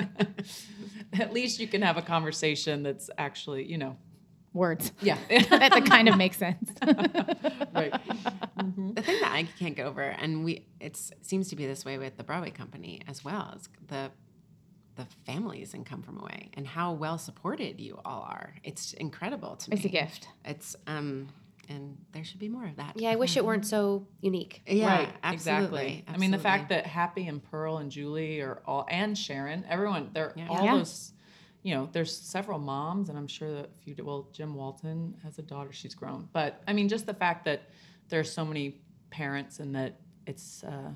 At 1.20 1.34
least 1.34 1.60
you 1.60 1.68
can 1.68 1.82
have 1.82 1.98
a 1.98 2.02
conversation 2.02 2.84
that's 2.84 3.10
actually, 3.18 3.66
you 3.66 3.78
know, 3.78 3.98
Words 4.54 4.92
yeah, 5.02 5.18
that, 5.30 5.50
that 5.72 5.86
kind 5.86 6.10
of 6.10 6.18
makes 6.18 6.36
sense. 6.38 6.70
right. 6.84 7.94
Mm-hmm. 8.58 8.94
The 8.96 9.02
thing 9.02 9.20
that 9.22 9.32
I 9.32 9.48
can't 9.58 9.76
get 9.78 9.86
over, 9.88 10.02
and 10.02 10.44
we 10.44 10.66
it's 10.82 11.10
it 11.12 11.26
seems 11.26 11.48
to 11.50 11.56
be 11.56 11.66
this 11.66 11.86
way 11.86 11.98
with 11.98 12.18
the 12.18 12.24
Broadway 12.26 12.52
company 12.52 13.00
as 13.08 13.24
well, 13.24 13.54
is 13.56 13.70
the 13.88 13.88
the 13.88 14.12
families 15.34 15.74
in 15.74 15.84
Come 15.84 16.02
From 16.02 16.20
Away 16.20 16.50
and 16.54 16.68
how 16.68 16.94
well 16.94 17.18
supported 17.18 17.80
you 17.80 18.00
all 18.06 18.22
are. 18.24 18.54
It's 18.64 18.94
incredible 18.94 19.56
to 19.56 19.70
me. 19.70 19.76
It's 19.78 19.86
a 19.86 19.90
gift. 19.90 20.28
It's 20.46 20.76
um 20.88 21.30
and 21.70 21.98
there 22.12 22.24
should 22.26 22.40
be 22.40 22.50
more 22.50 22.66
of 22.66 22.76
that. 22.78 23.00
Yeah, 23.00 23.12
I 23.12 23.16
wish 23.16 23.38
it 23.38 23.46
weren't 23.46 23.66
so 23.66 24.06
unique. 24.20 24.62
Yeah, 24.68 24.88
right, 24.88 25.14
absolutely. 25.24 25.80
exactly. 26.00 26.06
I 26.14 26.18
mean, 26.18 26.32
the 26.32 26.38
fact 26.40 26.68
that 26.70 26.86
Happy 26.86 27.28
and 27.28 27.42
Pearl 27.42 27.78
and 27.78 27.90
Julie 27.90 28.42
are 28.42 28.62
all, 28.66 28.86
and 28.90 29.18
Sharon, 29.18 29.64
everyone, 29.70 30.10
they're 30.14 30.34
Yeah. 30.36 30.48
all 30.50 30.66
Yeah. 30.66 30.76
those, 30.80 31.14
you 31.64 31.74
know, 31.74 31.88
there's 31.94 32.14
several 32.18 32.60
moms, 32.60 33.08
and 33.08 33.18
I'm 33.18 33.28
sure 33.28 33.54
that 33.54 33.70
if 33.80 33.88
you, 33.88 33.96
do- 33.96 34.04
well, 34.04 34.28
Jim 34.34 34.54
Walton 34.54 35.16
has 35.24 35.40
a 35.40 35.44
daughter, 35.44 35.72
she's 35.72 35.96
grown. 35.96 36.28
But 36.34 36.62
I 36.68 36.74
mean, 36.74 36.90
just 36.90 37.06
the 37.06 37.14
fact 37.14 37.46
that 37.46 37.70
there's 38.10 38.30
so 38.34 38.44
many 38.44 38.82
parents 39.10 39.60
and 39.62 39.74
that 39.76 39.96
it's, 40.28 40.66
uh, 40.66 40.92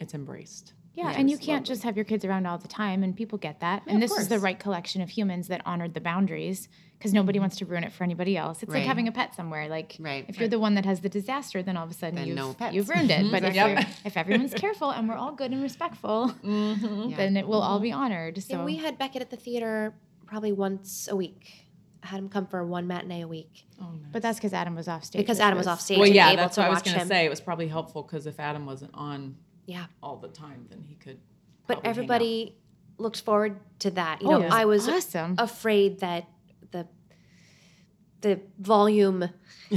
it's 0.00 0.14
embraced. 0.14 0.72
Yeah, 0.94 1.12
and 1.16 1.28
you 1.28 1.36
can't 1.36 1.62
lovely. 1.62 1.66
just 1.66 1.82
have 1.82 1.96
your 1.96 2.04
kids 2.04 2.24
around 2.24 2.46
all 2.46 2.58
the 2.58 2.68
time, 2.68 3.02
and 3.02 3.16
people 3.16 3.36
get 3.36 3.60
that. 3.60 3.82
Yeah, 3.86 3.94
and 3.94 4.02
this 4.02 4.12
is 4.16 4.28
the 4.28 4.38
right 4.38 4.58
collection 4.58 5.02
of 5.02 5.10
humans 5.10 5.48
that 5.48 5.60
honored 5.66 5.92
the 5.94 6.00
boundaries 6.00 6.68
because 6.98 7.12
nobody 7.12 7.36
mm-hmm. 7.36 7.42
wants 7.42 7.56
to 7.56 7.66
ruin 7.66 7.84
it 7.84 7.92
for 7.92 8.04
anybody 8.04 8.36
else. 8.36 8.62
It's 8.62 8.72
Right. 8.72 8.78
like 8.78 8.86
having 8.86 9.08
a 9.08 9.12
pet 9.12 9.34
somewhere. 9.34 9.68
Like, 9.68 9.96
Right. 9.98 10.24
if 10.28 10.38
you're 10.38 10.48
the 10.48 10.58
one 10.58 10.74
that 10.76 10.86
has 10.86 11.00
the 11.00 11.08
disaster, 11.08 11.62
then 11.62 11.76
all 11.76 11.84
of 11.84 11.90
a 11.90 11.94
sudden 11.94 12.14
Then 12.14 12.28
you've, 12.28 12.36
no 12.36 12.56
you've 12.70 12.88
ruined 12.88 13.10
it. 13.10 13.22
Mm-hmm. 13.22 13.30
But 13.30 13.44
if, 13.44 13.54
Yep. 13.54 13.86
if 14.06 14.16
everyone's 14.16 14.54
careful 14.54 14.90
and 14.90 15.08
we're 15.08 15.16
all 15.16 15.32
good 15.32 15.50
and 15.50 15.62
respectful, 15.62 16.32
mm-hmm. 16.42 17.10
Yeah. 17.10 17.16
then 17.16 17.36
it 17.36 17.46
will 17.46 17.60
all 17.60 17.80
be 17.80 17.92
honored. 17.92 18.42
So 18.42 18.54
And 18.54 18.64
we 18.64 18.76
had 18.76 18.96
Beckett 18.96 19.20
at 19.20 19.30
the 19.30 19.36
theater 19.36 19.94
probably 20.26 20.52
once 20.52 21.08
a 21.10 21.16
week. 21.16 21.66
I 22.02 22.06
had 22.06 22.20
him 22.20 22.28
come 22.28 22.46
for 22.46 22.64
one 22.64 22.86
matinee 22.86 23.22
a 23.22 23.28
week 23.28 23.66
Oh, 23.80 23.84
nice. 23.84 24.12
but 24.12 24.22
that's 24.22 24.38
because 24.38 24.52
Adam 24.52 24.74
was 24.74 24.88
off 24.88 25.04
stage. 25.04 25.20
because 25.20 25.40
Adam 25.40 25.56
was 25.58 25.66
off 25.66 25.80
stage 25.80 25.98
well, 25.98 26.06
and 26.06 26.14
yeah, 26.14 26.28
able 26.28 26.36
that's 26.36 26.54
to 26.56 26.60
what 26.60 26.66
I 26.68 26.70
was 26.70 26.82
going 26.82 27.00
to 27.00 27.06
say. 27.06 27.24
It 27.24 27.30
was 27.30 27.40
probably 27.40 27.66
helpful 27.68 28.02
because 28.02 28.26
if 28.26 28.38
Adam 28.38 28.66
wasn't 28.66 28.90
on 28.94 29.36
Yeah, 29.66 29.86
all 30.02 30.16
the 30.16 30.28
time, 30.28 30.66
then 30.70 30.82
he 30.86 30.94
could. 30.96 31.18
but 31.66 31.74
probably 31.74 31.74
hang 31.74 31.90
out. 31.90 31.90
everybody 31.90 32.56
looked 32.98 33.20
forward 33.22 33.58
to 33.80 33.90
that. 33.92 34.22
You 34.22 34.28
Oh, 34.28 34.30
know, 34.32 34.40
it 34.40 34.44
was 34.44 34.52
I 34.54 34.64
was 34.66 34.88
awesome. 34.88 35.34
afraid 35.38 36.00
that 36.00 36.28
the 36.70 36.86
the 38.20 38.40
volume 38.58 39.28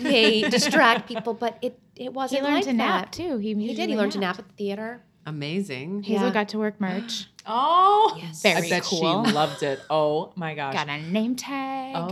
may 0.00 0.42
distract 0.48 1.08
people, 1.08 1.34
but 1.34 1.58
it 1.62 1.78
it 1.96 2.12
wasn't 2.12 2.40
he 2.40 2.44
learned 2.44 2.56
like 2.56 2.64
to 2.64 2.72
nap 2.72 3.12
too. 3.12 3.38
He, 3.38 3.54
He 3.54 3.74
did. 3.74 3.88
He 3.88 3.96
learned 3.96 4.12
to 4.12 4.18
nap 4.18 4.38
at 4.38 4.48
the 4.48 4.54
theater. 4.54 5.02
amazing. 5.26 6.02
Hazel 6.02 6.26
Yeah. 6.28 6.32
got 6.32 6.48
to 6.50 6.58
work 6.58 6.80
merch. 6.80 7.26
Oh, 7.46 8.16
Yes. 8.18 8.40
Very 8.42 8.66
I 8.66 8.70
bet 8.70 8.82
cool. 8.84 9.26
she 9.26 9.32
loved 9.32 9.62
it. 9.62 9.78
Oh 9.90 10.32
my 10.34 10.54
gosh. 10.54 10.72
Got 10.72 10.88
a 10.88 10.98
name 11.02 11.36
tag. 11.36 11.94
Oh, 11.94 12.08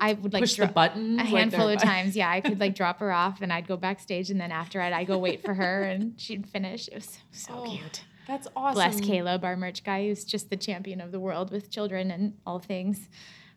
I 0.00 0.14
would 0.14 0.32
like 0.32 0.42
push 0.42 0.54
dro- 0.54 0.66
the 0.66 0.72
buttons 0.72 1.20
a 1.20 1.24
handful 1.24 1.66
they're- 1.66 1.76
of 1.76 1.82
times. 1.82 2.16
Yeah, 2.16 2.28
I 2.30 2.40
could 2.40 2.60
like 2.60 2.74
drop 2.82 3.00
her 3.00 3.12
off, 3.12 3.40
and 3.42 3.52
I'd 3.52 3.66
go 3.66 3.76
backstage, 3.76 4.30
and 4.30 4.40
then 4.40 4.52
after 4.52 4.80
it, 4.80 4.92
I'd 4.92 5.06
go 5.06 5.18
wait 5.18 5.42
for 5.44 5.54
her, 5.54 5.82
and 5.84 6.18
she'd 6.20 6.46
finish. 6.46 6.88
It 6.88 6.94
was 6.96 7.04
so, 7.06 7.18
so 7.32 7.52
Oh, 7.66 7.70
cute. 7.70 8.04
That's 8.26 8.48
awesome. 8.56 8.74
Bless 8.74 9.00
Caleb, 9.00 9.44
our 9.44 9.56
merch 9.56 9.84
guy, 9.84 10.06
who's 10.06 10.24
just 10.24 10.48
the 10.50 10.56
champion 10.56 11.00
of 11.00 11.12
the 11.12 11.20
world 11.20 11.50
with 11.50 11.70
children 11.70 12.10
and 12.10 12.34
all 12.46 12.58
things. 12.58 13.08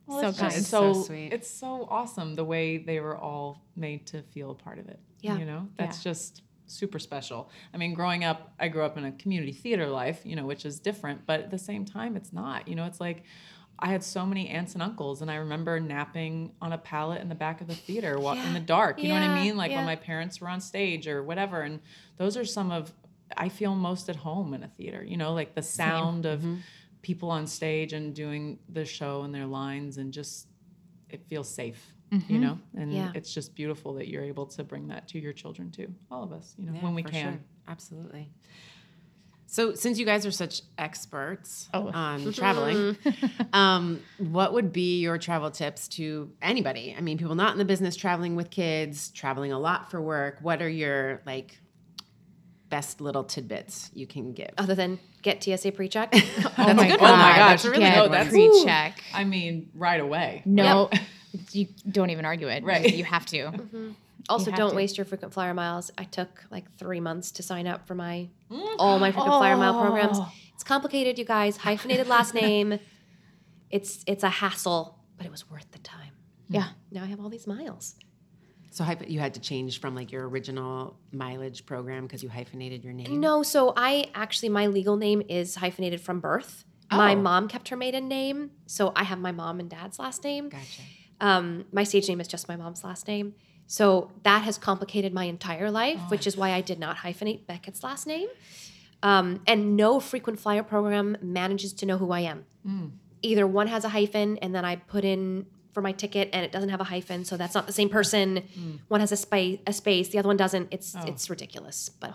Well, 0.06 0.22
So 0.22 0.28
it's 0.30 0.40
kind. 0.40 0.54
just 0.54 0.68
So 0.70 0.94
so, 0.94 1.04
sweet. 1.04 1.32
It's 1.34 1.50
so 1.50 1.88
awesome 1.90 2.36
the 2.36 2.44
way 2.46 2.78
they 2.78 3.00
were 3.00 3.18
all 3.18 3.62
made 3.76 4.06
to 4.08 4.22
feel 4.24 4.52
a 4.52 4.56
part 4.56 4.80
of 4.80 4.88
it. 4.90 5.00
Yeah. 5.22 5.38
You 5.38 5.46
know, 5.46 5.68
that's 5.78 6.00
Yeah. 6.06 6.12
just 6.12 6.42
super 6.66 7.00
special. 7.00 7.50
I 7.74 7.78
mean, 7.78 7.94
growing 7.94 8.26
up, 8.26 8.54
I 8.60 8.68
grew 8.68 8.84
up 8.84 8.98
in 8.98 9.06
a 9.06 9.12
community 9.14 9.54
theater 9.54 9.88
life, 9.88 10.22
you 10.26 10.36
know, 10.36 10.46
which 10.46 10.66
is 10.66 10.80
different, 10.82 11.26
but 11.26 11.40
at 11.40 11.50
the 11.50 11.58
same 11.58 11.86
time, 11.86 12.18
it's 12.18 12.34
not. 12.34 12.68
You 12.68 12.76
know, 12.76 12.84
it's 12.86 13.00
like 13.00 13.24
I 13.80 13.88
had 13.88 14.04
so 14.04 14.26
many 14.26 14.50
aunts 14.50 14.74
and 14.74 14.82
uncles, 14.82 15.22
and 15.22 15.30
I 15.30 15.36
remember 15.36 15.80
napping 15.80 16.54
on 16.62 16.74
a 16.74 16.78
pallet 16.78 17.22
in 17.22 17.30
the 17.30 17.36
back 17.36 17.62
of 17.62 17.68
the 17.68 17.76
theater 17.76 18.20
wa- 18.20 18.34
in 18.34 18.54
the 18.54 18.60
dark. 18.60 19.02
You 19.02 19.10
know 19.10 19.16
what 19.16 19.24
I 19.24 19.44
mean? 19.44 19.56
Like 19.56 19.72
yeah. 19.72 19.78
when 19.78 19.86
my 19.86 19.96
parents 19.96 20.42
were 20.42 20.50
on 20.50 20.62
stage 20.62 21.08
or 21.08 21.22
whatever. 21.22 21.62
And 21.62 21.80
those 22.18 22.38
are 22.38 22.46
some 22.46 22.72
of, 22.72 22.92
I 23.36 23.50
feel 23.50 23.76
most 23.76 24.10
at 24.10 24.16
home 24.16 24.54
in 24.54 24.64
a 24.64 24.68
theater, 24.68 25.04
you 25.04 25.18
know, 25.18 25.34
like 25.34 25.54
the 25.54 25.62
sound 25.62 26.26
of 26.26 26.40
mm-hmm. 26.40 26.56
people 27.04 27.30
on 27.30 27.46
stage 27.46 27.94
and 27.94 28.16
doing 28.16 28.58
the 28.68 28.86
show 28.86 29.22
and 29.22 29.34
their 29.34 29.46
lines 29.46 29.98
and 29.98 30.12
just 30.12 30.48
it 31.10 31.24
feels 31.28 31.48
safe 31.48 31.94
you 32.12 32.20
mm-hmm. 32.20 32.42
know 32.42 32.60
and 32.76 32.94
Yeah. 32.94 33.12
it's 33.16 33.34
just 33.34 33.54
beautiful 33.56 33.94
that 33.96 34.08
you're 34.08 34.24
able 34.24 34.46
to 34.48 34.64
bring 34.64 34.88
that 34.90 35.08
to 35.10 35.20
your 35.20 35.34
children 35.34 35.72
too 35.72 35.94
all 36.10 36.24
of 36.24 36.32
us 36.32 36.56
you 36.58 36.66
know 36.66 36.74
Yeah, 36.74 36.82
when 36.82 36.96
we 36.96 37.04
for 37.04 37.10
can 37.10 37.34
sure. 37.34 37.40
Absolutely. 37.68 38.30
So, 39.50 39.74
since 39.76 39.98
you 39.98 40.06
guys 40.06 40.26
are 40.26 40.32
such 40.32 40.62
experts 40.78 41.70
Oh. 41.74 41.88
on 41.94 42.34
traveling, 42.34 42.98
um, 43.54 44.02
what 44.18 44.52
would 44.54 44.74
be 44.74 45.00
your 45.00 45.18
travel 45.18 45.50
tips 45.52 45.88
to 45.90 46.30
anybody? 46.42 46.94
I 46.98 47.02
mean, 47.02 47.18
people 47.18 47.34
not 47.36 47.54
in 47.54 47.58
the 47.58 47.66
business 47.66 47.96
traveling 47.96 48.36
with 48.36 48.50
kids, 48.50 49.10
traveling 49.12 49.54
a 49.54 49.60
lot 49.60 49.90
for 49.90 50.02
work. 50.02 50.40
What 50.42 50.62
are 50.62 50.68
your 50.70 51.22
like 51.26 51.58
best 52.70 53.00
little 53.00 53.24
tidbits 53.24 53.90
you 53.94 54.06
can 54.06 54.34
give? 54.34 54.50
Other 54.58 54.76
than 54.76 55.00
get 55.22 55.42
TSA 55.42 55.72
pre-check. 55.72 56.14
Oh 56.14 56.74
my 56.74 56.88
good 56.88 57.00
god! 57.00 57.02
one. 57.02 57.12
Oh 57.14 57.16
my 57.18 57.36
gosh, 57.38 57.64
That's 57.64 57.66
a 57.66 57.70
really 57.72 57.84
Get 57.84 57.94
good 57.96 58.02
one. 58.02 58.12
that's- 58.12 58.30
pre-check. 58.34 59.02
i 59.14 59.24
mean 59.24 59.70
right 59.74 60.00
away 60.02 60.42
No, 60.46 60.90
you 61.52 61.68
don't 61.90 62.10
even 62.10 62.26
argue 62.26 62.48
it. 62.50 62.64
Right. 62.66 62.94
You 62.94 63.06
have 63.06 63.26
to. 63.28 63.94
Also, 64.30 64.52
don't 64.52 64.72
to. 64.72 64.76
waste 64.76 64.98
your 64.98 65.06
frequent 65.06 65.34
flyer 65.34 65.54
miles. 65.54 65.92
I 65.98 66.04
took 66.04 66.44
like 66.52 66.72
three 66.78 67.00
months 67.00 67.32
to 67.34 67.44
sign 67.44 67.68
up 67.68 67.88
for 67.88 67.96
my 67.96 68.30
all 68.80 69.00
my 69.00 69.12
frequent 69.12 69.34
flyer 69.36 69.58
mile 69.58 69.80
programs. 69.82 70.18
Oh. 70.20 70.32
It's 70.54 70.64
complicated, 70.64 71.18
you 71.20 71.26
guys. 71.26 71.58
Hyphenated 71.58 72.08
last 72.08 72.34
name. 72.46 72.80
It's 73.70 74.04
it's 74.08 74.24
a 74.24 74.30
hassle, 74.30 74.98
but 75.18 75.26
it 75.26 75.32
was 75.32 75.50
worth 75.50 75.70
the 75.72 75.80
time. 75.80 76.12
Yeah. 76.50 76.70
Now 76.92 77.04
I 77.04 77.08
have 77.08 77.20
all 77.20 77.30
these 77.30 77.48
miles. 77.48 77.96
So, 78.70 78.86
you 79.08 79.20
had 79.20 79.34
to 79.34 79.40
change 79.40 79.80
from 79.82 79.96
like 79.96 80.12
your 80.12 80.28
original 80.30 81.00
mileage 81.12 81.66
program 81.66 82.04
because 82.04 82.22
you 82.22 82.30
hyphenated 82.30 82.84
your 82.84 82.94
name. 82.94 83.20
No, 83.20 83.42
so 83.42 83.74
I 83.76 84.12
actually 84.14 84.50
my 84.50 84.68
legal 84.68 84.98
name 84.98 85.24
is 85.30 85.56
hyphenated 85.56 86.00
from 86.00 86.20
birth. 86.20 86.64
Oh. 86.92 86.98
My 86.98 87.16
Oh. 87.16 87.22
mom 87.22 87.48
kept 87.48 87.70
her 87.70 87.76
maiden 87.76 88.08
name, 88.08 88.52
so 88.68 88.92
I 88.96 89.04
have 89.04 89.20
my 89.20 89.32
mom 89.32 89.60
and 89.60 89.68
dad's 89.70 89.98
last 90.00 90.24
name. 90.24 90.50
Gotcha. 90.50 90.82
Um, 91.20 91.66
my 91.72 91.84
stage 91.84 92.08
name 92.08 92.22
is 92.22 92.28
just 92.28 92.48
my 92.48 92.56
mom's 92.56 92.84
last 92.84 93.08
name. 93.08 93.34
So 93.68 94.12
that 94.24 94.44
has 94.44 94.58
complicated 94.58 95.14
my 95.14 95.26
entire 95.26 95.70
life, 95.70 96.00
which 96.10 96.26
is 96.26 96.38
why 96.38 96.52
I 96.54 96.62
did 96.62 96.80
not 96.80 96.98
hyphenate 96.98 97.46
Beckett's 97.46 97.84
last 97.84 98.08
name. 98.08 98.30
Um, 99.04 99.42
and 99.46 99.76
no 99.78 100.00
frequent 100.00 100.40
flyer 100.40 100.64
program 100.64 101.18
manages 101.22 101.74
to 101.74 101.86
know 101.86 101.98
who 101.98 102.12
I 102.12 102.22
am. 102.22 102.46
Either 103.22 103.46
one 103.46 103.68
has 103.68 103.84
a 103.84 103.90
hyphen, 103.90 104.38
and 104.38 104.54
then 104.56 104.64
I 104.66 104.78
put 104.78 105.04
in 105.04 105.46
for 105.74 105.82
my 105.82 105.92
ticket, 105.92 106.30
and 106.34 106.44
it 106.46 106.52
doesn't 106.52 106.70
have 106.70 106.82
a 106.82 106.86
hyphen, 106.86 107.24
so 107.26 107.36
that's 107.38 107.54
not 107.54 107.68
the 107.68 107.74
same 107.74 107.90
person. 107.90 108.44
One 108.88 109.00
has 109.02 109.12
a 109.12 109.18
space, 109.18 109.60
a 109.68 109.74
space, 109.74 110.10
the 110.10 110.18
other 110.20 110.28
one 110.30 110.38
doesn't. 110.38 110.70
It's 110.72 110.96
it's 111.10 111.30
ridiculous. 111.30 111.90
But 112.00 112.14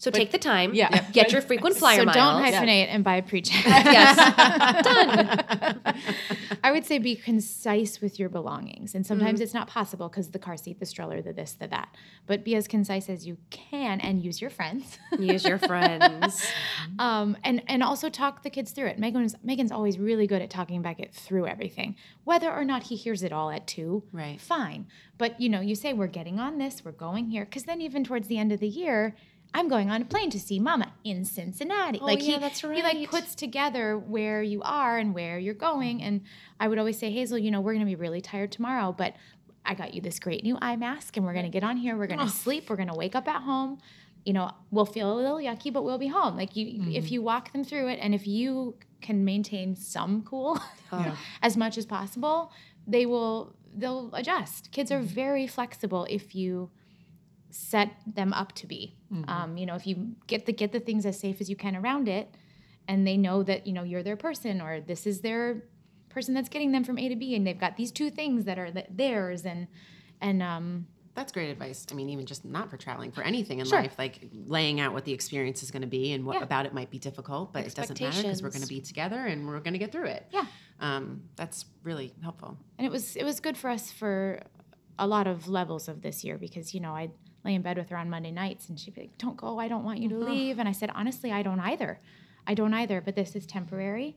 so 0.00 0.10
take 0.10 0.30
the 0.32 0.38
time. 0.38 0.72
yeah. 0.72 1.10
Get 1.12 1.30
your 1.30 1.42
frequent 1.42 1.76
flyer 1.76 1.98
so 1.98 2.04
miles. 2.06 2.16
don't 2.16 2.42
hyphenate 2.42 2.86
and 2.88 3.04
buy 3.04 3.16
a 3.16 3.22
pre-check. 3.22 3.62
yes. 3.66 4.82
Done. 4.82 5.94
I 6.64 6.72
would 6.72 6.86
say 6.86 6.96
be 6.96 7.14
concise 7.16 8.00
with 8.00 8.18
your 8.18 8.30
belongings. 8.30 8.94
And 8.94 9.06
sometimes 9.06 9.42
it's 9.42 9.52
not 9.52 9.66
possible 9.68 10.08
because 10.08 10.30
the 10.30 10.38
car 10.38 10.56
seat, 10.56 10.80
the 10.80 10.86
stroller, 10.86 11.20
the 11.20 11.34
this, 11.34 11.52
the 11.52 11.68
that. 11.68 11.94
But 12.26 12.44
be 12.44 12.54
as 12.54 12.66
concise 12.66 13.10
as 13.10 13.26
you 13.26 13.36
can 13.50 14.00
and 14.00 14.24
use 14.24 14.40
your 14.40 14.48
friends. 14.48 14.98
Use 15.18 15.44
your 15.44 15.58
friends. 15.70 16.46
um, 16.98 17.36
and 17.44 17.62
and 17.68 17.82
also 17.82 18.08
talk 18.08 18.42
the 18.42 18.50
kids 18.50 18.70
through 18.70 18.86
it. 18.86 18.98
Megan's 18.98 19.34
Megan's 19.42 19.70
always 19.70 19.98
really 19.98 20.26
good 20.26 20.40
at 20.40 20.48
talking 20.48 20.80
Beckett 20.80 21.12
through 21.12 21.46
everything, 21.46 21.94
whether 22.24 22.50
or 22.50 22.64
not 22.64 22.84
he 22.84 22.96
hears 22.96 23.22
it 23.22 23.32
all 23.32 23.50
at 23.50 23.66
two. 23.66 24.02
Right. 24.12 24.40
Fine, 24.40 24.86
but 25.18 25.38
you 25.38 25.50
know, 25.50 25.60
you 25.60 25.74
say 25.74 25.92
we're 25.92 26.06
getting 26.06 26.40
on 26.40 26.56
this, 26.56 26.82
we're 26.86 26.92
going 26.92 27.28
here, 27.28 27.44
because 27.44 27.64
then 27.64 27.82
even 27.82 28.02
towards 28.02 28.28
the 28.28 28.38
end 28.38 28.50
of 28.50 28.60
the 28.60 28.68
year. 28.68 29.14
I'm 29.52 29.68
going 29.68 29.90
on 29.90 30.02
a 30.02 30.04
plane 30.04 30.30
to 30.30 30.40
see 30.40 30.60
Mama 30.60 30.92
in 31.04 31.24
Cincinnati. 31.24 31.98
Oh, 32.00 32.06
like 32.06 32.20
yeah, 32.20 32.34
he, 32.34 32.38
that's 32.38 32.60
he 32.60 32.82
like 32.82 33.10
puts 33.10 33.34
together 33.34 33.98
where 33.98 34.42
you 34.42 34.62
are 34.62 34.98
and 34.98 35.14
where 35.14 35.38
you're 35.38 35.54
going. 35.54 36.02
And 36.02 36.22
I 36.58 36.68
would 36.68 36.78
always 36.78 36.98
say, 36.98 37.10
Hazel, 37.10 37.38
you 37.38 37.50
know, 37.50 37.60
we're 37.60 37.72
gonna 37.72 37.84
be 37.84 37.96
really 37.96 38.20
tired 38.20 38.52
tomorrow, 38.52 38.94
but 38.96 39.14
I 39.64 39.74
got 39.74 39.94
you 39.94 40.00
this 40.00 40.18
great 40.18 40.44
new 40.44 40.56
eye 40.60 40.76
mask, 40.76 41.16
and 41.16 41.26
we're 41.26 41.34
gonna 41.34 41.50
get 41.50 41.64
on 41.64 41.76
here. 41.76 41.96
We're 41.96 42.06
gonna 42.06 42.24
oh. 42.24 42.28
sleep. 42.28 42.70
We're 42.70 42.76
gonna 42.76 42.94
wake 42.94 43.14
up 43.14 43.28
at 43.28 43.42
home 43.42 43.78
you 44.24 44.32
know, 44.32 44.50
we'll 44.70 44.86
feel 44.86 45.12
a 45.12 45.14
little 45.14 45.38
yucky, 45.38 45.72
but 45.72 45.82
we'll 45.82 45.98
be 45.98 46.08
home. 46.08 46.36
Like 46.36 46.56
you, 46.56 46.66
if 46.66 46.74
mm-hmm. 46.74 47.14
you 47.14 47.22
walk 47.22 47.52
them 47.52 47.64
through 47.64 47.88
it, 47.88 47.98
and 48.02 48.14
if 48.14 48.26
you 48.26 48.74
can 49.00 49.24
maintain 49.24 49.74
some 49.74 50.22
cool 50.22 50.60
as 51.42 51.56
much 51.56 51.78
as 51.78 51.86
possible, 51.86 52.52
they 52.86 53.06
will 53.06 53.54
they'll 53.74 54.10
adjust. 54.14 54.70
Kids 54.72 54.90
are 54.90 54.98
mm-hmm. 54.98 55.14
very 55.14 55.46
flexible 55.46 56.06
if 56.10 56.34
you 56.34 56.70
set 57.50 57.90
them 58.06 58.32
up 58.32 58.52
to 58.56 58.66
be. 58.66 58.96
Um, 59.26 59.56
you 59.56 59.66
know, 59.66 59.74
if 59.74 59.86
you 59.86 60.14
get 60.26 60.46
the 60.46 60.52
get 60.52 60.72
the 60.72 60.80
things 60.80 61.04
as 61.04 61.18
safe 61.18 61.40
as 61.40 61.50
you 61.50 61.56
can 61.56 61.74
around 61.76 62.08
it, 62.08 62.34
and 62.86 63.06
they 63.06 63.16
know 63.16 63.42
that 63.42 63.66
you 63.66 63.72
know 63.72 63.82
you're 63.82 64.02
their 64.02 64.16
person 64.16 64.60
or 64.60 64.80
this 64.80 65.06
is 65.06 65.20
their 65.20 65.64
person 66.08 66.34
that's 66.34 66.48
getting 66.48 66.72
them 66.72 66.84
from 66.84 66.98
A 66.98 67.08
to 67.08 67.16
B, 67.16 67.34
and 67.34 67.46
they've 67.46 67.58
got 67.58 67.76
these 67.76 67.90
two 67.92 68.10
things 68.10 68.44
that 68.44 68.58
are 68.58 68.70
th- 68.70 68.86
theirs, 68.90 69.44
and 69.44 69.66
and 70.20 70.42
um, 70.42 70.86
That's 71.14 71.32
great 71.32 71.50
advice. 71.50 71.86
I 71.90 71.94
mean, 71.94 72.08
even 72.10 72.24
just 72.26 72.44
not 72.44 72.70
for 72.70 72.76
traveling, 72.76 73.10
for 73.10 73.22
anything 73.22 73.58
in 73.58 73.66
Sure. 73.66 73.80
life, 73.80 73.94
like 73.98 74.28
laying 74.46 74.80
out 74.80 74.92
what 74.92 75.04
the 75.04 75.12
experience 75.12 75.62
is 75.64 75.70
going 75.72 75.82
to 75.82 75.88
be 75.88 76.12
and 76.12 76.24
what 76.24 76.36
Yeah. 76.36 76.44
about 76.44 76.66
it 76.66 76.72
might 76.74 76.90
be 76.90 76.98
difficult, 76.98 77.52
but 77.52 77.66
it 77.66 77.74
doesn't 77.74 78.00
matter 78.00 78.22
because 78.22 78.42
we're 78.42 78.50
going 78.50 78.62
to 78.62 78.68
be 78.68 78.80
together 78.80 79.18
and 79.26 79.46
we're 79.46 79.58
going 79.60 79.72
to 79.72 79.78
get 79.78 79.90
through 79.92 80.06
it. 80.06 80.26
Yeah. 80.30 80.46
Um, 80.78 81.22
that's 81.36 81.64
really 81.82 82.14
helpful. 82.22 82.56
and 82.78 82.86
it 82.86 82.90
was 82.92 83.16
it 83.16 83.24
was 83.24 83.40
good 83.40 83.56
for 83.56 83.70
us 83.70 83.90
for 83.90 84.42
a 84.98 85.06
lot 85.06 85.26
of 85.26 85.48
levels 85.48 85.88
of 85.88 86.02
this 86.02 86.22
year 86.24 86.36
because 86.38 86.74
you 86.74 86.80
know 86.80 86.94
I'd 86.94 87.12
lay 87.44 87.54
in 87.54 87.62
bed 87.62 87.78
with 87.78 87.88
her 87.88 87.96
on 87.96 88.10
Monday 88.10 88.30
nights 88.30 88.68
and 88.68 88.78
she'd 88.78 88.94
be 88.94 89.02
like, 89.02 89.18
"Don't 89.18 89.36
go, 89.36 89.58
I 89.58 89.68
don't 89.68 89.84
want 89.84 90.00
you 90.00 90.08
to 90.10 90.18
leave," 90.18 90.58
and 90.58 90.68
I 90.68 90.72
said, 90.72 90.90
"Honestly, 90.94 91.32
I 91.32 91.42
don't 91.42 91.60
either, 91.60 92.00
I 92.46 92.54
don't 92.54 92.74
either, 92.74 93.00
but 93.00 93.14
this 93.16 93.34
is 93.34 93.46
temporary, 93.46 94.16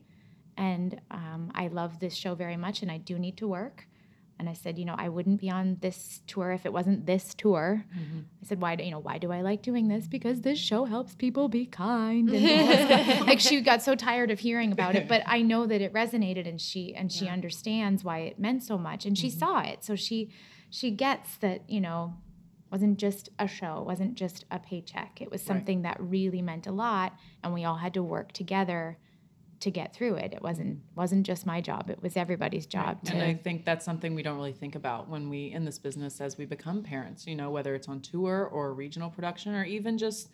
and 0.56 1.00
um, 1.10 1.50
I 1.54 1.68
love 1.68 2.00
this 2.00 2.14
show 2.14 2.34
very 2.34 2.56
much, 2.56 2.82
and 2.82 2.90
I 2.90 2.98
do 2.98 3.18
need 3.18 3.36
to 3.38 3.48
work." 3.48 3.86
And 4.36 4.48
I 4.48 4.52
said, 4.52 4.78
you 4.78 4.84
know, 4.84 4.96
I 4.98 5.08
wouldn't 5.08 5.40
be 5.40 5.48
on 5.48 5.78
this 5.80 6.20
tour 6.26 6.50
if 6.50 6.66
it 6.66 6.72
wasn't 6.72 7.06
this 7.06 7.34
tour. 7.34 7.84
I 8.42 8.46
said, 8.46 8.60
why 8.60 8.74
do 8.74 8.82
you 8.82 8.90
know 8.90 8.98
why 8.98 9.18
do 9.18 9.30
I 9.30 9.42
like 9.42 9.62
doing 9.62 9.86
this? 9.86 10.08
Because 10.08 10.40
this 10.40 10.58
show 10.58 10.84
helps 10.84 11.14
people 11.14 11.48
be 11.48 11.66
kind. 11.66 12.28
And 12.28 13.20
like 13.26 13.38
she 13.38 13.60
got 13.60 13.80
so 13.82 13.94
tired 13.94 14.32
of 14.32 14.40
hearing 14.40 14.72
about 14.72 14.96
it, 14.96 15.06
but 15.06 15.22
I 15.26 15.42
know 15.42 15.66
that 15.66 15.80
it 15.80 15.92
resonated, 15.92 16.48
and 16.48 16.60
she 16.60 16.94
and 16.94 17.12
she 17.12 17.28
understands 17.28 18.02
why 18.02 18.18
it 18.20 18.38
meant 18.38 18.64
so 18.64 18.76
much, 18.76 19.06
and 19.06 19.16
she 19.16 19.30
saw 19.30 19.60
it, 19.60 19.84
so 19.84 19.94
she 19.94 20.30
she 20.68 20.90
gets 20.90 21.36
that 21.36 21.70
you 21.70 21.80
know 21.80 22.14
wasn't 22.74 22.98
just 22.98 23.28
a 23.38 23.46
show, 23.46 23.78
it 23.78 23.86
wasn't 23.86 24.16
just 24.16 24.46
a 24.50 24.58
paycheck. 24.58 25.20
It 25.20 25.30
was 25.30 25.40
something 25.40 25.82
that 25.82 25.96
really 26.00 26.42
meant 26.42 26.66
a 26.66 26.72
lot, 26.72 27.16
and 27.44 27.54
we 27.54 27.62
all 27.64 27.76
had 27.76 27.94
to 27.94 28.02
work 28.02 28.32
together 28.32 28.98
to 29.60 29.70
get 29.70 29.94
through 29.94 30.16
it. 30.16 30.32
It 30.32 30.42
wasn't 30.42 30.80
wasn't 30.96 31.24
just 31.24 31.46
my 31.46 31.60
job; 31.60 31.88
it 31.88 32.02
was 32.02 32.16
everybody's 32.16 32.66
job. 32.66 32.98
And 33.06 33.20
To, 33.20 33.26
I 33.26 33.34
think 33.34 33.64
that's 33.64 33.84
something 33.84 34.12
we 34.16 34.24
don't 34.24 34.34
really 34.34 34.52
think 34.52 34.74
about 34.74 35.08
when 35.08 35.30
we 35.30 35.52
in 35.52 35.64
this 35.64 35.78
business 35.78 36.20
as 36.20 36.36
we 36.36 36.46
become 36.46 36.82
parents, 36.82 37.28
you 37.28 37.36
know, 37.36 37.48
whether 37.48 37.76
it's 37.76 37.86
on 37.86 38.00
tour 38.00 38.50
or 38.52 38.74
regional 38.74 39.08
production 39.08 39.54
or 39.54 39.62
even 39.62 39.96
just 39.96 40.30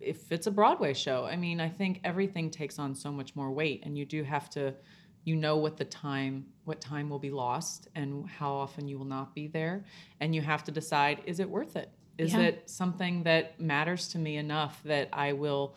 if 0.00 0.32
it's 0.32 0.48
a 0.48 0.50
Broadway 0.50 0.92
show. 0.92 1.24
I 1.24 1.36
mean, 1.36 1.60
I 1.60 1.68
think 1.68 2.00
everything 2.02 2.50
takes 2.50 2.80
on 2.80 2.96
so 2.96 3.12
much 3.12 3.36
more 3.36 3.52
weight 3.52 3.82
and 3.84 3.96
you 3.96 4.04
do 4.04 4.24
have 4.24 4.50
to 4.50 4.74
you 5.26 5.34
know 5.36 5.56
what 5.56 5.76
the 5.76 5.84
time 5.84 6.46
what 6.64 6.80
time 6.80 7.10
will 7.10 7.18
be 7.18 7.30
lost 7.30 7.88
and 7.94 8.26
how 8.28 8.52
often 8.52 8.86
you 8.88 8.96
will 8.96 9.04
not 9.18 9.34
be 9.34 9.48
there 9.48 9.84
and 10.20 10.34
you 10.34 10.40
have 10.40 10.62
to 10.64 10.70
decide 10.70 11.20
is 11.26 11.40
it 11.40 11.50
worth 11.50 11.76
it? 11.76 11.90
Is 12.16 12.32
Yeah. 12.32 12.42
it 12.42 12.70
something 12.70 13.24
that 13.24 13.60
matters 13.60 14.08
to 14.08 14.18
me 14.18 14.36
enough 14.36 14.80
that 14.84 15.08
I 15.12 15.32
will 15.34 15.74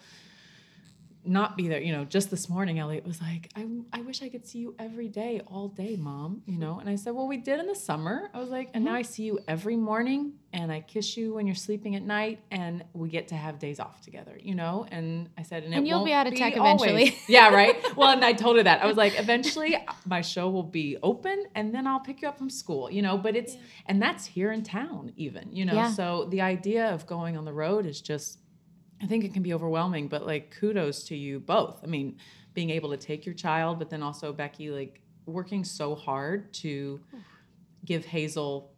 not 1.25 1.57
be 1.57 1.67
there. 1.67 1.81
You 1.81 1.91
know, 1.91 2.05
just 2.05 2.31
this 2.31 2.49
morning, 2.49 2.79
Elliot 2.79 3.05
was 3.05 3.21
like, 3.21 3.49
I, 3.55 3.67
I 3.91 4.01
wish 4.01 4.21
I 4.21 4.29
could 4.29 4.47
see 4.47 4.59
you 4.59 4.75
every 4.79 5.07
day, 5.07 5.41
all 5.47 5.67
day, 5.67 5.95
mom. 5.97 6.41
You 6.45 6.57
know, 6.57 6.79
and 6.79 6.89
I 6.89 6.95
said, 6.95 7.13
Well, 7.13 7.27
we 7.27 7.37
did 7.37 7.59
in 7.59 7.67
the 7.67 7.75
summer. 7.75 8.29
I 8.33 8.39
was 8.39 8.49
like, 8.49 8.69
And 8.73 8.83
mm-hmm. 8.83 8.93
now 8.93 8.99
I 8.99 9.01
see 9.01 9.23
you 9.23 9.39
every 9.47 9.75
morning 9.75 10.33
and 10.53 10.71
I 10.71 10.81
kiss 10.81 11.17
you 11.17 11.33
when 11.35 11.45
you're 11.45 11.55
sleeping 11.55 11.95
at 11.95 12.03
night 12.03 12.39
and 12.51 12.83
we 12.93 13.09
get 13.09 13.27
to 13.29 13.35
have 13.35 13.59
days 13.59 13.79
off 13.79 14.01
together, 14.01 14.37
you 14.41 14.55
know? 14.55 14.85
And 14.91 15.29
I 15.37 15.43
said, 15.43 15.63
And, 15.63 15.73
And 15.73 15.87
you'll 15.87 16.05
be 16.05 16.13
out 16.13 16.27
of 16.27 16.35
tech 16.35 16.55
eventually. 16.55 17.17
yeah, 17.27 17.53
right. 17.53 17.75
Well, 17.95 18.09
and 18.09 18.23
I 18.23 18.33
told 18.33 18.57
her 18.57 18.63
that. 18.63 18.81
I 18.81 18.85
was 18.85 18.97
like, 18.97 19.19
Eventually 19.19 19.75
my 20.05 20.21
show 20.21 20.49
will 20.49 20.63
be 20.63 20.97
open 21.03 21.45
and 21.55 21.73
then 21.73 21.85
I'll 21.85 21.99
pick 21.99 22.21
you 22.21 22.27
up 22.27 22.37
from 22.37 22.49
school, 22.49 22.89
you 22.89 23.01
know? 23.01 23.17
But 23.17 23.35
it's, 23.35 23.57
and 23.85 24.01
that's 24.01 24.25
here 24.25 24.51
in 24.51 24.63
town, 24.63 25.11
even, 25.17 25.51
you 25.51 25.65
know? 25.65 25.73
Yeah. 25.73 25.91
So 25.91 26.27
the 26.31 26.41
idea 26.41 26.93
of 26.93 27.05
going 27.05 27.35
on 27.37 27.45
the 27.45 27.53
road 27.53 27.85
is 27.85 27.99
just, 28.01 28.39
I 29.01 29.05
think 29.07 29.23
it 29.23 29.33
can 29.33 29.43
be 29.43 29.53
overwhelming, 29.53 30.07
but 30.07 30.25
like 30.25 30.55
kudos 30.59 31.03
to 31.05 31.15
you 31.15 31.39
both. 31.39 31.79
I 31.83 31.87
mean, 31.87 32.17
being 32.53 32.69
able 32.69 32.89
to 32.89 32.97
take 32.97 33.25
your 33.25 33.35
child, 33.35 33.79
but 33.79 33.89
then 33.89 34.03
also 34.03 34.33
Becky, 34.33 34.69
like 34.69 35.01
working 35.25 35.63
so 35.63 35.95
hard 35.95 36.53
to 36.55 36.99
give 37.85 38.05
Hazel 38.05 38.73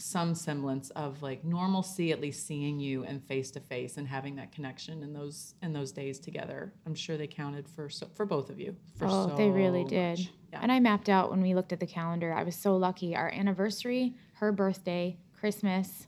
some 0.00 0.34
semblance 0.34 0.88
of 0.90 1.22
like 1.22 1.44
normalcy 1.44 2.10
at 2.10 2.20
least 2.20 2.46
seeing 2.46 2.80
you 2.80 3.04
and 3.04 3.22
face 3.22 3.50
to 3.50 3.60
face 3.60 3.98
and 3.98 4.08
having 4.08 4.34
that 4.36 4.50
connection 4.50 5.02
in 5.02 5.12
those 5.12 5.54
in 5.62 5.74
those 5.74 5.92
days 5.92 6.18
together 6.18 6.72
i'm 6.86 6.94
sure 6.94 7.18
they 7.18 7.26
counted 7.26 7.68
for 7.68 7.90
so, 7.90 8.06
for 8.14 8.24
both 8.24 8.48
of 8.48 8.58
you 8.58 8.74
for 8.96 9.06
Oh, 9.08 9.34
they 9.36 9.50
really 9.50 9.82
so 9.84 9.90
did. 9.90 10.30
Yeah. 10.52 10.60
And 10.62 10.72
I 10.72 10.80
mapped 10.80 11.08
out 11.08 11.30
when 11.30 11.42
we 11.42 11.54
looked 11.54 11.72
at 11.72 11.80
the 11.80 11.86
calendar. 11.86 12.32
I 12.32 12.42
was 12.42 12.56
so 12.56 12.76
lucky. 12.76 13.14
Our 13.14 13.30
anniversary, 13.30 14.14
her 14.34 14.52
birthday, 14.52 15.16
Christmas, 15.38 16.06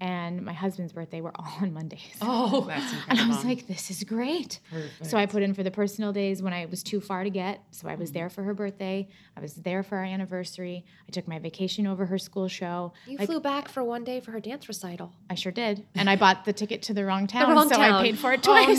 and 0.00 0.42
my 0.44 0.52
husband's 0.52 0.92
birthday 0.92 1.20
were 1.20 1.32
all 1.34 1.52
on 1.60 1.72
Mondays. 1.72 2.16
oh 2.20 2.60
That's 2.68 2.92
incredible. 2.92 3.10
And 3.10 3.20
I 3.20 3.28
was 3.28 3.44
like, 3.44 3.66
this 3.66 3.90
is 3.90 4.04
great. 4.04 4.60
So 5.02 5.18
I 5.18 5.26
put 5.26 5.42
in 5.42 5.54
for 5.54 5.62
the 5.62 5.70
personal 5.70 6.12
days 6.12 6.42
when 6.42 6.52
I 6.52 6.66
was 6.66 6.82
too 6.82 7.00
far 7.00 7.24
to 7.24 7.30
get. 7.30 7.62
So 7.70 7.88
I 7.88 7.94
was 7.94 8.10
mm. 8.10 8.14
there 8.14 8.30
for 8.30 8.42
her 8.42 8.54
birthday. 8.54 9.08
I 9.36 9.40
was 9.40 9.54
there 9.54 9.82
for 9.82 9.98
our 9.98 10.04
anniversary. 10.04 10.84
I 11.06 11.10
took 11.10 11.28
my 11.28 11.38
vacation 11.38 11.86
over 11.86 12.06
her 12.06 12.18
school 12.18 12.48
show. 12.48 12.92
You 13.06 13.18
Like, 13.18 13.26
flew 13.26 13.40
back 13.40 13.68
for 13.68 13.82
one 13.82 14.04
day 14.04 14.20
for 14.20 14.30
her 14.32 14.40
dance 14.40 14.68
recital. 14.68 15.12
I 15.30 15.34
sure 15.34 15.52
did. 15.52 15.86
And 15.94 16.08
I 16.08 16.16
bought 16.16 16.44
the 16.44 16.52
ticket 16.52 16.82
to 16.82 16.94
the 16.94 17.04
wrong 17.04 17.26
town. 17.28 17.50
wrong 17.50 17.68
so 17.68 17.76
town. 17.76 17.94
I 17.94 18.02
paid 18.02 18.18
for 18.18 18.32
it 18.32 18.40
oh, 18.46 18.52
twice. 18.52 18.78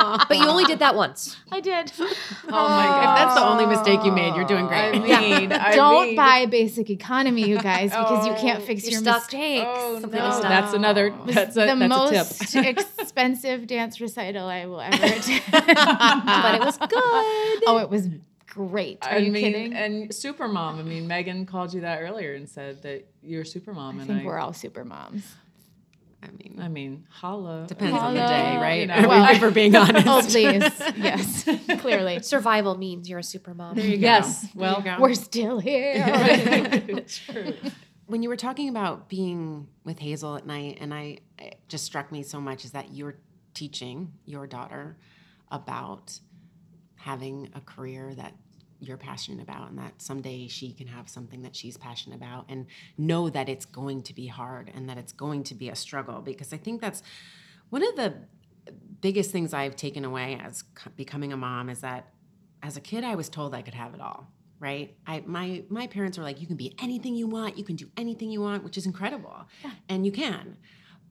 But 0.28 0.38
you 0.38 0.46
only 0.46 0.64
did 0.64 0.78
that 0.80 0.94
once. 0.94 1.36
I 1.50 1.60
did. 1.60 1.92
oh 2.00 2.06
my 2.48 2.86
god! 2.86 2.98
If 2.98 3.18
that's 3.18 3.34
the 3.40 3.46
only 3.46 3.66
mistake 3.66 4.04
you 4.04 4.12
made, 4.12 4.34
you're 4.34 4.46
doing 4.46 4.66
I 4.66 4.90
great. 4.90 5.02
mean, 5.02 5.52
I 5.52 5.74
Don't 5.82 6.08
mean- 6.08 6.16
buy 6.16 6.46
basic 6.46 6.90
economy, 6.90 7.48
you 7.48 7.58
guys, 7.58 7.90
because 7.90 8.26
you 8.26 8.32
oh, 8.32 8.40
can't 8.40 8.62
fix 8.62 8.88
your 8.90 9.00
stuck. 9.00 9.22
mistakes. 9.22 9.66
Oh, 9.66 9.98
no. 10.02 10.08
Stuck. 10.08 10.42
That's 10.42 10.72
another. 10.74 11.10
That's 11.26 11.56
a, 11.56 11.60
the 11.60 11.66
that's 11.66 11.82
a 11.82 11.88
most 11.88 12.52
tip. 12.52 12.78
expensive 12.78 13.66
dance 13.66 14.00
recital 14.00 14.46
I 14.46 14.66
will 14.66 14.80
ever 14.80 15.04
attend. 15.04 15.42
But 15.50 16.54
it 16.54 16.60
was 16.64 16.78
good. 16.78 16.90
oh, 17.66 17.78
it 17.82 17.90
was 17.90 18.08
great. 18.46 18.98
Are 19.06 19.12
I 19.12 19.16
you 19.18 19.32
mean, 19.32 19.44
kidding? 19.52 19.74
and 19.74 20.14
super 20.14 20.48
mom. 20.48 20.78
I 20.78 20.82
mean, 20.82 21.06
Megan 21.06 21.46
called 21.46 21.72
you 21.72 21.82
that 21.82 22.00
earlier 22.02 22.34
and 22.34 22.48
said 22.48 22.82
that 22.82 23.06
you're 23.22 23.44
super 23.44 23.72
mom. 23.72 23.96
I 23.98 24.02
and 24.02 24.08
think 24.08 24.22
I, 24.22 24.24
we're 24.26 24.38
all 24.38 24.52
super 24.52 24.84
moms. 24.84 25.24
I 26.60 26.68
mean, 26.68 26.68
I 26.68 26.68
mean, 26.68 27.06
holla. 27.10 27.64
depends 27.66 27.96
on 27.98 28.14
the 28.14 28.20
day, 28.20 28.56
right? 28.56 28.80
You 28.82 28.86
know. 28.86 28.94
If 28.96 29.06
Well- 29.06 29.30
if 29.34 29.40
we're 29.42 29.50
being 29.50 29.74
honest. 29.84 30.06
Oh, 30.06 30.20
please. 30.22 30.62
Yes, 30.96 31.48
clearly. 31.80 32.20
Survival 32.22 32.76
means 32.76 33.08
you're 33.08 33.18
a 33.20 33.22
super 33.24 33.54
mom. 33.54 33.78
Yes. 33.78 34.46
Well, 34.54 34.82
We're 34.98 35.14
still 35.14 35.58
here. 35.60 35.94
it's 36.06 37.18
true. 37.18 37.54
when 38.06 38.22
you 38.22 38.28
were 38.28 38.36
talking 38.36 38.68
about 38.68 39.08
being 39.08 39.68
with 39.84 39.98
Hazel 39.98 40.36
at 40.36 40.46
night, 40.46 40.78
and 40.80 40.92
I 40.92 41.18
it 41.38 41.58
just 41.68 41.84
struck 41.84 42.10
me 42.12 42.22
so 42.22 42.40
much 42.40 42.64
is 42.64 42.72
that 42.72 42.92
you're 42.92 43.16
teaching 43.54 44.12
your 44.26 44.46
daughter 44.46 44.96
about 45.50 46.18
having 46.96 47.50
a 47.54 47.60
career 47.60 48.14
that 48.14 48.34
you're 48.80 48.96
passionate 48.96 49.42
about 49.42 49.68
and 49.70 49.78
that 49.78 50.00
someday 50.00 50.48
she 50.48 50.72
can 50.72 50.86
have 50.86 51.08
something 51.08 51.42
that 51.42 51.54
she's 51.54 51.76
passionate 51.76 52.16
about 52.16 52.46
and 52.48 52.66
know 52.96 53.28
that 53.28 53.48
it's 53.48 53.64
going 53.64 54.02
to 54.02 54.14
be 54.14 54.26
hard 54.26 54.70
and 54.74 54.88
that 54.88 54.98
it's 54.98 55.12
going 55.12 55.42
to 55.44 55.54
be 55.54 55.68
a 55.68 55.76
struggle. 55.76 56.20
Because 56.20 56.52
I 56.52 56.56
think 56.56 56.80
that's 56.80 57.02
one 57.68 57.86
of 57.86 57.94
the 57.96 58.14
biggest 59.00 59.30
things 59.30 59.54
I've 59.54 59.76
taken 59.76 60.04
away 60.04 60.40
as 60.42 60.64
becoming 60.96 61.32
a 61.32 61.36
mom 61.36 61.68
is 61.68 61.80
that 61.80 62.08
as 62.62 62.76
a 62.76 62.80
kid 62.80 63.04
I 63.04 63.14
was 63.14 63.28
told 63.28 63.54
I 63.54 63.62
could 63.62 63.74
have 63.74 63.94
it 63.94 64.00
all 64.00 64.28
right? 64.58 64.94
I 65.06 65.22
my 65.24 65.64
my 65.70 65.86
parents 65.86 66.18
were 66.18 66.24
like 66.24 66.40
you 66.40 66.46
can 66.46 66.56
be 66.56 66.74
anything 66.82 67.14
you 67.14 67.26
want 67.26 67.56
you 67.56 67.64
can 67.64 67.76
do 67.76 67.88
anything 67.96 68.30
you 68.30 68.42
want 68.42 68.62
which 68.62 68.76
is 68.76 68.84
incredible. 68.84 69.46
And 69.88 70.04
you 70.04 70.12
can. 70.12 70.58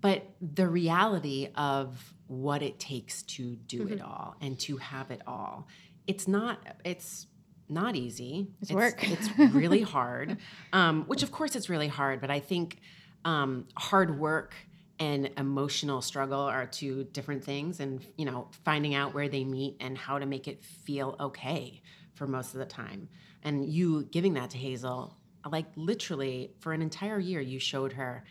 But 0.02 0.30
the 0.40 0.68
reality 0.68 1.50
of 1.56 2.14
what 2.28 2.62
it 2.62 2.80
takes 2.80 3.24
to 3.24 3.56
do 3.56 3.86
mm-hmm. 3.86 3.94
it 3.94 4.02
all 4.02 4.36
and 4.40 4.58
to 4.60 4.78
have 4.78 5.10
it 5.10 5.22
all 5.26 5.68
it's 6.10 6.28
not 6.28 6.60
it's 6.84 7.28
not 7.70 7.96
easy 7.96 8.48
It's 8.62 8.72
work. 8.72 9.08
it's 9.10 9.30
really 9.54 9.82
hard 9.82 10.38
um, 10.74 11.04
which 11.06 11.24
of 11.24 11.32
course 11.32 11.56
it's 11.56 11.70
really 11.70 11.88
hard 11.88 12.20
but 12.22 12.30
i 12.32 12.40
think 12.40 12.80
um, 13.26 13.68
hard 13.78 14.18
work 14.20 14.54
and 15.00 15.30
emotional 15.38 16.02
struggle 16.02 16.42
are 16.42 16.66
two 16.66 17.06
different 17.14 17.44
things 17.44 17.80
and 17.80 18.02
you 18.18 18.26
know 18.26 18.48
finding 18.66 18.96
out 18.96 19.14
where 19.14 19.30
they 19.30 19.44
meet 19.44 19.78
and 19.80 19.98
how 19.98 20.20
to 20.20 20.26
make 20.26 20.48
it 20.48 20.64
feel 20.64 21.16
okay 21.20 21.82
for 22.16 22.28
most 22.28 22.54
of 22.54 22.60
the 22.60 22.66
time 22.66 23.08
and 23.44 23.66
you 23.70 24.04
giving 24.12 24.34
that 24.34 24.50
to 24.50 24.58
hazel 24.58 25.16
like 25.50 25.68
literally 25.76 26.52
for 26.60 26.74
an 26.74 26.82
entire 26.82 27.20
year 27.20 27.40
you 27.40 27.60
showed 27.60 27.94
her 27.94 28.24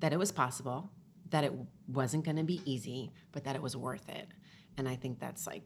that 0.00 0.12
it 0.12 0.18
was 0.18 0.32
possible 0.32 0.90
that 1.30 1.44
it 1.44 1.52
wasn't 1.88 2.24
going 2.24 2.36
to 2.36 2.44
be 2.44 2.60
easy 2.64 3.12
but 3.32 3.44
that 3.44 3.54
it 3.54 3.62
was 3.62 3.76
worth 3.76 4.08
it 4.08 4.26
and 4.78 4.88
i 4.88 4.96
think 4.96 5.18
that's 5.20 5.46
like 5.46 5.62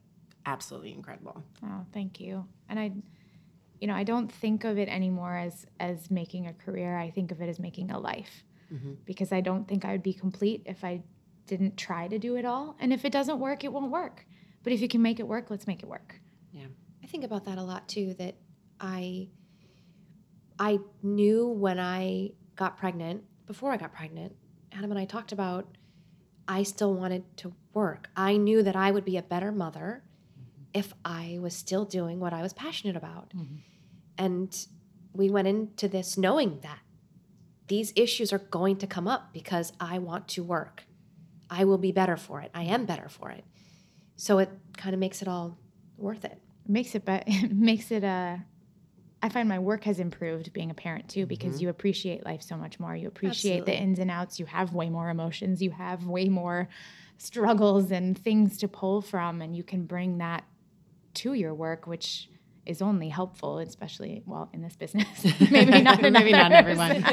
absolutely 0.47 0.93
incredible 0.93 1.43
Oh, 1.65 1.85
thank 1.93 2.19
you. 2.19 2.47
And 2.69 2.79
I, 2.81 2.93
you 3.81 3.87
know, 3.87 3.95
I 3.95 4.05
don't 4.05 4.31
think 4.31 4.65
of 4.65 4.79
it 4.79 4.89
anymore 4.89 5.37
as 5.37 5.67
as 5.79 6.11
making 6.11 6.47
a 6.47 6.53
career. 6.53 6.97
I 6.99 7.11
think 7.11 7.33
of 7.33 7.41
it 7.41 7.49
as 7.49 7.59
making 7.59 7.91
a 7.91 7.99
life, 7.99 8.45
mm-hmm. 8.73 8.95
because 9.05 9.33
I 9.33 9.41
don't 9.41 9.67
think 9.67 9.85
I 9.85 9.93
would 9.93 10.03
be 10.03 10.13
complete 10.13 10.63
if 10.67 10.85
I 10.85 11.03
didn't 11.47 11.77
try 11.77 12.07
to 12.09 12.19
do 12.19 12.37
it 12.37 12.45
all. 12.45 12.77
And 12.79 12.93
if 12.93 13.05
it 13.05 13.13
doesn't 13.13 13.41
work, 13.41 13.65
it 13.65 13.73
won't 13.73 13.91
work. 13.91 14.27
But 14.63 14.73
if 14.73 14.81
you 14.81 14.89
can 14.89 15.03
make 15.03 15.19
it 15.19 15.27
work, 15.27 15.51
let's 15.51 15.67
make 15.67 15.83
it 15.83 15.89
work. 15.89 16.21
yeah 16.53 16.67
I 17.03 17.07
think 17.07 17.25
about 17.25 17.45
that 17.47 17.59
a 17.59 17.63
lot 17.63 17.89
too. 17.89 18.15
That 18.15 18.37
I 18.79 19.29
I 20.59 20.79
knew 21.03 21.49
when 21.49 21.81
I 21.81 22.33
got 22.57 22.77
pregnant, 22.77 23.25
before 23.47 23.73
I 23.73 23.79
got 23.79 23.93
pregnant, 23.95 24.37
Adam 24.73 24.91
and 24.91 25.01
I 25.01 25.07
talked 25.07 25.33
about 25.33 25.67
I 26.47 26.65
still 26.65 26.93
wanted 26.95 27.25
to 27.39 27.55
work. 27.73 28.11
I 28.17 28.37
knew 28.37 28.63
that 28.63 28.77
I 28.77 28.91
would 28.91 29.05
be 29.05 29.17
a 29.17 29.23
better 29.23 29.53
mother 29.53 30.03
if 30.75 30.93
I 31.05 31.39
was 31.41 31.55
still 31.55 31.85
doing 31.85 32.21
what 32.21 32.33
I 32.33 32.43
was 32.43 32.53
passionate 32.53 32.97
about. 32.97 33.33
And 34.19 34.67
we 35.13 35.31
went 35.31 35.49
into 35.49 35.89
this 35.89 36.17
knowing 36.19 36.61
that 36.63 36.79
these 37.69 37.93
issues 37.97 38.33
are 38.33 38.39
going 38.39 38.77
to 38.77 38.87
come 38.87 39.07
up 39.09 39.33
because 39.33 39.73
I 39.81 39.99
want 39.99 40.29
to 40.29 40.43
work. 40.43 40.85
I 41.49 41.65
will 41.65 41.79
be 41.79 41.93
better 41.93 42.17
for 42.17 42.41
it. 42.41 42.51
I 42.55 42.65
am 42.65 42.85
better 42.85 43.09
for 43.09 43.31
it. 43.31 43.45
So 44.17 44.39
it 44.39 44.51
kind 44.77 44.95
of 44.95 45.01
makes 45.01 45.23
it 45.23 45.29
all 45.29 45.59
worth 45.97 46.25
it. 46.25 46.39
It 46.65 46.71
makes 46.71 46.95
it, 46.95 47.05
but 47.05 47.25
it 47.27 47.53
makes 47.53 47.91
it 47.91 48.05
Uh, 48.05 48.37
I 49.23 49.29
find 49.29 49.49
my 49.49 49.59
work 49.59 49.85
has 49.85 50.01
improved 50.01 50.53
being 50.53 50.71
a 50.71 50.75
parent 50.75 51.09
too 51.09 51.27
because 51.27 51.61
you 51.61 51.69
appreciate 51.69 52.25
life 52.25 52.41
so 52.43 52.57
much 52.57 52.81
more. 52.81 52.97
You 52.97 53.09
appreciate 53.09 53.67
the 53.67 53.73
ins 53.83 53.99
and 53.99 54.11
outs. 54.11 54.41
You 54.41 54.47
have 54.47 54.73
way 54.73 54.89
more 54.89 55.11
emotions. 55.11 55.61
You 55.61 55.73
have 55.73 56.07
way 56.07 56.29
more 56.29 56.69
struggles 57.19 57.91
and 57.91 58.17
things 58.17 58.57
to 58.59 58.69
pull 58.69 59.03
from, 59.03 59.43
and 59.43 59.55
you 59.55 59.63
can 59.63 59.85
bring 59.85 60.19
that 60.19 60.45
to 61.15 61.35
your 61.35 61.55
work, 61.55 61.87
which 61.87 62.29
is 62.67 62.83
only 62.83 63.09
helpful, 63.09 63.59
especially 63.59 64.23
well 64.27 64.49
in 64.53 64.63
this 64.63 64.77
business. 64.77 65.07
Maybe 65.51 65.81
not. 65.83 66.01
Maybe 66.03 66.31
not 66.33 66.53
others. 66.53 66.79
everyone. 66.79 67.05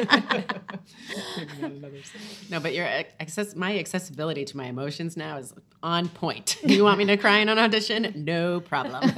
no, 2.49 2.59
but 2.59 2.73
your 2.75 2.85
access, 2.85 3.55
my 3.55 3.77
accessibility 3.79 4.45
to 4.45 4.57
my 4.57 4.65
emotions 4.65 5.15
now 5.17 5.37
is 5.37 5.53
on 5.81 6.09
point. 6.09 6.57
You 6.63 6.83
want 6.83 6.97
me 6.99 7.05
to 7.05 7.17
cry 7.17 7.37
in 7.37 7.49
an 7.49 7.57
audition? 7.57 8.13
No 8.25 8.59
problem. 8.59 9.09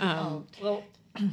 um, 0.00 0.46
Well, 0.60 0.84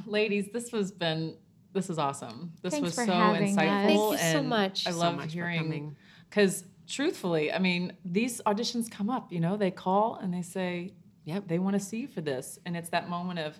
ladies, 0.05 0.49
this 0.53 0.69
has 0.71 0.91
been 0.91 1.35
this 1.73 1.89
is 1.89 1.97
awesome. 1.97 2.53
This 2.61 2.73
Thanks 2.73 2.85
was 2.85 2.93
for 2.95 3.05
so 3.07 3.13
having 3.13 3.43
us. 3.49 3.55
insightful. 3.65 4.09
Thank 4.09 4.11
you 4.11 4.17
so 4.39 4.43
much. 4.43 4.87
I 4.87 4.91
So 4.91 4.97
love 4.99 5.15
much 5.15 5.33
hearing 5.33 5.95
because 6.29 6.63
truthfully, 6.87 7.51
I 7.51 7.59
mean, 7.59 7.93
these 8.05 8.41
auditions 8.45 8.89
come 8.89 9.09
up. 9.09 9.31
You 9.31 9.39
know, 9.39 9.57
they 9.57 9.71
call 9.71 10.15
and 10.15 10.33
they 10.33 10.41
say, 10.41 10.93
Yep. 11.25 11.47
they 11.47 11.57
want 11.59 11.73
to 11.75 11.79
see 11.79 11.99
you 12.01 12.07
for 12.07 12.19
this, 12.21 12.59
and 12.65 12.75
it's 12.75 12.89
that 12.89 13.09
moment 13.09 13.39
of, 13.39 13.57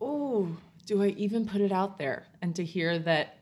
oh, 0.00 0.48
do 0.86 1.02
I 1.02 1.08
even 1.08 1.46
put 1.46 1.60
it 1.60 1.72
out 1.72 1.98
there? 1.98 2.26
And 2.40 2.56
to 2.56 2.64
hear 2.64 2.98
that 3.00 3.36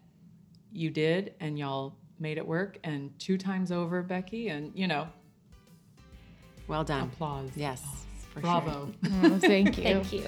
you 0.72 0.90
did 0.90 1.34
and 1.38 1.56
y'all 1.58 1.94
made 2.18 2.36
it 2.38 2.46
work, 2.46 2.78
and 2.82 3.16
two 3.20 3.38
times 3.38 3.70
over, 3.70 4.02
Becky, 4.02 4.48
and 4.48 4.72
you 4.74 4.88
know, 4.88 5.06
well 6.66 6.82
done. 6.82 7.04
applause. 7.04 7.50
Yes, 7.54 7.82
oh, 7.86 7.96
for 8.34 8.40
Bravo. 8.40 8.92
Oh, 9.22 9.38
thank 9.38 9.76
you. 9.78 9.84
Thank 9.84 10.12
you. 10.12 10.24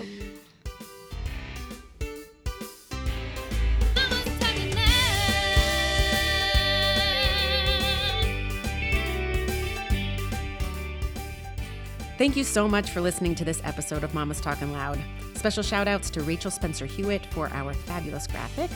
Thank 12.19 12.37
you 12.37 12.43
so 12.43 12.67
much 12.67 12.91
for 12.91 13.01
listening 13.01 13.37
to 13.37 13.45
this 13.45 13.63
episode 13.63 14.03
of 14.03 14.13
Mama's 14.13 14.41
Talking 14.41 14.73
Loud. 14.73 14.99
Special 15.37 15.63
shout 15.63 15.87
outs 15.87 16.11
to 16.11 16.21
Rachel 16.23 16.51
Spencer 16.51 16.85
Hewitt 16.85 17.25
for 17.27 17.49
our 17.51 17.73
fabulous 17.73 18.27
graphic, 18.27 18.73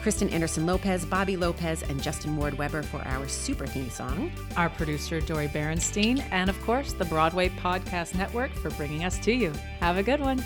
Kristen 0.00 0.28
Anderson 0.28 0.64
Lopez, 0.64 1.04
Bobby 1.04 1.36
Lopez, 1.36 1.82
and 1.82 2.00
Justin 2.00 2.36
Ward 2.36 2.56
Weber 2.56 2.84
for 2.84 2.98
our 2.98 3.26
super 3.26 3.66
theme 3.66 3.90
song. 3.90 4.30
Our 4.56 4.70
producer, 4.70 5.20
Dori 5.20 5.48
Berinstein, 5.48 6.24
and 6.30 6.48
of 6.48 6.60
course, 6.62 6.92
the 6.92 7.04
Broadway 7.06 7.48
Podcast 7.48 8.14
Network 8.14 8.52
for 8.52 8.70
bringing 8.70 9.02
us 9.02 9.18
to 9.24 9.32
you. 9.32 9.50
Have 9.80 9.96
a 9.96 10.02
good 10.04 10.20
one. 10.20 10.38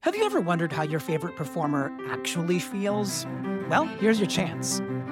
Have 0.00 0.16
you 0.16 0.24
ever 0.24 0.40
wondered 0.40 0.72
how 0.72 0.82
your 0.82 0.98
favorite 0.98 1.36
performer 1.36 1.96
actually 2.08 2.58
feels? 2.58 3.26
Well, 3.68 3.84
here's 3.84 4.18
your 4.18 4.26
chance. 4.26 4.80